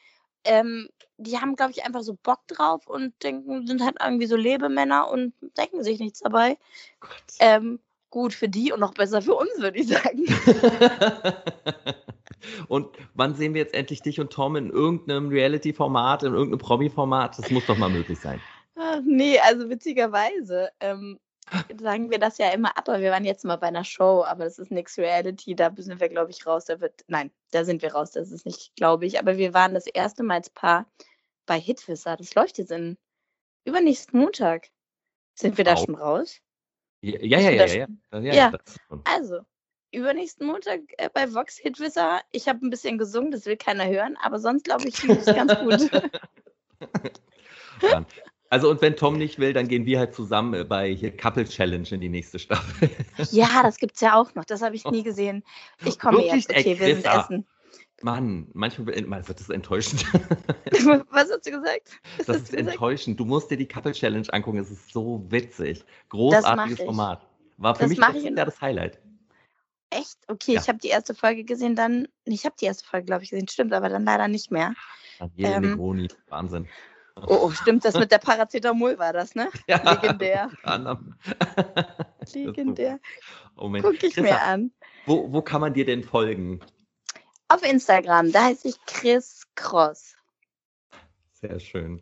ähm, 0.44 0.88
die 1.18 1.38
haben, 1.38 1.56
glaube 1.56 1.72
ich, 1.72 1.84
einfach 1.84 2.02
so 2.02 2.16
Bock 2.22 2.46
drauf 2.46 2.86
und 2.86 3.12
denken, 3.22 3.66
sind 3.66 3.84
halt 3.84 3.96
irgendwie 4.02 4.26
so 4.26 4.36
Lebemänner 4.36 5.10
und 5.10 5.34
denken 5.58 5.82
sich 5.82 5.98
nichts 5.98 6.20
dabei. 6.20 6.56
Ähm, 7.40 7.80
gut 8.08 8.32
für 8.32 8.48
die 8.48 8.72
und 8.72 8.80
noch 8.80 8.94
besser 8.94 9.20
für 9.20 9.34
uns, 9.34 9.50
würde 9.58 9.78
ich 9.80 9.88
sagen. 9.88 10.26
und 12.68 12.88
wann 13.14 13.34
sehen 13.34 13.54
wir 13.54 13.62
jetzt 13.62 13.74
endlich 13.74 14.02
dich 14.02 14.20
und 14.20 14.32
Tom 14.32 14.56
in 14.56 14.70
irgendeinem 14.70 15.28
Reality-Format, 15.28 16.22
in 16.22 16.34
irgendeinem 16.34 16.58
Promi-Format? 16.58 17.38
Das 17.38 17.50
muss 17.50 17.66
doch 17.66 17.76
mal 17.76 17.90
möglich 17.90 18.18
sein. 18.18 18.40
Ach, 18.76 19.00
nee, 19.04 19.38
also 19.38 19.68
witzigerweise 19.68 20.70
ähm, 20.80 21.18
sagen 21.80 22.10
wir 22.10 22.18
das 22.18 22.38
ja 22.38 22.50
immer 22.50 22.76
ab, 22.76 22.88
aber 22.88 23.00
wir 23.00 23.10
waren 23.10 23.24
jetzt 23.24 23.44
mal 23.44 23.56
bei 23.56 23.68
einer 23.68 23.84
Show, 23.84 24.24
aber 24.24 24.44
das 24.44 24.58
ist 24.58 24.70
nichts 24.70 24.98
Reality, 24.98 25.54
da 25.54 25.72
sind 25.76 26.00
wir, 26.00 26.08
glaube 26.08 26.30
ich, 26.30 26.46
raus. 26.46 26.64
Da 26.64 26.80
wird, 26.80 27.04
nein, 27.08 27.30
da 27.50 27.64
sind 27.64 27.82
wir 27.82 27.92
raus, 27.92 28.12
das 28.12 28.30
ist 28.30 28.46
nicht, 28.46 28.74
glaube 28.76 29.06
ich. 29.06 29.18
Aber 29.18 29.36
wir 29.36 29.54
waren 29.54 29.74
das 29.74 29.86
erste 29.86 30.22
Mal 30.22 30.34
als 30.34 30.50
Paar 30.50 30.90
bei 31.46 31.58
Hitwisser. 31.58 32.16
Das 32.16 32.34
läuft 32.34 32.58
jetzt 32.58 32.70
in 32.70 32.96
übernächsten 33.64 34.18
Montag. 34.18 34.68
Sind 35.34 35.56
wir 35.56 35.64
da 35.64 35.76
wow. 35.76 35.84
schon 35.84 35.94
raus? 35.94 36.38
Ja, 37.02 37.18
ja, 37.20 37.38
ja, 37.38 37.50
ja, 37.50 37.66
ja, 37.66 38.20
ja. 38.20 38.32
ja. 38.34 38.52
Also, 39.04 39.40
übernächsten 39.92 40.46
Montag 40.46 40.80
äh, 40.98 41.08
bei 41.12 41.32
Vox 41.32 41.58
Hitwisser. 41.58 42.20
Ich 42.32 42.48
habe 42.48 42.64
ein 42.66 42.70
bisschen 42.70 42.98
gesungen, 42.98 43.30
das 43.30 43.46
will 43.46 43.56
keiner 43.56 43.86
hören, 43.86 44.16
aber 44.22 44.38
sonst 44.38 44.64
glaube 44.64 44.88
ich, 44.88 45.02
lief 45.02 45.26
es 45.26 45.34
ganz 45.34 45.54
gut. 45.58 45.90
Also 48.52 48.68
und 48.68 48.82
wenn 48.82 48.96
Tom 48.96 49.16
nicht 49.16 49.38
will, 49.38 49.52
dann 49.52 49.68
gehen 49.68 49.86
wir 49.86 50.00
halt 50.00 50.12
zusammen 50.12 50.54
äh, 50.54 50.64
bei 50.64 50.92
hier 50.92 51.16
Couple 51.16 51.44
Challenge 51.44 51.86
in 51.92 52.00
die 52.00 52.08
nächste 52.08 52.40
Staffel. 52.40 52.90
Ja, 53.30 53.62
das 53.62 53.78
gibt 53.78 53.94
es 53.94 54.00
ja 54.00 54.16
auch 54.16 54.34
noch. 54.34 54.44
Das 54.44 54.60
habe 54.60 54.74
ich 54.74 54.84
nie 54.86 55.04
gesehen. 55.04 55.44
Ich 55.84 56.00
komme 56.00 56.24
jetzt. 56.24 56.50
Okay, 56.50 56.78
wir 56.78 56.96
sind 56.96 57.06
essen. 57.06 57.46
Mann, 58.02 58.48
manchmal 58.52 58.88
wird 58.88 59.40
das 59.40 59.50
enttäuschend. 59.50 60.04
Was 61.10 61.30
hast 61.30 61.46
du 61.46 61.50
gesagt? 61.52 62.00
Was 62.16 62.26
das 62.26 62.36
ist 62.38 62.50
gesagt? 62.50 62.68
enttäuschend. 62.68 63.20
Du 63.20 63.24
musst 63.24 63.52
dir 63.52 63.56
die 63.56 63.68
Couple 63.68 63.92
Challenge 63.92 64.26
angucken. 64.32 64.58
Es 64.58 64.70
ist 64.70 64.92
so 64.92 65.24
witzig. 65.28 65.84
Großartiges 66.08 66.80
Format. 66.80 67.24
War 67.58 67.76
für 67.76 67.82
das 67.82 67.90
mich 67.90 68.00
das 68.00 68.24
ja 68.24 68.44
das 68.44 68.60
Highlight. 68.60 68.98
Echt? 69.90 70.18
Okay, 70.28 70.54
ja. 70.54 70.60
ich 70.60 70.68
habe 70.68 70.78
die 70.78 70.88
erste 70.88 71.14
Folge 71.14 71.44
gesehen, 71.44 71.74
dann. 71.74 72.08
Ich 72.24 72.44
habe 72.44 72.54
die 72.60 72.66
erste 72.66 72.86
Folge, 72.86 73.06
glaube 73.06 73.24
ich, 73.24 73.30
gesehen, 73.30 73.48
stimmt, 73.48 73.72
aber 73.72 73.88
dann 73.88 74.04
leider 74.04 74.28
nicht 74.28 74.50
mehr. 74.50 74.74
Daniele 75.18 75.54
ähm, 75.54 75.62
Negroni, 75.62 76.08
Wahnsinn. 76.28 76.68
Oh, 77.16 77.38
oh, 77.42 77.50
stimmt, 77.50 77.84
das 77.84 77.98
mit 77.98 78.10
der 78.10 78.18
Paracetamol 78.18 78.98
war 78.98 79.12
das, 79.12 79.34
ne? 79.34 79.48
Ja, 79.68 79.82
Legendär. 79.82 80.50
Legendär. 82.32 83.00
Oh 83.56 83.68
Mensch. 83.68 83.84
Guck 83.84 83.94
ich 83.94 84.14
Christa, 84.14 84.22
mir 84.22 84.40
an. 84.40 84.72
Wo, 85.06 85.32
wo 85.32 85.42
kann 85.42 85.60
man 85.60 85.74
dir 85.74 85.84
denn 85.84 86.02
folgen? 86.02 86.60
Auf 87.48 87.62
Instagram, 87.62 88.32
da 88.32 88.44
heiße 88.44 88.68
ich 88.68 88.76
Chris 88.86 89.42
Cross. 89.54 90.14
Sehr 91.32 91.58
schön. 91.58 92.00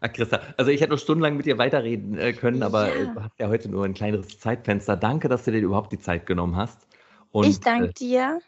Ach, 0.00 0.12
Christa, 0.12 0.40
also 0.56 0.70
ich 0.70 0.80
hätte 0.80 0.92
noch 0.92 0.98
stundenlang 0.98 1.36
mit 1.36 1.46
dir 1.46 1.58
weiterreden 1.58 2.18
äh, 2.18 2.32
können, 2.32 2.62
aber 2.62 2.94
ja. 2.94 3.04
du 3.06 3.22
hast 3.22 3.38
ja 3.38 3.48
heute 3.48 3.68
nur 3.68 3.84
ein 3.84 3.94
kleineres 3.94 4.38
Zeitfenster. 4.38 4.96
Danke, 4.96 5.28
dass 5.28 5.44
du 5.44 5.52
dir 5.52 5.60
überhaupt 5.60 5.92
die 5.92 5.98
Zeit 5.98 6.26
genommen 6.26 6.56
hast. 6.56 6.86
Und, 7.32 7.48
ich 7.48 7.60
danke 7.60 7.88
äh, 7.88 7.92
dir. 7.92 8.40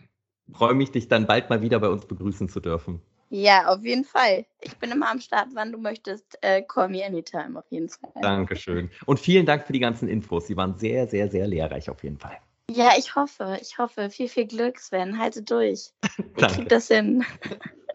Freue 0.52 0.74
mich, 0.74 0.92
dich 0.92 1.08
dann 1.08 1.26
bald 1.26 1.50
mal 1.50 1.62
wieder 1.62 1.80
bei 1.80 1.88
uns 1.88 2.06
begrüßen 2.06 2.48
zu 2.48 2.60
dürfen. 2.60 3.00
Ja, 3.30 3.68
auf 3.68 3.82
jeden 3.82 4.04
Fall. 4.04 4.46
Ich 4.60 4.76
bin 4.76 4.92
immer 4.92 5.10
am 5.10 5.20
Start, 5.20 5.48
wann 5.54 5.72
du 5.72 5.78
möchtest. 5.78 6.38
Äh, 6.42 6.62
call 6.62 6.88
me 6.88 7.04
anytime, 7.04 7.58
auf 7.58 7.64
jeden 7.70 7.88
Fall. 7.88 8.12
Dankeschön. 8.20 8.90
Und 9.06 9.18
vielen 9.18 9.46
Dank 9.46 9.66
für 9.66 9.72
die 9.72 9.80
ganzen 9.80 10.08
Infos. 10.08 10.46
Sie 10.46 10.56
waren 10.56 10.76
sehr, 10.76 11.08
sehr, 11.08 11.28
sehr 11.28 11.46
lehrreich 11.46 11.90
auf 11.90 12.04
jeden 12.04 12.18
Fall. 12.18 12.38
Ja, 12.70 12.92
ich 12.96 13.14
hoffe, 13.16 13.58
ich 13.60 13.78
hoffe. 13.78 14.10
Viel, 14.10 14.28
viel 14.28 14.46
Glück, 14.46 14.78
Sven. 14.78 15.18
Halte 15.18 15.42
durch. 15.42 15.90
Ich 16.36 16.46
krieg 16.48 16.68
das 16.68 16.88
hin. 16.88 17.24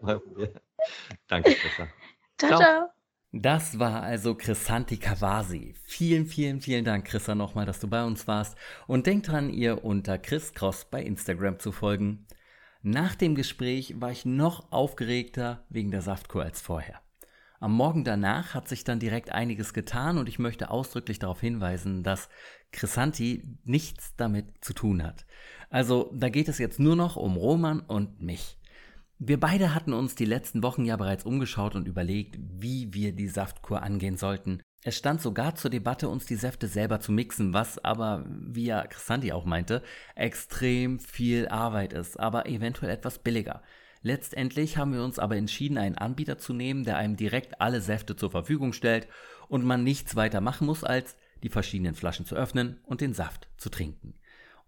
Danke, 1.28 1.54
Christa. 1.54 1.88
Ciao, 2.38 2.48
ciao, 2.48 2.58
ciao. 2.58 2.99
Das 3.32 3.78
war 3.78 4.02
also 4.02 4.34
Chrisanti 4.34 4.96
Kawasi. 4.96 5.74
Vielen, 5.84 6.26
vielen, 6.26 6.60
vielen 6.60 6.84
Dank, 6.84 7.04
Chrissa, 7.04 7.36
nochmal, 7.36 7.64
dass 7.64 7.78
du 7.78 7.86
bei 7.86 8.04
uns 8.04 8.26
warst. 8.26 8.56
Und 8.88 9.06
denkt 9.06 9.28
dran, 9.28 9.50
ihr 9.50 9.84
unter 9.84 10.18
Chris 10.18 10.52
Cross 10.52 10.86
bei 10.90 11.00
Instagram 11.00 11.60
zu 11.60 11.70
folgen. 11.70 12.26
Nach 12.82 13.14
dem 13.14 13.36
Gespräch 13.36 14.00
war 14.00 14.10
ich 14.10 14.24
noch 14.24 14.72
aufgeregter 14.72 15.64
wegen 15.68 15.92
der 15.92 16.02
Saftkur 16.02 16.42
als 16.42 16.60
vorher. 16.60 17.00
Am 17.60 17.72
Morgen 17.72 18.02
danach 18.02 18.54
hat 18.54 18.66
sich 18.66 18.82
dann 18.82 18.98
direkt 18.98 19.30
einiges 19.30 19.74
getan 19.74 20.18
und 20.18 20.28
ich 20.28 20.40
möchte 20.40 20.70
ausdrücklich 20.70 21.20
darauf 21.20 21.40
hinweisen, 21.40 22.02
dass 22.02 22.30
Chrisanti 22.72 23.44
nichts 23.64 24.16
damit 24.16 24.64
zu 24.64 24.72
tun 24.72 25.04
hat. 25.04 25.24
Also 25.68 26.10
da 26.14 26.30
geht 26.30 26.48
es 26.48 26.58
jetzt 26.58 26.80
nur 26.80 26.96
noch 26.96 27.14
um 27.14 27.36
Roman 27.36 27.78
und 27.78 28.20
mich. 28.20 28.59
Wir 29.22 29.38
beide 29.38 29.74
hatten 29.74 29.92
uns 29.92 30.14
die 30.14 30.24
letzten 30.24 30.62
Wochen 30.62 30.86
ja 30.86 30.96
bereits 30.96 31.24
umgeschaut 31.24 31.74
und 31.76 31.86
überlegt, 31.86 32.38
wie 32.40 32.94
wir 32.94 33.12
die 33.12 33.28
Saftkur 33.28 33.82
angehen 33.82 34.16
sollten. 34.16 34.62
Es 34.82 34.96
stand 34.96 35.20
sogar 35.20 35.54
zur 35.56 35.70
Debatte, 35.70 36.08
uns 36.08 36.24
die 36.24 36.36
Säfte 36.36 36.68
selber 36.68 37.00
zu 37.00 37.12
mixen, 37.12 37.52
was 37.52 37.76
aber, 37.84 38.24
wie 38.26 38.64
ja 38.64 38.86
Chrisanti 38.86 39.32
auch 39.32 39.44
meinte, 39.44 39.82
extrem 40.14 41.00
viel 41.00 41.48
Arbeit 41.48 41.92
ist, 41.92 42.18
aber 42.18 42.46
eventuell 42.46 42.90
etwas 42.90 43.18
billiger. 43.18 43.62
Letztendlich 44.00 44.78
haben 44.78 44.94
wir 44.94 45.04
uns 45.04 45.18
aber 45.18 45.36
entschieden, 45.36 45.76
einen 45.76 45.98
Anbieter 45.98 46.38
zu 46.38 46.54
nehmen, 46.54 46.84
der 46.84 46.96
einem 46.96 47.16
direkt 47.16 47.60
alle 47.60 47.82
Säfte 47.82 48.16
zur 48.16 48.30
Verfügung 48.30 48.72
stellt 48.72 49.06
und 49.48 49.66
man 49.66 49.84
nichts 49.84 50.16
weiter 50.16 50.40
machen 50.40 50.66
muss, 50.66 50.82
als 50.82 51.18
die 51.42 51.50
verschiedenen 51.50 51.94
Flaschen 51.94 52.24
zu 52.24 52.36
öffnen 52.36 52.80
und 52.84 53.02
den 53.02 53.12
Saft 53.12 53.48
zu 53.58 53.68
trinken. 53.68 54.14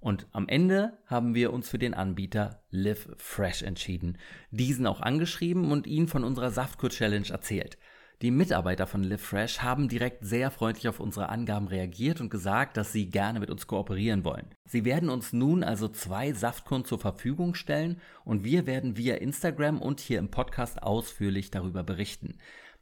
Und 0.02 0.26
am 0.32 0.48
Ende 0.48 0.98
haben 1.06 1.36
wir 1.36 1.52
uns 1.52 1.68
für 1.68 1.78
den 1.78 1.94
Anbieter 1.94 2.60
Live 2.70 3.08
Fresh 3.18 3.62
entschieden, 3.62 4.18
diesen 4.50 4.84
auch 4.84 5.00
angeschrieben 5.00 5.70
und 5.70 5.86
ihnen 5.86 6.08
von 6.08 6.24
unserer 6.24 6.50
Saftkur-Challenge 6.50 7.28
erzählt. 7.28 7.78
Die 8.20 8.32
Mitarbeiter 8.32 8.88
von 8.88 9.04
Live 9.04 9.22
Fresh 9.22 9.60
haben 9.60 9.86
direkt 9.88 10.24
sehr 10.24 10.50
freundlich 10.50 10.88
auf 10.88 10.98
unsere 10.98 11.28
Angaben 11.28 11.68
reagiert 11.68 12.20
und 12.20 12.30
gesagt, 12.30 12.76
dass 12.76 12.92
sie 12.92 13.10
gerne 13.10 13.38
mit 13.38 13.48
uns 13.48 13.68
kooperieren 13.68 14.24
wollen. 14.24 14.52
Sie 14.64 14.84
werden 14.84 15.08
uns 15.08 15.32
nun 15.32 15.62
also 15.62 15.86
zwei 15.86 16.32
Saftkuren 16.32 16.84
zur 16.84 16.98
Verfügung 16.98 17.54
stellen 17.54 18.00
und 18.24 18.42
wir 18.42 18.66
werden 18.66 18.96
via 18.96 19.14
Instagram 19.14 19.80
und 19.80 20.00
hier 20.00 20.18
im 20.18 20.32
Podcast 20.32 20.82
ausführlich 20.82 21.52
darüber 21.52 21.84
berichten. 21.84 22.38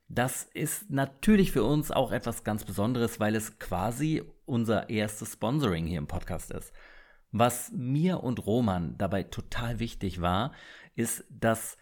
Das 0.09 0.45
ist 0.55 0.91
natürlich 0.91 1.53
für 1.53 1.65
uns 1.65 1.91
auch 1.91 2.13
etwas 2.13 2.45
ganz 2.45 2.65
Besonderes, 2.65 3.21
weil 3.21 3.37
es 3.37 3.59
quasi 3.59 4.23
unser 4.47 4.89
erstes 4.89 5.35
Sponsoring 5.35 5.85
hier 5.85 5.99
im 5.99 6.07
Podcast 6.07 6.51
ist. 6.51 6.73
Was 7.33 7.71
mir 7.73 8.23
und 8.23 8.45
Roman 8.47 8.97
dabei 8.99 9.23
total 9.23 9.79
wichtig 9.79 10.21
war, 10.21 10.53
ist, 10.97 11.25
dass 11.31 11.77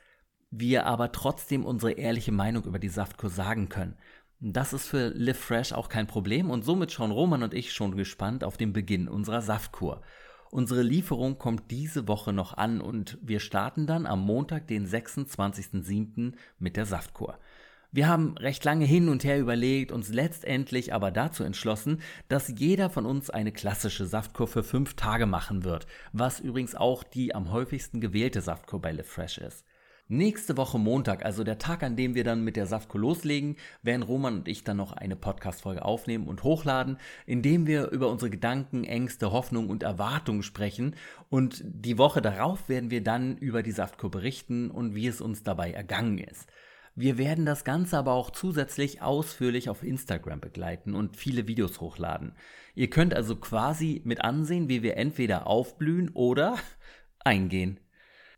wir 0.51 0.87
aber 0.87 1.13
trotzdem 1.13 1.65
unsere 1.65 1.93
ehrliche 1.93 2.33
Meinung 2.33 2.65
über 2.65 2.79
die 2.79 2.89
Saftkur 2.89 3.31
sagen 3.31 3.69
können. 3.69 3.97
Das 4.41 4.73
ist 4.73 4.87
für 4.87 5.09
Live 5.09 5.39
Fresh 5.39 5.73
auch 5.73 5.89
kein 5.89 6.07
Problem 6.07 6.51
und 6.51 6.65
somit 6.65 6.93
schauen 6.93 7.11
Roman 7.11 7.43
und 7.43 7.55
ich 7.55 7.73
schon 7.73 7.97
gespannt 7.97 8.45
auf 8.45 8.57
den 8.57 8.73
Beginn 8.73 9.09
unserer 9.09 9.43
Saftkur. 9.43 10.03
Unsere 10.51 10.83
Lieferung 10.83 11.39
kommt 11.39 11.71
diese 11.71 12.09
Woche 12.09 12.33
noch 12.33 12.57
an 12.57 12.81
und 12.81 13.19
wir 13.21 13.41
starten 13.41 13.87
dann 13.87 14.07
am 14.07 14.21
Montag, 14.21 14.67
den 14.67 14.87
26.07. 14.87 16.35
mit 16.59 16.77
der 16.77 16.87
Saftkur. 16.87 17.39
Wir 17.91 18.07
haben 18.07 18.37
recht 18.37 18.67
lange 18.67 18.85
hin 18.85 19.09
und 19.09 19.25
her 19.25 19.41
überlegt, 19.41 19.93
uns 19.93 20.11
letztendlich 20.11 20.93
aber 20.93 21.11
dazu 21.11 21.43
entschlossen, 21.43 22.03
dass 22.29 22.53
jeder 22.55 22.91
von 22.91 23.07
uns 23.07 23.31
eine 23.31 23.51
klassische 23.51 24.05
Saftkur 24.05 24.47
für 24.47 24.63
fünf 24.63 24.93
Tage 24.93 25.25
machen 25.25 25.65
wird, 25.65 25.87
was 26.13 26.39
übrigens 26.39 26.75
auch 26.75 27.03
die 27.03 27.35
am 27.35 27.51
häufigsten 27.51 28.03
gewählte 28.03 28.43
Saftkur 28.43 28.83
bei 28.83 28.93
Live 28.93 29.09
Fresh 29.09 29.39
ist. 29.39 29.65
Nächste 30.11 30.59
Woche 30.59 30.79
Montag, 30.79 31.25
also 31.25 31.45
der 31.45 31.59
Tag, 31.59 31.83
an 31.83 31.97
dem 31.97 32.15
wir 32.15 32.25
dann 32.25 32.45
mit 32.45 32.57
der 32.57 32.67
Saftkur 32.67 33.01
loslegen, 33.01 33.57
werden 33.83 34.03
Roman 34.03 34.39
und 34.39 34.49
ich 34.49 34.65
dann 34.65 34.77
noch 34.77 34.93
eine 34.93 35.17
Podcast-Folge 35.17 35.83
aufnehmen 35.83 36.29
und 36.29 36.43
hochladen, 36.43 36.99
in 37.25 37.41
dem 37.41 37.67
wir 37.67 37.89
über 37.89 38.09
unsere 38.09 38.31
Gedanken, 38.31 38.85
Ängste, 38.85 39.33
Hoffnungen 39.33 39.71
und 39.71 39.83
Erwartungen 39.83 40.43
sprechen. 40.43 40.95
Und 41.31 41.63
die 41.65 41.97
Woche 41.97 42.21
darauf 42.21 42.69
werden 42.69 42.91
wir 42.91 43.03
dann 43.03 43.39
über 43.39 43.63
die 43.63 43.73
Saftkur 43.73 44.11
berichten 44.11 44.71
und 44.71 44.95
wie 44.95 45.07
es 45.07 45.23
uns 45.23 45.43
dabei 45.43 45.73
ergangen 45.73 46.19
ist. 46.19 46.51
Wir 47.01 47.17
werden 47.17 47.47
das 47.47 47.63
Ganze 47.63 47.97
aber 47.97 48.15
auch 48.15 48.33
zusätzlich 48.33 49.03
ausführlich 49.03 49.69
auf 49.69 49.85
Instagram 49.85 50.41
begleiten 50.41 50.97
und 50.97 51.17
viele 51.17 51.47
Videos 51.47 51.81
hochladen. 51.81 52.33
Ihr 52.75 52.91
könnt 52.91 53.15
also 53.15 53.37
quasi 53.37 54.03
mit 54.05 54.25
ansehen, 54.25 54.69
wie 54.69 54.83
wir 54.83 54.97
entweder 54.97 55.47
aufblühen 55.47 56.09
oder 56.09 56.57
eingehen. 57.21 57.79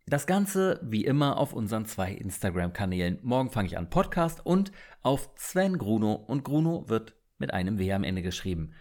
Das 0.05 0.27
Ganze 0.27 0.79
wie 0.83 1.03
immer 1.03 1.37
auf 1.37 1.53
unseren 1.53 1.87
zwei 1.87 2.11
Instagram-Kanälen. 2.11 3.17
Morgen 3.23 3.49
fange 3.49 3.65
ich 3.65 3.79
an 3.79 3.89
Podcast 3.89 4.45
und 4.45 4.71
auf 5.01 5.31
Sven 5.37 5.79
Gruno 5.79 6.13
und 6.13 6.43
Gruno 6.43 6.87
wird 6.87 7.15
mit 7.39 7.55
einem 7.55 7.79
W 7.79 7.91
am 7.93 8.03
Ende 8.03 8.21
geschrieben. 8.21 8.73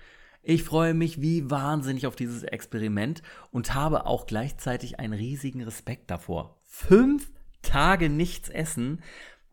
Ich 0.43 0.63
freue 0.63 0.93
mich 0.93 1.23
wie 1.23 1.51
wahnsinnig 1.51 2.07
auf 2.07 2.17
dieses 2.17 2.43
Experiment 2.43 3.23
und 3.51 3.75
habe 3.75 4.05
auch 4.05 4.27
gleichzeitig 4.27 5.01
einen 5.01 5.15
riesigen 5.15 5.63
Respekt 5.63 6.11
davor. 6.11 6.61
Fünf 6.65 7.31
Tage 7.63 8.11
nichts 8.11 8.51
essen, 8.51 9.03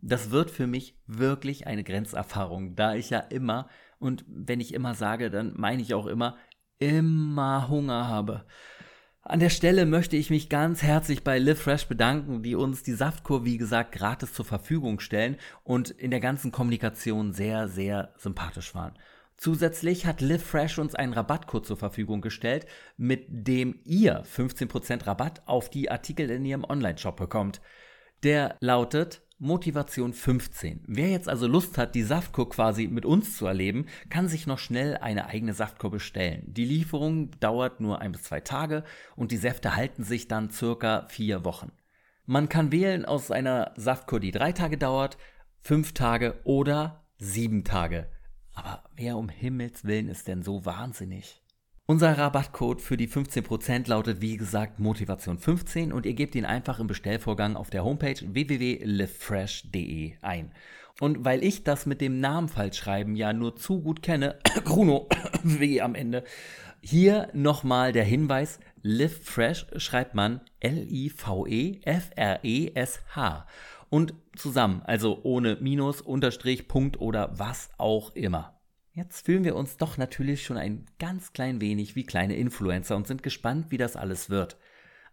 das 0.02 0.32
wird 0.32 0.52
für 0.52 0.68
mich 0.68 0.98
wirklich 1.08 1.68
eine 1.68 1.84
Grenzerfahrung, 1.84 2.76
da 2.76 2.96
ich 2.96 3.10
ja 3.10 3.20
immer, 3.20 3.70
und 4.00 4.26
wenn 4.28 4.60
ich 4.60 4.74
immer 4.74 4.94
sage, 4.94 5.30
dann 5.30 5.54
meine 5.58 5.82
ich 5.82 5.94
auch 5.94 6.06
immer, 6.06 6.38
immer 6.80 7.68
Hunger 7.70 8.08
habe. 8.08 8.46
An 9.22 9.42
der 9.42 9.50
Stelle 9.50 9.86
möchte 9.86 10.16
ich 10.16 10.30
mich 10.30 10.48
ganz 10.48 10.84
herzlich 10.84 11.24
bei 11.24 11.38
Live 11.38 11.62
Fresh 11.62 11.88
bedanken, 11.88 12.44
die 12.44 12.56
uns 12.56 12.84
die 12.84 12.94
Saftkur, 12.94 13.44
wie 13.44 13.58
gesagt, 13.58 13.92
gratis 13.92 14.32
zur 14.32 14.46
Verfügung 14.46 15.02
stellen 15.02 15.36
und 15.64 15.90
in 15.90 16.12
der 16.12 16.22
ganzen 16.22 16.54
Kommunikation 16.54 17.34
sehr, 17.34 17.68
sehr 17.68 18.14
sympathisch 18.18 18.74
waren. 18.74 18.98
Zusätzlich 19.36 20.06
hat 20.06 20.22
Live 20.22 20.44
Fresh 20.44 20.80
uns 20.80 20.96
einen 20.96 21.12
Rabattcode 21.12 21.66
zur 21.66 21.76
Verfügung 21.76 22.22
gestellt, 22.22 22.66
mit 22.96 23.26
dem 23.30 23.82
ihr 23.84 24.24
15% 24.24 25.06
Rabatt 25.06 25.42
auf 25.46 25.70
die 25.70 25.92
Artikel 25.92 26.30
in 26.30 26.46
ihrem 26.46 26.64
Online-Shop 26.64 27.18
bekommt. 27.18 27.60
Der 28.24 28.56
lautet 28.62 29.27
Motivation 29.40 30.14
15. 30.14 30.84
Wer 30.88 31.10
jetzt 31.10 31.30
also 31.30 31.46
Lust 31.46 31.78
hat, 31.78 31.94
die 31.94 32.02
Saftkur 32.02 32.50
quasi 32.50 32.88
mit 32.88 33.06
uns 33.06 33.38
zu 33.38 33.46
erleben, 33.46 33.86
kann 34.10 34.28
sich 34.28 34.48
noch 34.48 34.58
schnell 34.58 34.98
eine 34.98 35.28
eigene 35.28 35.54
Saftkur 35.54 35.92
bestellen. 35.92 36.44
Die 36.48 36.66
Lieferung 36.66 37.30
dauert 37.40 37.80
nur 37.80 38.02
ein 38.02 38.14
bis 38.14 38.24
zwei 38.24 38.42
Tage 38.42 38.84
und 39.16 39.32
die 39.32 39.38
Säfte 39.38 39.76
halten 39.76 40.04
sich 40.04 40.28
dann 40.28 40.50
circa 40.50 41.06
vier 41.10 41.46
Wochen. 41.46 41.72
Man 42.26 42.50
kann 42.50 42.72
wählen 42.72 43.06
aus 43.06 43.30
einer 43.30 43.74
Saftkur, 43.76 44.20
die 44.20 44.32
drei 44.32 44.54
Tage 44.54 44.78
dauert, 44.78 45.20
fünf 45.60 45.94
Tage 45.94 46.40
oder 46.44 47.06
sieben 47.20 47.64
Tage. 47.64 48.10
Aber 48.54 48.86
wer 48.96 49.18
um 49.18 49.30
Himmels 49.30 49.86
Willen 49.86 50.10
ist 50.10 50.28
denn 50.28 50.42
so 50.42 50.66
wahnsinnig? 50.66 51.44
Unser 51.90 52.18
Rabattcode 52.18 52.82
für 52.82 52.98
die 52.98 53.08
15% 53.08 53.88
lautet 53.88 54.20
wie 54.20 54.36
gesagt 54.36 54.78
Motivation15 54.78 55.94
und 55.94 56.06
ihr 56.06 56.16
gebt 56.16 56.36
ihn 56.36 56.44
einfach 56.44 56.82
im 56.82 56.88
Bestellvorgang 56.88 57.56
auf 57.56 57.70
der 57.70 57.86
Homepage 57.86 58.20
www.livefresh.de 58.22 60.16
ein. 60.22 60.52
Und 61.00 61.24
weil 61.24 61.46
ich 61.46 61.64
das 61.64 61.86
mit 61.86 62.02
dem 62.02 62.20
Namen 62.20 62.50
falsch 62.50 62.80
schreiben 62.80 63.16
ja 63.16 63.32
nur 63.32 63.56
zu 63.56 63.80
gut 63.80 64.04
kenne, 64.04 64.38
Bruno, 64.66 65.08
W 65.44 65.80
am 65.80 65.96
Ende, 65.96 66.26
hier 66.82 67.30
nochmal 67.32 67.94
der 67.94 68.04
Hinweis, 68.04 68.60
Live 68.82 69.40
schreibt 69.78 70.14
man 70.14 70.42
L-I-V-E-F-R-E-S-H 70.60 71.08
und 73.90 74.14
zusammen, 74.36 74.82
also 74.84 75.22
ohne 75.24 75.56
Minus, 75.62 76.02
Unterstrich, 76.02 76.68
Punkt 76.68 77.00
oder 77.00 77.40
was 77.40 77.70
auch 77.78 78.14
immer. 78.14 78.57
Jetzt 78.98 79.28
fühlen 79.28 79.44
wir 79.44 79.56
uns 79.56 79.78
doch 79.78 79.98
natürlich 79.98 80.44
schon 80.44 80.58
ein 80.58 80.88
ganz 80.98 81.32
klein 81.32 81.62
wenig 81.62 81.96
wie 81.96 82.04
kleine 82.04 82.36
Influencer 82.36 82.96
und 82.96 83.06
sind 83.06 83.22
gespannt, 83.22 83.68
wie 83.70 83.78
das 83.78 83.96
alles 83.96 84.32
wird. 84.32 84.58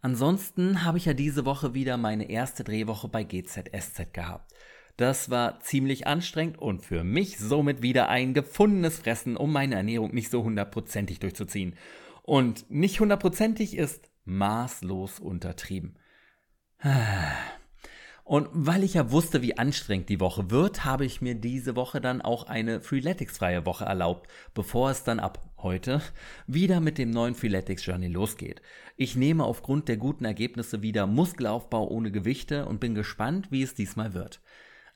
Ansonsten 0.01 0.85
habe 0.85 0.97
ich 0.97 1.05
ja 1.05 1.13
diese 1.13 1.45
Woche 1.45 1.75
wieder 1.75 1.99
meine 1.99 2.31
erste 2.31 2.65
Drehwoche 2.65 3.09
bei 3.09 3.25
GZSZ 3.25 4.15
gehabt. 4.15 4.55
Das 4.97 5.29
war 5.29 5.61
ziemlich 5.61 6.07
anstrengend 6.07 6.57
und 6.57 6.81
für 6.81 7.05
mich 7.05 7.37
somit 7.37 7.83
wieder 7.83 8.09
ein 8.09 8.33
gefundenes 8.33 9.01
Fressen, 9.01 9.37
um 9.37 9.53
meine 9.53 9.75
Ernährung 9.75 10.15
nicht 10.15 10.31
so 10.31 10.43
hundertprozentig 10.45 11.19
durchzuziehen. 11.19 11.77
Und 12.23 12.71
nicht 12.71 13.01
hundertprozentig 13.01 13.77
ist 13.77 14.11
maßlos 14.25 15.21
untertrieben. 15.21 15.99
Und 18.25 18.49
weil 18.53 18.83
ich 18.85 18.95
ja 18.95 19.11
wusste, 19.11 19.43
wie 19.43 19.59
anstrengend 19.59 20.09
die 20.09 20.19
Woche 20.19 20.51
wird, 20.51 20.87
habe 20.87 21.05
ich 21.05 21.21
mir 21.21 21.35
diese 21.35 21.77
Woche 21.77 22.01
dann 22.01 22.23
auch 22.23 22.45
eine 22.45 22.81
Freeletics-freie 22.81 23.67
Woche 23.67 23.85
erlaubt, 23.85 24.29
bevor 24.55 24.91
es 24.91 25.05
dann 25.05 25.21
ab 25.21 25.41
heute 25.59 26.01
wieder 26.47 26.81
mit 26.81 26.97
dem 26.97 27.11
neuen 27.11 27.35
Freeletics 27.35 27.85
Journey 27.85 28.09
losgeht. 28.09 28.63
Ich 28.97 29.15
nehme 29.15 29.45
aufgrund 29.45 29.89
der 29.89 29.99
guten 29.99 30.25
Ergebnisse 30.25 30.81
wieder 30.81 31.07
Muskelaufbau 31.07 31.87
ohne 31.87 32.11
Gewichte 32.11 32.65
und 32.65 32.81
bin 32.81 32.95
gespannt, 32.95 33.53
wie 33.53 33.63
es 33.63 33.75
diesmal 33.75 34.15
wird. 34.15 34.41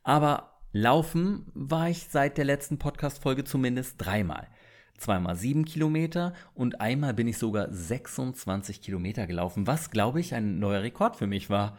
Aber 0.02 0.60
laufen 0.72 1.52
war 1.52 1.90
ich 1.90 2.08
seit 2.08 2.38
der 2.38 2.46
letzten 2.46 2.78
Podcast-Folge 2.78 3.44
zumindest 3.44 3.96
dreimal 3.98 4.48
zweimal 4.96 5.36
sieben 5.36 5.64
Kilometer 5.64 6.34
und 6.54 6.80
einmal 6.80 7.14
bin 7.14 7.28
ich 7.28 7.38
sogar 7.38 7.72
26 7.72 8.82
Kilometer 8.82 9.28
gelaufen, 9.28 9.68
was 9.68 9.90
glaube 9.90 10.18
ich 10.18 10.34
ein 10.34 10.58
neuer 10.58 10.82
Rekord 10.82 11.14
für 11.14 11.28
mich 11.28 11.48
war. 11.48 11.78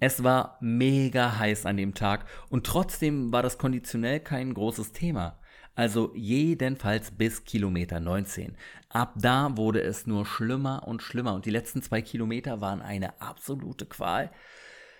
Es 0.00 0.22
war 0.22 0.58
mega 0.60 1.38
heiß 1.38 1.66
an 1.66 1.76
dem 1.76 1.94
Tag 1.94 2.26
und 2.50 2.66
trotzdem 2.66 3.32
war 3.32 3.42
das 3.42 3.58
konditionell 3.58 4.20
kein 4.20 4.54
großes 4.54 4.92
Thema. 4.92 5.38
Also 5.74 6.12
jedenfalls 6.14 7.12
bis 7.12 7.44
Kilometer 7.44 8.00
19. 8.00 8.56
Ab 8.88 9.14
da 9.16 9.56
wurde 9.56 9.80
es 9.80 10.06
nur 10.06 10.26
schlimmer 10.26 10.86
und 10.86 11.02
schlimmer 11.02 11.34
und 11.34 11.46
die 11.46 11.50
letzten 11.50 11.82
zwei 11.82 12.02
Kilometer 12.02 12.60
waren 12.60 12.82
eine 12.82 13.20
absolute 13.20 13.86
Qual. 13.86 14.30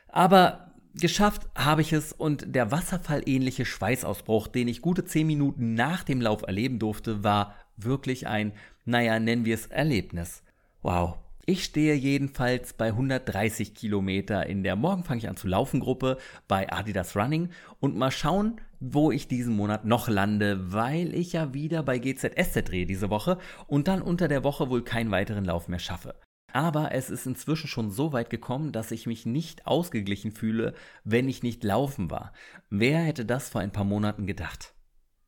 Aber 0.08 0.72
geschafft 0.94 1.48
habe 1.56 1.82
ich 1.82 1.92
es 1.92 2.12
und 2.12 2.54
der 2.54 2.70
wasserfallähnliche 2.70 3.64
Schweißausbruch, 3.64 4.48
den 4.48 4.68
ich 4.68 4.82
gute 4.82 5.04
zehn 5.04 5.26
Minuten 5.26 5.74
nach 5.74 6.04
dem 6.04 6.20
Lauf 6.20 6.42
erleben 6.42 6.78
durfte, 6.78 7.24
war 7.24 7.54
wirklich 7.76 8.26
ein, 8.26 8.52
naja, 8.84 9.18
nennen 9.18 9.44
wir 9.44 9.54
es 9.54 9.66
Erlebnis. 9.66 10.42
Wow, 10.82 11.18
ich 11.48 11.64
stehe 11.64 11.94
jedenfalls 11.94 12.74
bei 12.74 12.88
130 12.88 13.72
Kilometer 13.72 14.46
in 14.46 14.62
der 14.62 14.76
Morgen 14.76 15.02
fange 15.02 15.20
ich 15.20 15.30
an 15.30 15.38
zu 15.38 15.48
laufen 15.48 15.80
Gruppe 15.80 16.18
bei 16.46 16.70
Adidas 16.70 17.16
Running 17.16 17.48
und 17.80 17.96
mal 17.96 18.10
schauen, 18.10 18.60
wo 18.80 19.10
ich 19.10 19.28
diesen 19.28 19.56
Monat 19.56 19.86
noch 19.86 20.08
lande, 20.08 20.74
weil 20.74 21.14
ich 21.14 21.32
ja 21.32 21.54
wieder 21.54 21.82
bei 21.82 21.98
GZSZ 22.00 22.68
drehe 22.68 22.84
diese 22.84 23.08
Woche 23.08 23.38
und 23.66 23.88
dann 23.88 24.02
unter 24.02 24.28
der 24.28 24.44
Woche 24.44 24.68
wohl 24.68 24.84
keinen 24.84 25.10
weiteren 25.10 25.46
Lauf 25.46 25.68
mehr 25.68 25.78
schaffe. 25.78 26.16
Aber 26.52 26.92
es 26.92 27.08
ist 27.08 27.26
inzwischen 27.26 27.68
schon 27.68 27.90
so 27.90 28.12
weit 28.12 28.28
gekommen, 28.28 28.70
dass 28.70 28.90
ich 28.90 29.06
mich 29.06 29.24
nicht 29.24 29.66
ausgeglichen 29.66 30.32
fühle, 30.32 30.74
wenn 31.04 31.30
ich 31.30 31.42
nicht 31.42 31.64
laufen 31.64 32.10
war. 32.10 32.34
Wer 32.68 32.98
hätte 32.98 33.24
das 33.24 33.48
vor 33.48 33.62
ein 33.62 33.72
paar 33.72 33.84
Monaten 33.84 34.26
gedacht? 34.26 34.74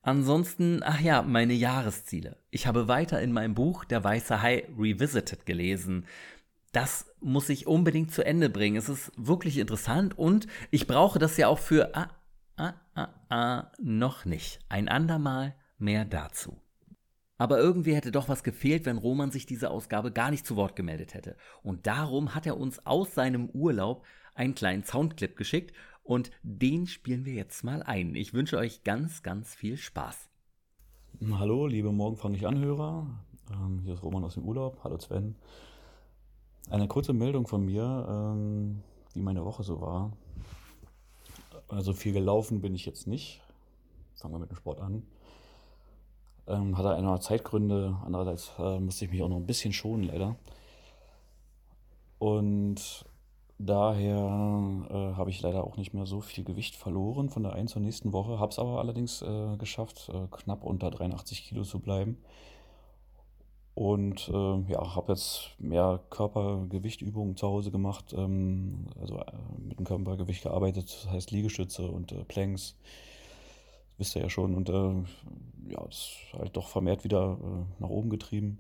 Ansonsten, 0.03 0.81
ach 0.83 1.01
ja, 1.01 1.23
meine 1.23 1.53
Jahresziele. 1.53 2.37
Ich 2.51 2.67
habe 2.67 2.89
weiter 2.89 3.21
in 3.21 3.33
meinem 3.33 3.55
Buch 3.55 3.85
Der 3.85 4.03
Weiße 4.03 4.41
Hai 4.41 4.67
Revisited 4.79 5.45
gelesen. 5.45 6.07
Das 6.73 7.13
muss 7.21 7.49
ich 7.49 7.67
unbedingt 7.67 8.13
zu 8.13 8.25
Ende 8.25 8.49
bringen. 8.49 8.77
Es 8.77 8.89
ist 8.89 9.13
wirklich 9.17 9.59
interessant 9.59 10.17
und 10.17 10.47
ich 10.71 10.87
brauche 10.87 11.19
das 11.19 11.37
ja 11.37 11.49
auch 11.49 11.59
für 11.59 11.95
ah, 11.95 12.09
ah, 12.57 12.75
ah, 12.95 13.09
ah, 13.29 13.73
noch 13.79 14.25
nicht. 14.25 14.61
Ein 14.69 14.89
andermal 14.89 15.55
mehr 15.79 16.07
dazu. 16.07 16.57
Aber 17.37 17.59
irgendwie 17.59 17.95
hätte 17.95 18.13
doch 18.13 18.29
was 18.29 18.43
gefehlt, 18.43 18.87
wenn 18.87 18.99
Roman 18.99 19.31
sich 19.31 19.47
diese 19.47 19.71
Ausgabe 19.71 20.13
gar 20.13 20.31
nicht 20.31 20.47
zu 20.47 20.57
Wort 20.57 20.77
gemeldet 20.77 21.15
hätte. 21.15 21.37
Und 21.63 21.87
darum 21.87 22.35
hat 22.35 22.47
er 22.47 22.59
uns 22.59 22.87
aus 22.87 23.15
seinem 23.15 23.49
Urlaub 23.51 24.05
einen 24.35 24.55
kleinen 24.55 24.85
Soundclip 24.85 25.37
geschickt 25.37 25.75
und 26.11 26.33
den 26.43 26.89
spielen 26.89 27.25
wir 27.25 27.35
jetzt 27.35 27.63
mal 27.63 27.85
ein. 27.85 28.17
Ich 28.17 28.35
wünsche 28.35 28.59
euch 28.59 28.83
ganz, 28.83 29.23
ganz 29.23 29.55
viel 29.55 29.77
Spaß. 29.77 30.29
Hallo, 31.31 31.69
liebe 31.69 31.93
Morgen 31.93 32.17
fange 32.17 32.37
ich 32.37 32.49
Anhörer. 32.49 33.07
Ähm, 33.53 33.79
hier 33.85 33.95
ist 33.95 34.03
Roman 34.03 34.25
aus 34.25 34.35
dem 34.35 34.45
Urlaub. 34.45 34.81
Hallo 34.83 34.99
Sven. 34.99 35.37
Eine 36.69 36.89
kurze 36.89 37.13
Meldung 37.13 37.47
von 37.47 37.65
mir, 37.65 38.09
ähm, 38.11 38.83
wie 39.15 39.21
meine 39.21 39.45
Woche 39.45 39.63
so 39.63 39.81
war. 39.81 40.13
Also 41.69 41.93
viel 41.93 42.13
gelaufen 42.13 42.61
bin 42.61 42.75
ich 42.75 42.87
jetzt 42.87 43.07
nicht. 43.07 43.41
Fangen 44.17 44.35
wir 44.35 44.41
mit 44.41 44.51
dem 44.51 44.57
Sport 44.57 44.81
an. 44.81 45.05
Ähm, 46.49 46.77
hatte 46.77 46.93
einerseits 46.93 47.27
Zeitgründe, 47.27 47.97
andererseits 48.05 48.51
äh, 48.59 48.81
musste 48.81 49.05
ich 49.05 49.13
mich 49.13 49.23
auch 49.23 49.29
noch 49.29 49.37
ein 49.37 49.47
bisschen 49.47 49.73
schonen, 49.73 50.03
leider. 50.03 50.35
Und 52.19 53.05
Daher 53.63 54.17
äh, 54.89 55.17
habe 55.19 55.29
ich 55.29 55.43
leider 55.43 55.65
auch 55.65 55.77
nicht 55.77 55.93
mehr 55.93 56.07
so 56.07 56.23
viel 56.23 56.45
Gewicht 56.45 56.77
verloren 56.77 57.29
von 57.29 57.43
der 57.43 57.53
einen 57.53 57.69
zur 57.69 57.83
nächsten 57.83 58.15
Woche, 58.15 58.39
habe 58.39 58.51
es 58.51 58.59
aber 58.59 58.79
allerdings 58.79 59.21
äh, 59.21 59.59
geschafft, 59.59 60.11
äh, 60.15 60.29
knapp 60.31 60.65
unter 60.65 60.91
83 60.91 61.45
Kilo 61.45 61.63
zu 61.63 61.79
bleiben. 61.79 62.17
Und 63.75 64.31
äh, 64.31 64.73
ja, 64.73 64.95
habe 64.95 65.13
jetzt 65.13 65.51
mehr 65.59 66.01
Körpergewichtübungen 66.09 67.37
zu 67.37 67.49
Hause 67.49 67.71
gemacht, 67.71 68.15
ähm, 68.17 68.87
also 68.99 69.19
äh, 69.19 69.33
mit 69.59 69.79
dem 69.79 69.85
Körpergewicht 69.85 70.43
gearbeitet, 70.43 70.87
das 70.87 71.13
heißt 71.13 71.31
Liegestütze 71.31 71.87
und 71.87 72.13
äh, 72.13 72.25
Planks. 72.25 72.79
Wisst 73.99 74.17
ihr 74.17 74.23
ja 74.23 74.31
schon. 74.31 74.55
Und 74.55 74.71
ja, 74.71 75.85
das 75.85 75.97
ist 75.97 76.33
halt 76.33 76.57
doch 76.57 76.69
vermehrt 76.69 77.05
wieder 77.05 77.37
nach 77.79 77.91
oben 77.91 78.09
getrieben 78.09 78.59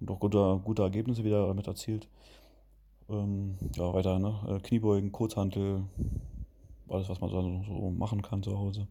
und 0.00 0.10
auch 0.10 0.18
gute, 0.18 0.62
gute 0.64 0.80
Ergebnisse 0.80 1.24
wieder 1.24 1.46
damit 1.46 1.66
erzielt. 1.66 2.08
Ähm, 3.12 3.58
ja, 3.76 3.92
weiter, 3.92 4.18
ne? 4.18 4.34
Äh, 4.48 4.60
Kniebeugen, 4.60 5.12
Kurzhantel, 5.12 5.84
alles, 6.88 7.08
was 7.08 7.20
man 7.20 7.30
so 7.30 7.90
machen 7.90 8.22
kann 8.22 8.42
zu 8.42 8.58
Hause. 8.58 8.88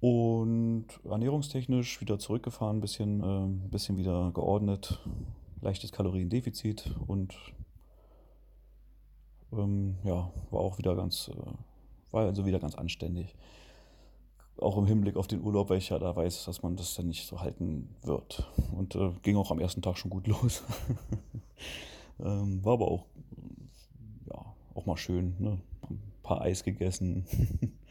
Und 0.00 0.86
ernährungstechnisch 1.04 2.00
wieder 2.00 2.18
zurückgefahren, 2.18 2.78
ein 2.78 2.80
bisschen, 2.80 3.22
äh, 3.22 3.68
bisschen 3.68 3.96
wieder 3.96 4.32
geordnet, 4.32 4.98
leichtes 5.60 5.92
Kaloriendefizit 5.92 6.94
und 7.06 7.34
ähm, 9.52 9.96
ja, 10.04 10.30
war 10.50 10.60
auch 10.60 10.78
wieder 10.78 10.96
ganz, 10.96 11.28
äh, 11.28 12.12
war 12.12 12.26
also 12.26 12.46
wieder 12.46 12.58
ganz 12.58 12.74
anständig. 12.74 13.34
auch 14.60 14.76
im 14.76 14.86
Hinblick 14.86 15.16
auf 15.16 15.26
den 15.26 15.42
Urlaub, 15.42 15.70
ich 15.70 15.88
ja 15.90 15.98
da 15.98 16.14
weiß, 16.14 16.44
dass 16.44 16.62
man 16.62 16.76
das 16.76 16.94
dann 16.94 17.06
nicht 17.08 17.26
so 17.26 17.40
halten 17.40 17.94
wird. 18.02 18.46
Und 18.76 18.94
äh, 18.94 19.10
ging 19.22 19.36
auch 19.36 19.50
am 19.50 19.58
ersten 19.58 19.80
Tag 19.82 19.96
schon 19.96 20.10
gut 20.10 20.26
los. 20.26 20.62
Ähm, 22.24 22.64
war 22.64 22.74
aber 22.74 22.88
auch, 22.88 23.06
ja, 24.26 24.54
auch 24.74 24.86
mal 24.86 24.96
schön. 24.96 25.34
Ne? 25.38 25.60
Ein 25.88 26.00
paar 26.22 26.40
Eis 26.42 26.64
gegessen, 26.64 27.26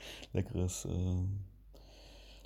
leckeres, 0.34 0.86
äh, 0.86 1.24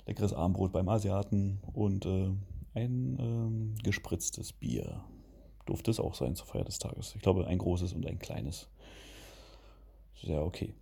leckeres 0.06 0.32
Armbrot 0.32 0.72
beim 0.72 0.88
Asiaten 0.88 1.60
und 1.72 2.06
äh, 2.06 2.30
ein 2.74 3.18
ähm, 3.18 3.74
gespritztes 3.82 4.52
Bier. 4.52 5.04
Durfte 5.66 5.90
es 5.90 6.00
auch 6.00 6.14
sein 6.14 6.34
zur 6.34 6.46
Feier 6.46 6.64
des 6.64 6.78
Tages. 6.78 7.14
Ich 7.14 7.22
glaube, 7.22 7.46
ein 7.46 7.58
großes 7.58 7.94
und 7.94 8.06
ein 8.06 8.18
kleines. 8.18 8.68
Sehr 10.22 10.42
okay. 10.42 10.74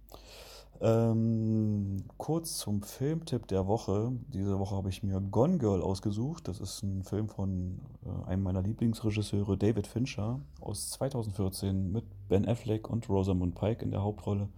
Ähm, 0.80 2.04
kurz 2.16 2.58
zum 2.58 2.82
Filmtipp 2.82 3.46
der 3.46 3.66
Woche. 3.68 4.12
Diese 4.28 4.58
Woche 4.58 4.74
habe 4.74 4.88
ich 4.88 5.02
mir 5.02 5.20
Gone 5.20 5.58
Girl 5.58 5.80
ausgesucht. 5.80 6.48
Das 6.48 6.58
ist 6.58 6.82
ein 6.82 7.04
Film 7.04 7.28
von 7.28 7.80
äh, 8.04 8.28
einem 8.28 8.42
meiner 8.42 8.62
Lieblingsregisseure, 8.62 9.56
David 9.56 9.86
Fincher, 9.86 10.40
aus 10.60 10.90
2014 10.90 11.92
mit 11.92 12.04
Ben 12.28 12.48
Affleck 12.48 12.90
und 12.90 13.08
Rosamund 13.08 13.54
Pike 13.54 13.84
in 13.84 13.90
der 13.90 14.02
Hauptrolle 14.02 14.48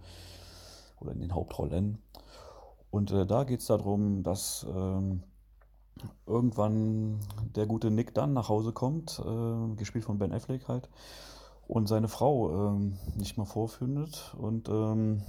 oder 0.99 1.11
in 1.11 1.19
den 1.19 1.35
Hauptrollen. 1.35 1.99
Und 2.89 3.11
äh, 3.11 3.25
da 3.25 3.43
geht 3.43 3.59
es 3.59 3.67
darum, 3.67 4.23
dass 4.23 4.65
ähm, 4.73 5.21
irgendwann 6.25 7.19
der 7.55 7.65
gute 7.65 7.91
Nick 7.91 8.13
Dunn 8.13 8.33
nach 8.33 8.49
Hause 8.49 8.71
kommt, 8.71 9.21
äh, 9.23 9.75
gespielt 9.75 10.05
von 10.05 10.17
Ben 10.17 10.31
Affleck 10.31 10.67
halt, 10.67 10.89
und 11.67 11.87
seine 11.87 12.07
Frau 12.07 12.69
ähm, 12.69 12.97
nicht 13.15 13.37
mal 13.37 13.45
vorfindet 13.45 14.35
und 14.37 14.69
ähm, 14.69 15.21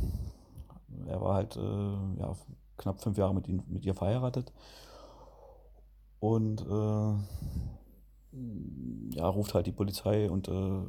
er 1.07 1.21
war 1.21 1.35
halt 1.35 1.57
äh, 1.57 2.21
ja, 2.21 2.35
knapp 2.77 3.01
fünf 3.01 3.19
Jahre 3.19 3.35
mit, 3.35 3.49
ihn, 3.49 3.63
mit 3.69 3.85
ihr 3.85 3.95
verheiratet. 3.95 4.53
Und 6.21 6.63
äh, 6.63 7.15
ja, 9.17 9.29
ruft 9.29 9.55
halt 9.55 9.67
die 9.67 9.73
Polizei 9.73 10.31
und 10.31 10.49
äh, 10.49 10.81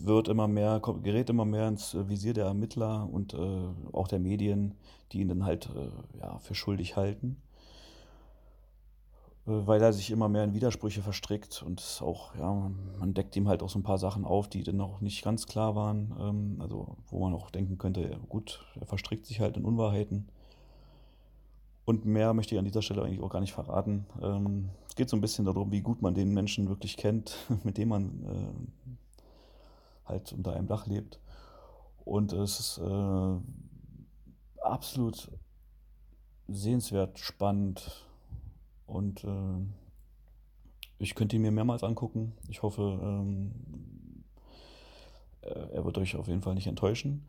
wird 0.00 0.28
immer 0.28 0.48
mehr, 0.48 0.80
gerät 0.80 1.30
immer 1.30 1.44
mehr 1.44 1.68
ins 1.68 1.94
Visier 2.08 2.34
der 2.34 2.46
Ermittler 2.46 3.08
und 3.10 3.34
äh, 3.34 3.68
auch 3.92 4.08
der 4.08 4.20
Medien, 4.20 4.74
die 5.12 5.20
ihn 5.20 5.28
dann 5.28 5.44
halt 5.44 5.70
äh, 5.74 6.18
ja, 6.18 6.38
für 6.38 6.54
schuldig 6.54 6.96
halten. 6.96 7.36
Weil 9.46 9.82
er 9.82 9.92
sich 9.92 10.10
immer 10.10 10.30
mehr 10.30 10.44
in 10.44 10.54
Widersprüche 10.54 11.02
verstrickt 11.02 11.62
und 11.62 12.00
auch, 12.02 12.34
ja, 12.34 12.70
man 12.98 13.12
deckt 13.12 13.36
ihm 13.36 13.46
halt 13.46 13.62
auch 13.62 13.68
so 13.68 13.78
ein 13.78 13.82
paar 13.82 13.98
Sachen 13.98 14.24
auf, 14.24 14.48
die 14.48 14.62
dann 14.62 14.78
noch 14.78 15.02
nicht 15.02 15.22
ganz 15.22 15.46
klar 15.46 15.76
waren. 15.76 16.16
Ähm, 16.18 16.56
also, 16.60 16.96
wo 17.08 17.20
man 17.20 17.34
auch 17.34 17.50
denken 17.50 17.76
könnte, 17.76 18.18
gut, 18.30 18.64
er 18.80 18.86
verstrickt 18.86 19.26
sich 19.26 19.40
halt 19.40 19.58
in 19.58 19.66
Unwahrheiten. 19.66 20.28
Und 21.84 22.06
mehr 22.06 22.32
möchte 22.32 22.54
ich 22.54 22.58
an 22.58 22.64
dieser 22.64 22.80
Stelle 22.80 23.02
eigentlich 23.02 23.20
auch 23.20 23.28
gar 23.28 23.40
nicht 23.40 23.52
verraten. 23.52 24.06
Ähm, 24.22 24.70
es 24.88 24.94
geht 24.94 25.10
so 25.10 25.16
ein 25.16 25.20
bisschen 25.20 25.44
darum, 25.44 25.70
wie 25.70 25.82
gut 25.82 26.00
man 26.00 26.14
den 26.14 26.32
Menschen 26.32 26.68
wirklich 26.68 26.96
kennt, 26.96 27.36
mit 27.64 27.76
dem 27.76 27.88
man 27.88 28.24
äh, 28.24 30.08
halt 30.08 30.32
unter 30.32 30.54
einem 30.54 30.68
Dach 30.68 30.86
lebt. 30.86 31.20
Und 32.04 32.32
es 32.32 32.60
ist 32.60 32.78
äh, 32.78 33.36
absolut 34.62 35.30
sehenswert, 36.48 37.18
spannend 37.18 38.06
und 38.86 39.24
äh, 39.24 39.60
ich 40.98 41.14
könnte 41.14 41.36
ihn 41.36 41.42
mir 41.42 41.50
mehrmals 41.50 41.84
angucken. 41.84 42.32
Ich 42.48 42.62
hoffe, 42.62 42.98
ähm, 43.02 43.52
er 45.42 45.84
wird 45.84 45.98
euch 45.98 46.16
auf 46.16 46.28
jeden 46.28 46.42
Fall 46.42 46.54
nicht 46.54 46.66
enttäuschen. 46.66 47.26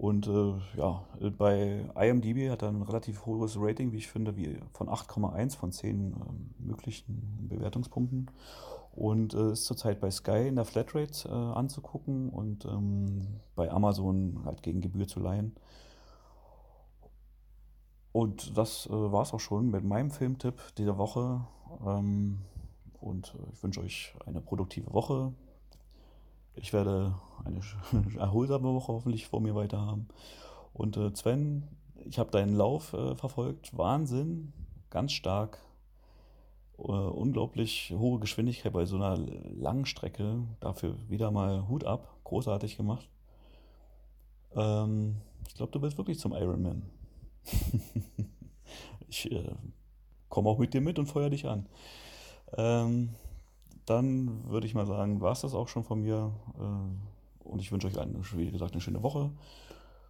Und 0.00 0.26
äh, 0.28 0.54
ja, 0.78 1.04
bei 1.36 1.84
IMDb 1.94 2.48
hat 2.48 2.62
er 2.62 2.68
ein 2.68 2.80
relativ 2.80 3.26
hohes 3.26 3.56
Rating, 3.58 3.92
wie 3.92 3.98
ich 3.98 4.08
finde, 4.08 4.34
wie 4.34 4.58
von 4.72 4.88
8,1 4.88 5.58
von 5.58 5.72
10 5.72 5.90
ähm, 5.90 6.14
möglichen 6.58 7.46
Bewertungspunkten. 7.50 8.30
Und 8.92 9.34
äh, 9.34 9.52
ist 9.52 9.66
zurzeit 9.66 10.00
bei 10.00 10.10
Sky 10.10 10.48
in 10.48 10.56
der 10.56 10.64
Flatrate 10.64 11.28
äh, 11.28 11.32
anzugucken 11.32 12.30
und 12.30 12.64
ähm, 12.64 13.40
bei 13.54 13.70
Amazon 13.70 14.40
halt 14.46 14.62
gegen 14.62 14.80
Gebühr 14.80 15.06
zu 15.06 15.20
leihen. 15.20 15.54
Und 18.12 18.56
das 18.56 18.86
äh, 18.86 18.90
war 18.90 19.22
es 19.22 19.32
auch 19.32 19.40
schon 19.40 19.70
mit 19.70 19.84
meinem 19.84 20.10
Filmtipp 20.10 20.54
dieser 20.76 20.98
Woche. 20.98 21.46
Ähm, 21.86 22.38
und 23.00 23.34
äh, 23.34 23.52
ich 23.52 23.62
wünsche 23.62 23.80
euch 23.80 24.14
eine 24.26 24.40
produktive 24.40 24.92
Woche. 24.92 25.32
Ich 26.54 26.72
werde 26.72 27.14
eine 27.44 27.60
erholsame 28.18 28.74
Woche 28.74 28.92
hoffentlich 28.92 29.26
vor 29.26 29.40
mir 29.40 29.54
weiter 29.54 29.80
haben. 29.80 30.08
Und 30.72 30.96
äh, 30.96 31.14
Sven, 31.14 31.68
ich 32.04 32.18
habe 32.18 32.30
deinen 32.30 32.56
Lauf 32.56 32.92
äh, 32.92 33.14
verfolgt. 33.14 33.76
Wahnsinn, 33.76 34.52
ganz 34.90 35.12
stark. 35.12 35.58
Äh, 36.78 36.82
unglaublich 36.82 37.94
hohe 37.96 38.18
Geschwindigkeit 38.18 38.72
bei 38.72 38.86
so 38.86 38.96
einer 38.96 39.16
langen 39.16 39.86
Strecke. 39.86 40.42
Dafür 40.58 40.96
wieder 41.08 41.30
mal 41.30 41.68
Hut 41.68 41.84
ab. 41.84 42.16
Großartig 42.24 42.76
gemacht. 42.76 43.08
Ähm, 44.54 45.16
ich 45.46 45.54
glaube, 45.54 45.72
du 45.72 45.80
bist 45.80 45.96
wirklich 45.96 46.18
zum 46.18 46.32
Ironman. 46.32 46.82
ich 49.08 49.30
äh, 49.30 49.54
komme 50.28 50.48
auch 50.48 50.58
mit 50.58 50.74
dir 50.74 50.80
mit 50.80 50.98
und 50.98 51.06
feuer 51.06 51.30
dich 51.30 51.46
an. 51.46 51.66
Ähm, 52.56 53.10
dann 53.86 54.48
würde 54.48 54.66
ich 54.66 54.74
mal 54.74 54.86
sagen, 54.86 55.20
war 55.20 55.32
es 55.32 55.40
das 55.40 55.54
auch 55.54 55.68
schon 55.68 55.84
von 55.84 56.02
mir. 56.02 56.32
Äh, 56.58 57.46
und 57.48 57.60
ich 57.60 57.72
wünsche 57.72 57.88
euch, 57.88 57.98
eine, 57.98 58.20
wie 58.34 58.50
gesagt, 58.50 58.72
eine 58.72 58.80
schöne 58.80 59.02
Woche. 59.02 59.30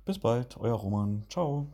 Bis 0.05 0.19
bald, 0.19 0.57
euer 0.59 0.75
Roman. 0.75 1.25
Ciao. 1.29 1.67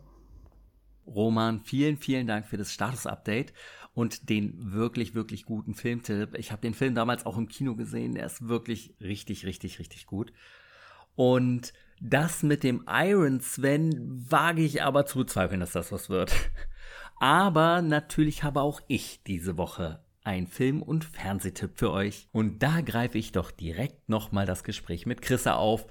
Roman, 1.05 1.61
vielen, 1.61 1.97
vielen 1.97 2.27
Dank 2.27 2.47
für 2.47 2.57
das 2.57 2.73
Status-Update 2.73 3.53
und 3.93 4.29
den 4.29 4.73
wirklich, 4.73 5.15
wirklich 5.15 5.45
guten 5.45 5.73
Filmtipp. 5.73 6.37
Ich 6.37 6.51
habe 6.51 6.61
den 6.61 6.73
Film 6.73 6.95
damals 6.95 7.25
auch 7.25 7.37
im 7.37 7.47
Kino 7.47 7.75
gesehen. 7.75 8.13
Der 8.13 8.25
ist 8.25 8.47
wirklich 8.47 8.93
richtig, 8.99 9.45
richtig, 9.45 9.79
richtig 9.79 10.05
gut. 10.05 10.33
Und 11.15 11.73
das 11.99 12.43
mit 12.43 12.63
dem 12.63 12.85
Iron 12.87 13.39
Sven 13.39 14.25
wage 14.29 14.61
ich 14.61 14.83
aber 14.83 15.05
zu 15.05 15.19
bezweifeln, 15.19 15.59
dass 15.59 15.71
das 15.71 15.91
was 15.91 16.09
wird. 16.09 16.33
Aber 17.19 17.81
natürlich 17.81 18.43
habe 18.43 18.61
auch 18.61 18.81
ich 18.87 19.23
diese 19.23 19.57
Woche 19.57 20.03
ein 20.23 20.45
Film- 20.45 20.83
und 20.83 21.05
Fernsehtipp 21.05 21.77
für 21.77 21.91
euch. 21.91 22.27
Und 22.31 22.61
da 22.61 22.81
greife 22.81 23.17
ich 23.17 23.31
doch 23.31 23.49
direkt 23.49 24.09
nochmal 24.09 24.45
das 24.45 24.63
Gespräch 24.63 25.05
mit 25.05 25.21
Chrissa 25.21 25.53
auf. 25.53 25.87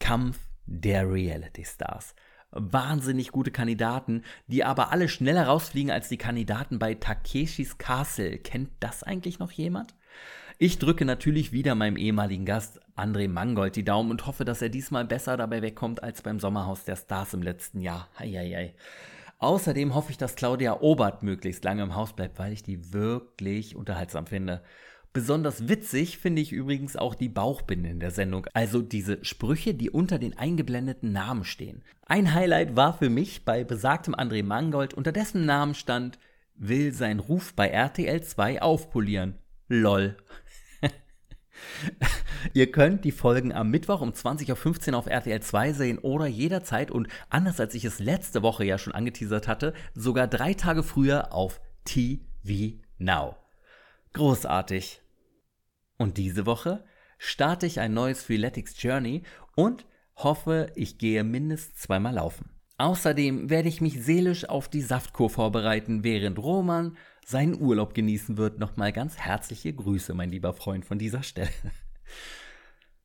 Kampf 0.00 0.38
der 0.66 1.10
Reality 1.10 1.64
Stars. 1.64 2.14
Wahnsinnig 2.50 3.30
gute 3.30 3.52
Kandidaten, 3.52 4.24
die 4.48 4.64
aber 4.64 4.90
alle 4.90 5.08
schneller 5.08 5.46
rausfliegen 5.46 5.92
als 5.92 6.08
die 6.08 6.16
Kandidaten 6.16 6.80
bei 6.80 6.94
Takeshis 6.94 7.78
Castle. 7.78 8.38
Kennt 8.38 8.70
das 8.80 9.04
eigentlich 9.04 9.38
noch 9.38 9.52
jemand? 9.52 9.94
Ich 10.62 10.78
drücke 10.78 11.06
natürlich 11.06 11.52
wieder 11.52 11.74
meinem 11.74 11.96
ehemaligen 11.96 12.44
Gast 12.44 12.80
André 12.94 13.30
Mangold 13.30 13.76
die 13.76 13.82
Daumen 13.82 14.10
und 14.10 14.26
hoffe, 14.26 14.44
dass 14.44 14.60
er 14.60 14.68
diesmal 14.68 15.06
besser 15.06 15.38
dabei 15.38 15.62
wegkommt 15.62 16.02
als 16.02 16.20
beim 16.20 16.38
Sommerhaus 16.38 16.84
der 16.84 16.96
Stars 16.96 17.32
im 17.32 17.40
letzten 17.40 17.80
Jahr. 17.80 18.10
Heieiei. 18.18 18.74
Außerdem 19.38 19.94
hoffe 19.94 20.10
ich, 20.10 20.18
dass 20.18 20.36
Claudia 20.36 20.82
Obert 20.82 21.22
möglichst 21.22 21.64
lange 21.64 21.82
im 21.82 21.94
Haus 21.94 22.12
bleibt, 22.12 22.38
weil 22.38 22.52
ich 22.52 22.62
die 22.62 22.92
wirklich 22.92 23.74
unterhaltsam 23.74 24.26
finde. 24.26 24.62
Besonders 25.14 25.66
witzig 25.66 26.18
finde 26.18 26.42
ich 26.42 26.52
übrigens 26.52 26.94
auch 26.94 27.14
die 27.14 27.30
Bauchbinde 27.30 27.88
in 27.88 27.98
der 27.98 28.10
Sendung, 28.10 28.46
also 28.52 28.82
diese 28.82 29.24
Sprüche, 29.24 29.72
die 29.72 29.88
unter 29.88 30.18
den 30.18 30.36
eingeblendeten 30.36 31.10
Namen 31.10 31.44
stehen. 31.44 31.82
Ein 32.04 32.34
Highlight 32.34 32.76
war 32.76 32.98
für 32.98 33.08
mich 33.08 33.46
bei 33.46 33.64
besagtem 33.64 34.14
André 34.14 34.44
Mangold, 34.44 34.92
unter 34.92 35.12
dessen 35.12 35.46
Namen 35.46 35.72
stand, 35.72 36.18
will 36.54 36.92
sein 36.92 37.18
Ruf 37.18 37.54
bei 37.54 37.68
RTL 37.68 38.22
2 38.22 38.60
aufpolieren. 38.60 39.38
LOL. 39.72 40.16
Ihr 42.54 42.70
könnt 42.70 43.04
die 43.04 43.12
Folgen 43.12 43.52
am 43.52 43.70
Mittwoch 43.70 44.00
um 44.00 44.10
20.15 44.10 44.92
Uhr 44.92 44.98
auf 44.98 45.06
RTL 45.06 45.40
2 45.40 45.72
sehen 45.72 45.98
oder 45.98 46.26
jederzeit 46.26 46.90
und 46.90 47.08
anders 47.28 47.60
als 47.60 47.74
ich 47.74 47.84
es 47.84 47.98
letzte 47.98 48.42
Woche 48.42 48.64
ja 48.64 48.78
schon 48.78 48.94
angeteasert 48.94 49.48
hatte, 49.48 49.74
sogar 49.94 50.26
drei 50.26 50.54
Tage 50.54 50.82
früher 50.82 51.32
auf 51.32 51.60
TV 51.84 52.78
Now. 52.98 53.36
Großartig. 54.12 55.02
Und 55.96 56.16
diese 56.16 56.46
Woche 56.46 56.84
starte 57.18 57.66
ich 57.66 57.80
ein 57.80 57.92
neues 57.94 58.22
Freeletics 58.22 58.82
Journey 58.82 59.22
und 59.54 59.86
hoffe, 60.16 60.72
ich 60.74 60.98
gehe 60.98 61.24
mindestens 61.24 61.80
zweimal 61.80 62.14
laufen. 62.14 62.50
Außerdem 62.80 63.50
werde 63.50 63.68
ich 63.68 63.82
mich 63.82 64.02
seelisch 64.02 64.48
auf 64.48 64.66
die 64.66 64.80
Saftkur 64.80 65.28
vorbereiten, 65.28 66.02
während 66.02 66.38
Roman 66.38 66.96
seinen 67.26 67.60
Urlaub 67.60 67.92
genießen 67.92 68.38
wird. 68.38 68.58
Nochmal 68.58 68.90
ganz 68.90 69.18
herzliche 69.18 69.74
Grüße, 69.74 70.14
mein 70.14 70.30
lieber 70.30 70.54
Freund, 70.54 70.86
von 70.86 70.98
dieser 70.98 71.22
Stelle. 71.22 71.50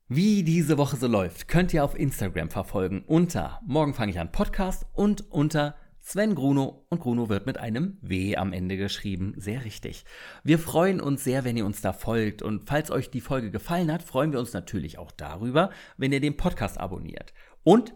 Wie 0.08 0.44
diese 0.44 0.78
Woche 0.78 0.96
so 0.96 1.08
läuft, 1.08 1.50
könnt 1.50 1.74
ihr 1.74 1.84
auf 1.84 2.00
Instagram 2.00 2.50
verfolgen 2.50 3.04
unter 3.06 3.60
Morgen 3.66 3.94
fange 3.94 4.14
ich 4.14 4.20
an 4.22 4.32
Podcast 4.32 4.86
und 4.94 5.30
unter 5.30 5.76
Sven 6.00 6.36
Gruno 6.36 6.86
und 6.88 7.02
Gruno 7.02 7.28
wird 7.28 7.46
mit 7.46 7.58
einem 7.58 7.98
W 8.00 8.38
am 8.38 8.54
Ende 8.54 8.78
geschrieben. 8.78 9.34
Sehr 9.36 9.66
richtig. 9.66 10.06
Wir 10.46 10.58
freuen 10.58 11.02
uns 11.02 11.26
sehr, 11.26 11.44
wenn 11.44 11.58
ihr 11.58 11.66
uns 11.66 11.82
da 11.82 11.92
folgt 11.92 12.42
und 12.42 12.70
falls 12.70 12.92
euch 12.92 13.10
die 13.10 13.20
Folge 13.20 13.52
gefallen 13.52 13.92
hat, 13.92 14.04
freuen 14.04 14.32
wir 14.32 14.40
uns 14.40 14.54
natürlich 14.54 14.98
auch 15.00 15.12
darüber, 15.12 15.70
wenn 15.98 16.14
ihr 16.14 16.22
den 16.22 16.38
Podcast 16.38 16.80
abonniert 16.80 17.34
und 17.64 17.94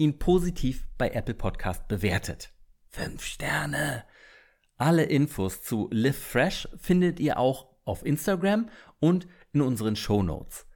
ihn 0.00 0.18
positiv 0.18 0.88
bei 0.96 1.10
Apple 1.10 1.34
Podcast 1.34 1.86
bewertet. 1.86 2.54
5 2.88 3.22
Sterne. 3.22 4.04
Alle 4.78 5.04
Infos 5.04 5.62
zu 5.62 5.90
Live 5.92 6.18
Fresh 6.18 6.68
findet 6.78 7.20
ihr 7.20 7.38
auch 7.38 7.68
auf 7.84 8.04
Instagram 8.06 8.70
und 8.98 9.28
in 9.52 9.60
unseren 9.60 9.96
Show 9.96 10.22
Notes. 10.22 10.66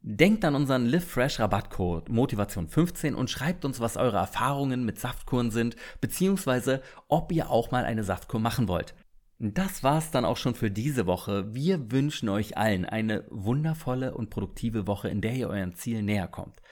Denkt 0.00 0.44
an 0.44 0.54
unseren 0.54 0.86
Live 0.86 1.08
Fresh 1.08 1.40
Rabattcode 1.40 2.08
Motivation15 2.08 3.14
und 3.14 3.30
schreibt 3.30 3.64
uns, 3.64 3.80
was 3.80 3.96
eure 3.96 4.18
Erfahrungen 4.18 4.84
mit 4.84 5.00
Saftkuren 5.00 5.50
sind, 5.50 5.74
beziehungsweise 6.00 6.80
ob 7.08 7.32
ihr 7.32 7.50
auch 7.50 7.72
mal 7.72 7.84
eine 7.84 8.04
Saftkur 8.04 8.38
machen 8.38 8.68
wollt. 8.68 8.94
Das 9.40 9.82
war's 9.82 10.12
dann 10.12 10.24
auch 10.24 10.36
schon 10.36 10.54
für 10.54 10.70
diese 10.70 11.06
Woche. 11.06 11.52
Wir 11.52 11.90
wünschen 11.90 12.28
euch 12.28 12.56
allen 12.56 12.84
eine 12.84 13.24
wundervolle 13.28 14.14
und 14.14 14.30
produktive 14.30 14.86
Woche, 14.86 15.08
in 15.08 15.20
der 15.20 15.32
ihr 15.32 15.48
euren 15.48 15.74
Ziel 15.74 16.04
näher 16.04 16.28
kommt. 16.28 16.62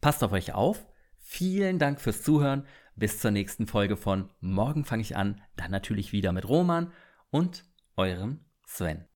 Passt 0.00 0.22
auf 0.22 0.30
euch 0.30 0.54
auf. 0.54 0.86
Vielen 1.28 1.80
Dank 1.80 2.00
fürs 2.00 2.22
Zuhören. 2.22 2.64
Bis 2.94 3.18
zur 3.18 3.32
nächsten 3.32 3.66
Folge 3.66 3.96
von 3.96 4.30
Morgen 4.40 4.84
fange 4.84 5.02
ich 5.02 5.16
an. 5.16 5.42
Dann 5.56 5.72
natürlich 5.72 6.12
wieder 6.12 6.32
mit 6.32 6.48
Roman 6.48 6.92
und 7.30 7.64
eurem 7.96 8.44
Sven. 8.64 9.06